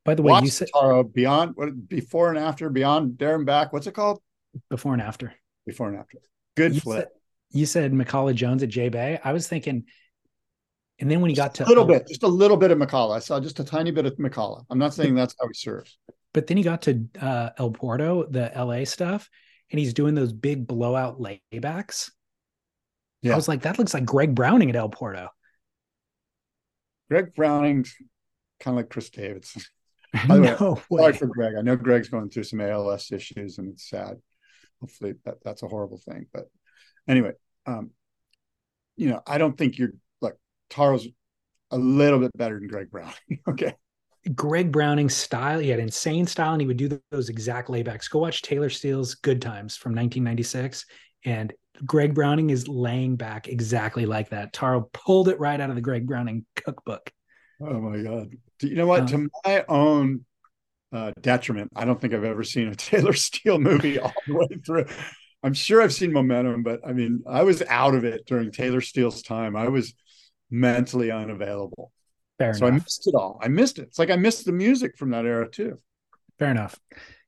[0.05, 3.73] by the way, you said Taro beyond what before and after, beyond there and back.
[3.73, 4.21] What's it called?
[4.69, 5.33] Before and after.
[5.65, 6.19] Before and after.
[6.55, 6.99] Good you flip.
[6.99, 9.19] Said, you said McCullough Jones at J Bay.
[9.23, 9.85] I was thinking,
[10.99, 13.15] and then when he got to a little bit, just a little bit of McCullough.
[13.15, 14.63] I saw just a tiny bit of McCullough.
[14.69, 15.97] I'm not saying that's how he serves.
[16.33, 19.29] But then he got to uh, El Porto, the LA stuff,
[19.71, 22.11] and he's doing those big blowout laybacks.
[23.23, 23.33] Yeah.
[23.33, 25.29] I was like, that looks like Greg Browning at El Porto.
[27.09, 27.95] Greg Browning's
[28.59, 29.63] kind of like Chris Davidson.
[30.27, 31.53] By the no way, sorry for Greg.
[31.57, 34.17] I know Greg's going through some ALS issues and it's sad.
[34.79, 36.27] Hopefully that, that's a horrible thing.
[36.31, 36.49] But
[37.07, 37.31] anyway,
[37.65, 37.91] um,
[38.95, 40.35] you know, I don't think you're like
[40.69, 41.07] Taro's
[41.71, 43.15] a little bit better than Greg Browning.
[43.47, 43.75] okay.
[44.35, 48.09] Greg Browning's style, he had insane style, and he would do those exact laybacks.
[48.09, 50.85] Go watch Taylor Steele's Good Times from 1996,
[51.25, 51.53] and
[51.85, 54.53] Greg Browning is laying back exactly like that.
[54.53, 57.11] Taro pulled it right out of the Greg Browning cookbook.
[57.61, 58.31] Oh my God.
[58.59, 59.03] Do You know what?
[59.03, 60.25] Uh, to my own
[60.91, 64.47] uh, detriment, I don't think I've ever seen a Taylor Steele movie all the way
[64.65, 64.85] through.
[65.43, 68.79] I'm sure I've seen Momentum, but I mean, I was out of it during Taylor
[68.79, 69.55] Steele's time.
[69.55, 69.93] I was
[70.49, 71.91] mentally unavailable.
[72.39, 72.81] Fair so enough.
[72.81, 73.39] I missed it all.
[73.41, 73.83] I missed it.
[73.83, 75.79] It's like I missed the music from that era too.
[76.39, 76.79] Fair enough.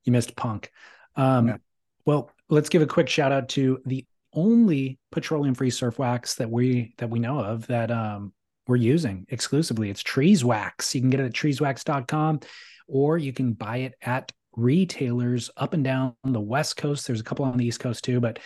[0.05, 0.71] You missed punk.
[1.15, 1.57] Um, yeah.
[2.05, 6.93] Well, Let's give a quick shout out to the only petroleum-free surf wax that we
[6.97, 8.33] that we know of that um,
[8.67, 9.89] we're using exclusively.
[9.89, 10.93] It's Trees Wax.
[10.93, 12.41] You can get it at treeswax.com
[12.87, 17.07] or you can buy it at retailers up and down the West Coast.
[17.07, 18.39] There's a couple on the East Coast too, but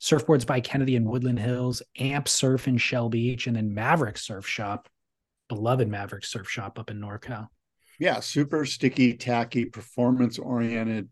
[0.00, 4.46] Surfboards by Kennedy in Woodland Hills, Amp Surf in Shell Beach, and then Maverick Surf
[4.46, 4.88] Shop,
[5.48, 7.48] beloved Maverick Surf Shop up in NorCal.
[7.98, 11.10] Yeah, super sticky, tacky, performance oriented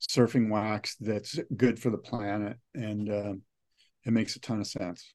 [0.00, 3.34] surfing wax that's good for the planet, and uh,
[4.04, 5.14] it makes a ton of sense.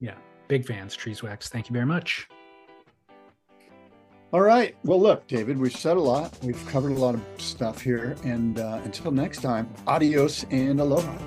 [0.00, 0.16] Yeah,
[0.48, 1.48] big fans, Trees Wax.
[1.48, 2.28] Thank you very much.
[4.32, 4.74] All right.
[4.82, 6.32] Well, look, David, we've said a lot.
[6.42, 8.16] We've covered a lot of stuff here.
[8.24, 11.18] And uh, until next time, adios and aloha.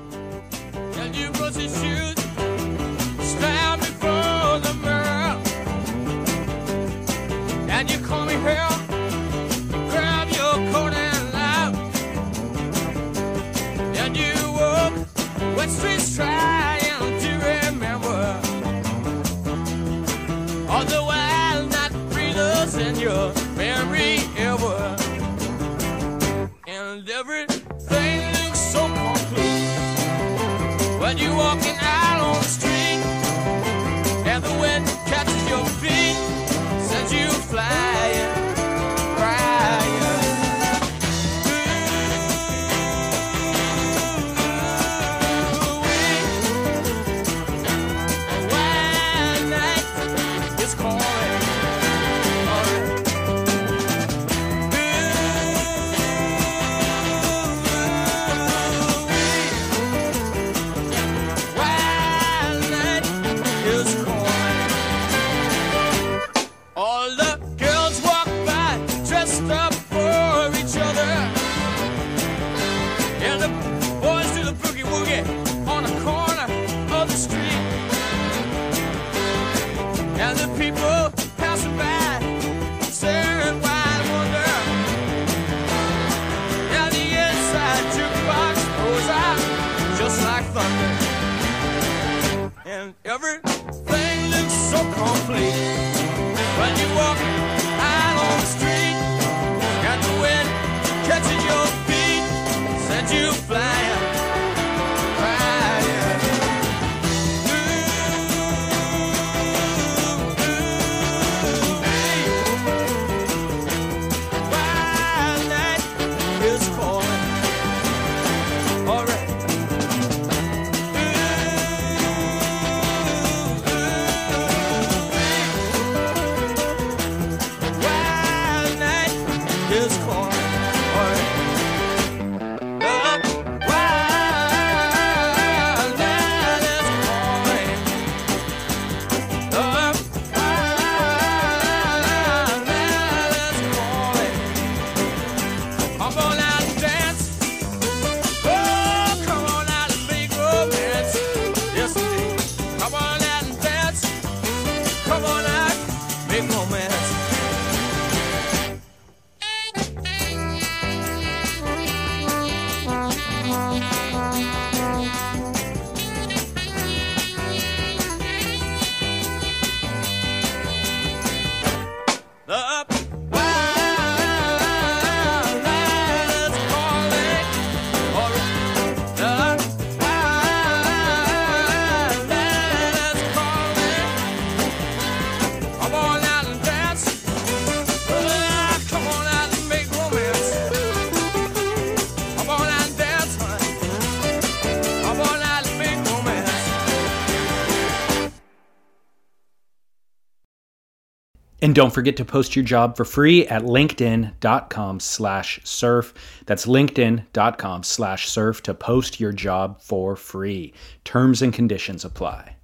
[201.76, 206.14] don't forget to post your job for free at linkedin.com slash surf.
[206.46, 210.74] That's linkedin.com slash surf to post your job for free.
[211.04, 212.55] Terms and conditions apply.